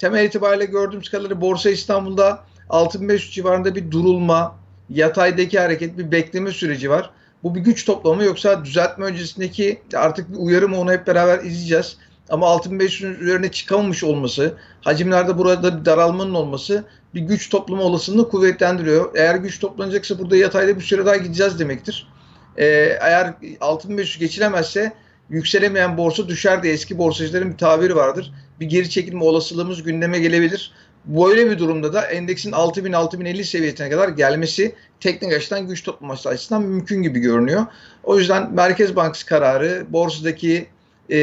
[0.05, 4.56] Temel itibariyle gördüğümüz kadarıyla Borsa İstanbul'da 6500 civarında bir durulma,
[4.90, 7.10] yataydaki hareket, bir bekleme süreci var.
[7.43, 11.97] Bu bir güç toplamı yoksa düzeltme öncesindeki artık bir uyarı mı onu hep beraber izleyeceğiz.
[12.28, 19.10] Ama 6500'ün üzerine çıkamamış olması, hacimlerde burada bir daralmanın olması bir güç toplama olasılığını kuvvetlendiriyor.
[19.14, 22.09] Eğer güç toplanacaksa burada yatayda bir süre daha gideceğiz demektir.
[22.56, 22.66] Ee,
[23.01, 24.93] eğer 6500 geçilemezse
[25.31, 28.32] yükselemeyen borsa düşer diye eski borsacıların bir tabiri vardır.
[28.60, 30.72] Bir geri çekilme olasılığımız gündeme gelebilir.
[31.05, 37.02] Böyle bir durumda da endeksin 6000-6050 seviyesine kadar gelmesi teknik açıdan güç toplaması açısından mümkün
[37.02, 37.66] gibi görünüyor.
[38.05, 40.66] O yüzden Merkez Bankası kararı, borsadaki
[41.10, 41.18] e,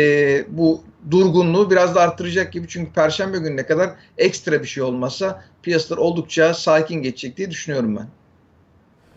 [0.50, 0.82] bu
[1.12, 2.68] durgunluğu biraz da arttıracak gibi.
[2.68, 8.08] Çünkü Perşembe gününe kadar ekstra bir şey olmazsa piyasalar oldukça sakin geçecek diye düşünüyorum ben.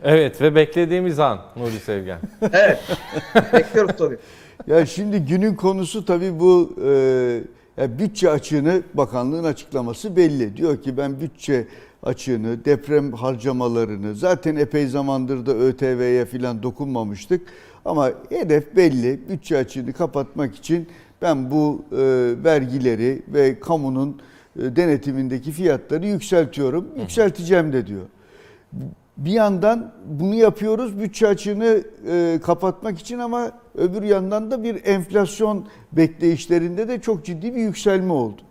[0.02, 2.18] Evet ve beklediğimiz an Nuri Sevgen.
[2.52, 2.78] Evet.
[3.52, 4.18] Bekliyoruz tabii.
[4.66, 6.90] Ya şimdi günün konusu tabii bu e,
[7.76, 10.56] ya bütçe açığını bakanlığın açıklaması belli.
[10.56, 11.68] Diyor ki ben bütçe
[12.02, 17.40] açığını, deprem harcamalarını zaten epey zamandır da ÖTV'ye filan dokunmamıştık.
[17.84, 19.28] Ama hedef belli.
[19.28, 20.88] Bütçe açığını kapatmak için
[21.22, 21.96] ben bu e,
[22.44, 24.20] vergileri ve kamunun
[24.56, 26.88] e, denetimindeki fiyatları yükseltiyorum.
[26.96, 28.06] Yükselteceğim de diyor.
[29.16, 35.66] Bir yandan bunu yapıyoruz bütçe açığını e, kapatmak için ama öbür yandan da bir enflasyon
[35.92, 38.42] bekleyişlerinde de çok ciddi bir yükselme oldu.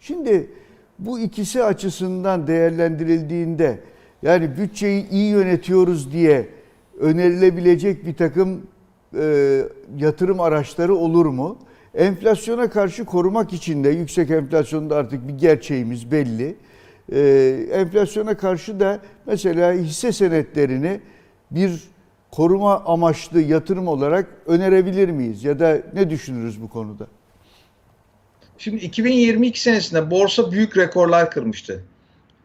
[0.00, 0.50] Şimdi
[0.98, 3.78] bu ikisi açısından değerlendirildiğinde
[4.22, 6.48] yani bütçeyi iyi yönetiyoruz diye
[7.00, 8.62] önerilebilecek bir takım
[9.18, 9.62] e,
[9.96, 11.58] yatırım araçları olur mu?
[11.94, 16.56] Enflasyona karşı korumak için de yüksek enflasyonda artık bir gerçeğimiz belli.
[17.12, 17.20] E,
[17.72, 21.00] enflasyona karşı da mesela hisse senetlerini
[21.50, 21.70] bir
[22.30, 25.44] koruma amaçlı yatırım olarak önerebilir miyiz?
[25.44, 27.06] Ya da ne düşünürüz bu konuda?
[28.58, 31.84] Şimdi 2022 senesinde borsa büyük rekorlar kırmıştı.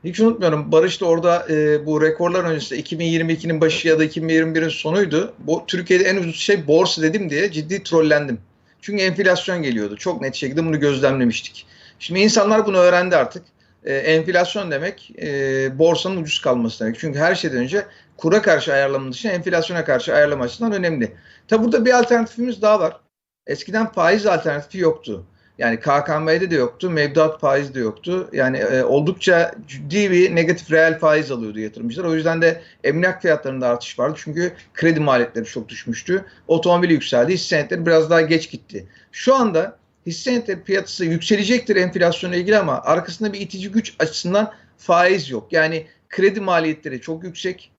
[0.04, 5.34] Hiç unutmuyorum Barış da orada e, bu rekorlar öncesinde 2022'nin başı ya da 2021'in sonuydu.
[5.40, 8.40] Bu Türkiye'de en ucuz şey borsa dedim diye ciddi trollendim.
[8.82, 9.98] Çünkü enflasyon geliyordu.
[9.98, 11.66] Çok net şekilde bunu gözlemlemiştik.
[12.00, 13.44] Şimdi insanlar bunu öğrendi artık.
[13.84, 17.00] E, enflasyon demek e, borsanın ucuz kalması demek.
[17.00, 17.86] Çünkü her şeyden önce
[18.18, 21.12] kura karşı ayarlamanın dışında enflasyona karşı ayarlama açısından önemli.
[21.48, 23.00] Tabi burada bir alternatifimiz daha var.
[23.48, 25.26] Eskiden faiz alternatifi yoktu.
[25.58, 28.30] Yani KKM'de de yoktu, mevduat faiz de yoktu.
[28.34, 32.06] Yani e, oldukça ciddi bir negatif reel faiz alıyordu yatırımcılar.
[32.06, 34.20] O yüzden de emlak fiyatlarında artış vardı.
[34.24, 36.26] Çünkü kredi maliyetleri çok düşmüştü.
[36.48, 38.88] Otomobil yükseldi, hisse senetleri biraz daha geç gitti.
[39.12, 45.48] Şu anda hisse piyasası yükselecektir enflasyonla ilgili ama arkasında bir itici güç açısından faiz yok.
[45.52, 47.72] Yani kredi maliyetleri çok yüksek.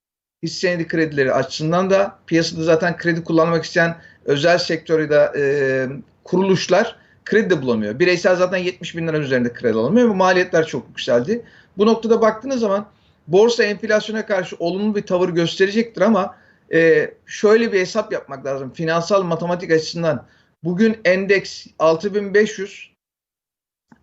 [0.42, 5.86] Hisse senedi kredileri açısından da piyasada zaten kredi kullanmak isteyen özel sektör ya da e,
[6.24, 7.98] kuruluşlar kredi de bulamıyor.
[7.98, 11.44] Bireysel zaten 70 bin lira üzerinde kredi alamıyor ve maliyetler çok yükseldi.
[11.78, 12.86] Bu noktada baktığınız zaman
[13.28, 16.36] borsa enflasyona karşı olumlu bir tavır gösterecektir ama
[16.72, 18.72] e, şöyle bir hesap yapmak lazım.
[18.72, 20.26] Finansal matematik açısından
[20.64, 22.90] bugün endeks 6500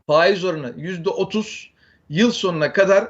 [0.07, 1.67] faiz oranı %30
[2.09, 3.07] yıl sonuna kadar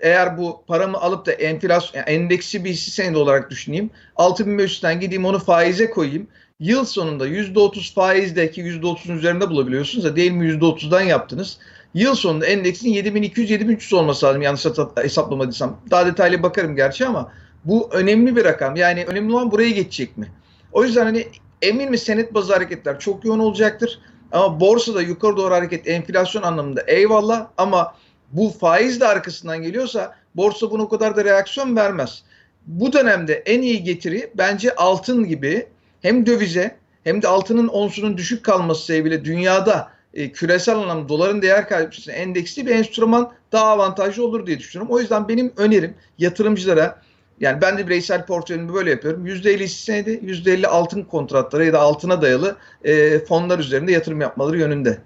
[0.00, 3.90] eğer bu paramı alıp da enflasyon yani endeksi bir hisse senedi olarak düşüneyim.
[4.16, 6.26] 6500'den gideyim onu faize koyayım.
[6.60, 11.58] Yıl sonunda %30 faizdeki %30'un üzerinde bulabiliyorsunuz da değil mi %30'dan yaptınız.
[11.94, 14.66] Yıl sonunda endeksin 7200-7300 olması lazım yanlış
[14.96, 15.80] hesaplamadıysam.
[15.90, 17.32] Daha detaylı bakarım gerçi ama
[17.64, 18.76] bu önemli bir rakam.
[18.76, 20.28] Yani önemli olan buraya geçecek mi?
[20.72, 21.26] O yüzden hani
[21.62, 24.00] emin mi senet bazı hareketler çok yoğun olacaktır.
[24.32, 27.94] Ama borsada yukarı doğru hareket enflasyon anlamında eyvallah ama
[28.32, 32.22] bu faiz de arkasından geliyorsa borsa buna o kadar da reaksiyon vermez.
[32.66, 35.66] Bu dönemde en iyi getiri bence altın gibi
[36.02, 41.68] hem dövize hem de altının onsunun düşük kalması sebebiyle dünyada e, küresel anlamda doların değer
[41.68, 44.94] kaybetmesine endeksli bir enstrüman daha avantajlı olur diye düşünüyorum.
[44.94, 47.02] O yüzden benim önerim yatırımcılara
[47.40, 49.26] yani ben de bireysel portföyümü böyle yapıyorum.
[49.26, 54.58] %50 hisse senedi, %50 altın kontratları ya da altına dayalı e, fonlar üzerinde yatırım yapmaları
[54.58, 54.98] yönünde.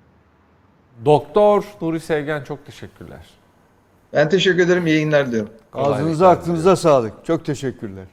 [1.05, 3.31] Doktor Nuri Sevgen çok teşekkürler.
[4.13, 4.87] Ben teşekkür ederim.
[4.87, 5.53] İyi yayınlar diliyorum.
[5.73, 7.13] Ağzınıza aklınıza sağlık.
[7.25, 8.05] Çok teşekkürler.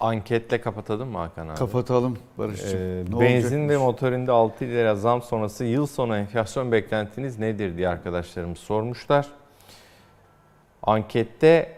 [0.00, 1.58] Anketle kapatalım mı Hakan abi?
[1.58, 2.80] Kapatalım Barış'cığım.
[2.80, 3.70] Ee, benzin olacakmış?
[3.70, 9.26] ve motorinde 6 lira zam sonrası yıl sonu enflasyon beklentiniz nedir diye arkadaşlarımız sormuşlar.
[10.82, 11.77] Ankette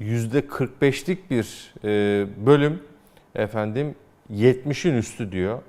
[0.00, 2.82] %45'lik bir e, bölüm
[3.34, 3.94] efendim
[4.32, 5.62] 70'in üstü diyor.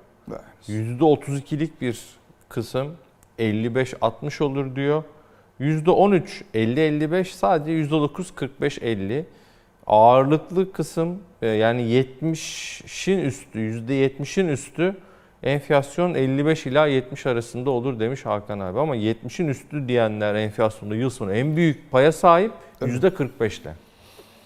[0.68, 2.00] %32'lik bir
[2.48, 2.96] kısım
[3.38, 5.02] 55-60 olur diyor.
[5.60, 6.22] %13
[6.54, 9.24] 50-55 sadece %9 45-50.
[9.86, 14.96] Ağırlıklı kısım e, yani 70'in üstü %70'in üstü
[15.42, 18.80] enflasyon 55 ila 70 arasında olur demiş Hakan abi.
[18.80, 23.72] Ama 70'in üstü diyenler enflasyonda yıl sonu en büyük paya sahip %45'le.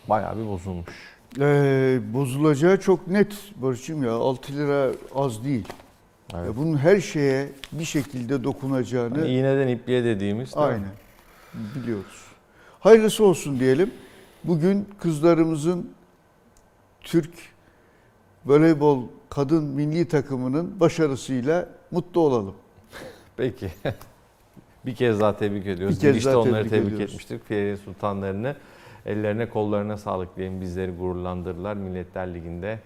[0.08, 0.86] Bayağı bir bozulmuş.
[1.40, 4.12] Ee, bozulacağı çok net Barış'ım ya.
[4.12, 5.68] 6 lira az değil.
[6.34, 6.46] Evet.
[6.46, 10.54] Ya bunun her şeye bir şekilde dokunacağını Hani iğneden ipliğe dediğimiz.
[10.56, 10.72] değil mi?
[10.72, 10.88] aynen
[11.74, 12.24] biliyoruz.
[12.80, 13.90] Hayırlısı olsun diyelim.
[14.44, 15.90] Bugün kızlarımızın
[17.00, 17.30] Türk
[18.46, 22.54] voleybol kadın milli takımının başarısıyla mutlu olalım.
[23.36, 23.70] Peki.
[24.86, 25.96] bir kez daha tebrik ediyoruz.
[25.96, 27.14] Bir kez Girişte daha onları tebrik tebrik ediyoruz.
[27.14, 27.44] etmiştik.
[27.48, 28.56] Fiyeri Sultanlarını
[29.06, 31.74] ellerine kollarına sağlık diyelim bizleri gururlandırdılar.
[31.74, 32.78] Milletler Ligi'nde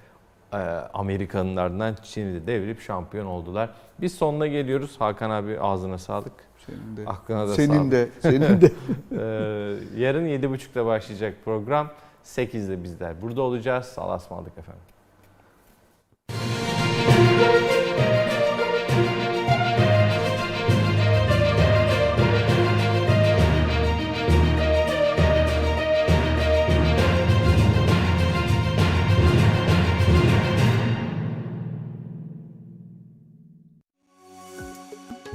[0.52, 0.56] e,
[0.94, 3.70] Amerika'nın ardından Çin'i de devirip şampiyon oldular.
[4.00, 5.00] Biz sonuna geliyoruz.
[5.00, 6.32] Hakan abi ağzına sağlık.
[6.66, 7.10] Senin de.
[7.10, 7.92] Aklına da Senin sağlık.
[7.92, 8.08] de.
[8.20, 8.66] Senin de.
[8.66, 11.88] Ee, yarın 7.30'da başlayacak program.
[12.24, 13.94] 8'de bizler burada olacağız.
[13.96, 14.82] Allah'a ısmarladık efendim.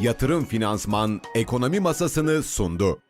[0.06, 3.05] Yatırım Finansman Ekonomi Masasını sundu.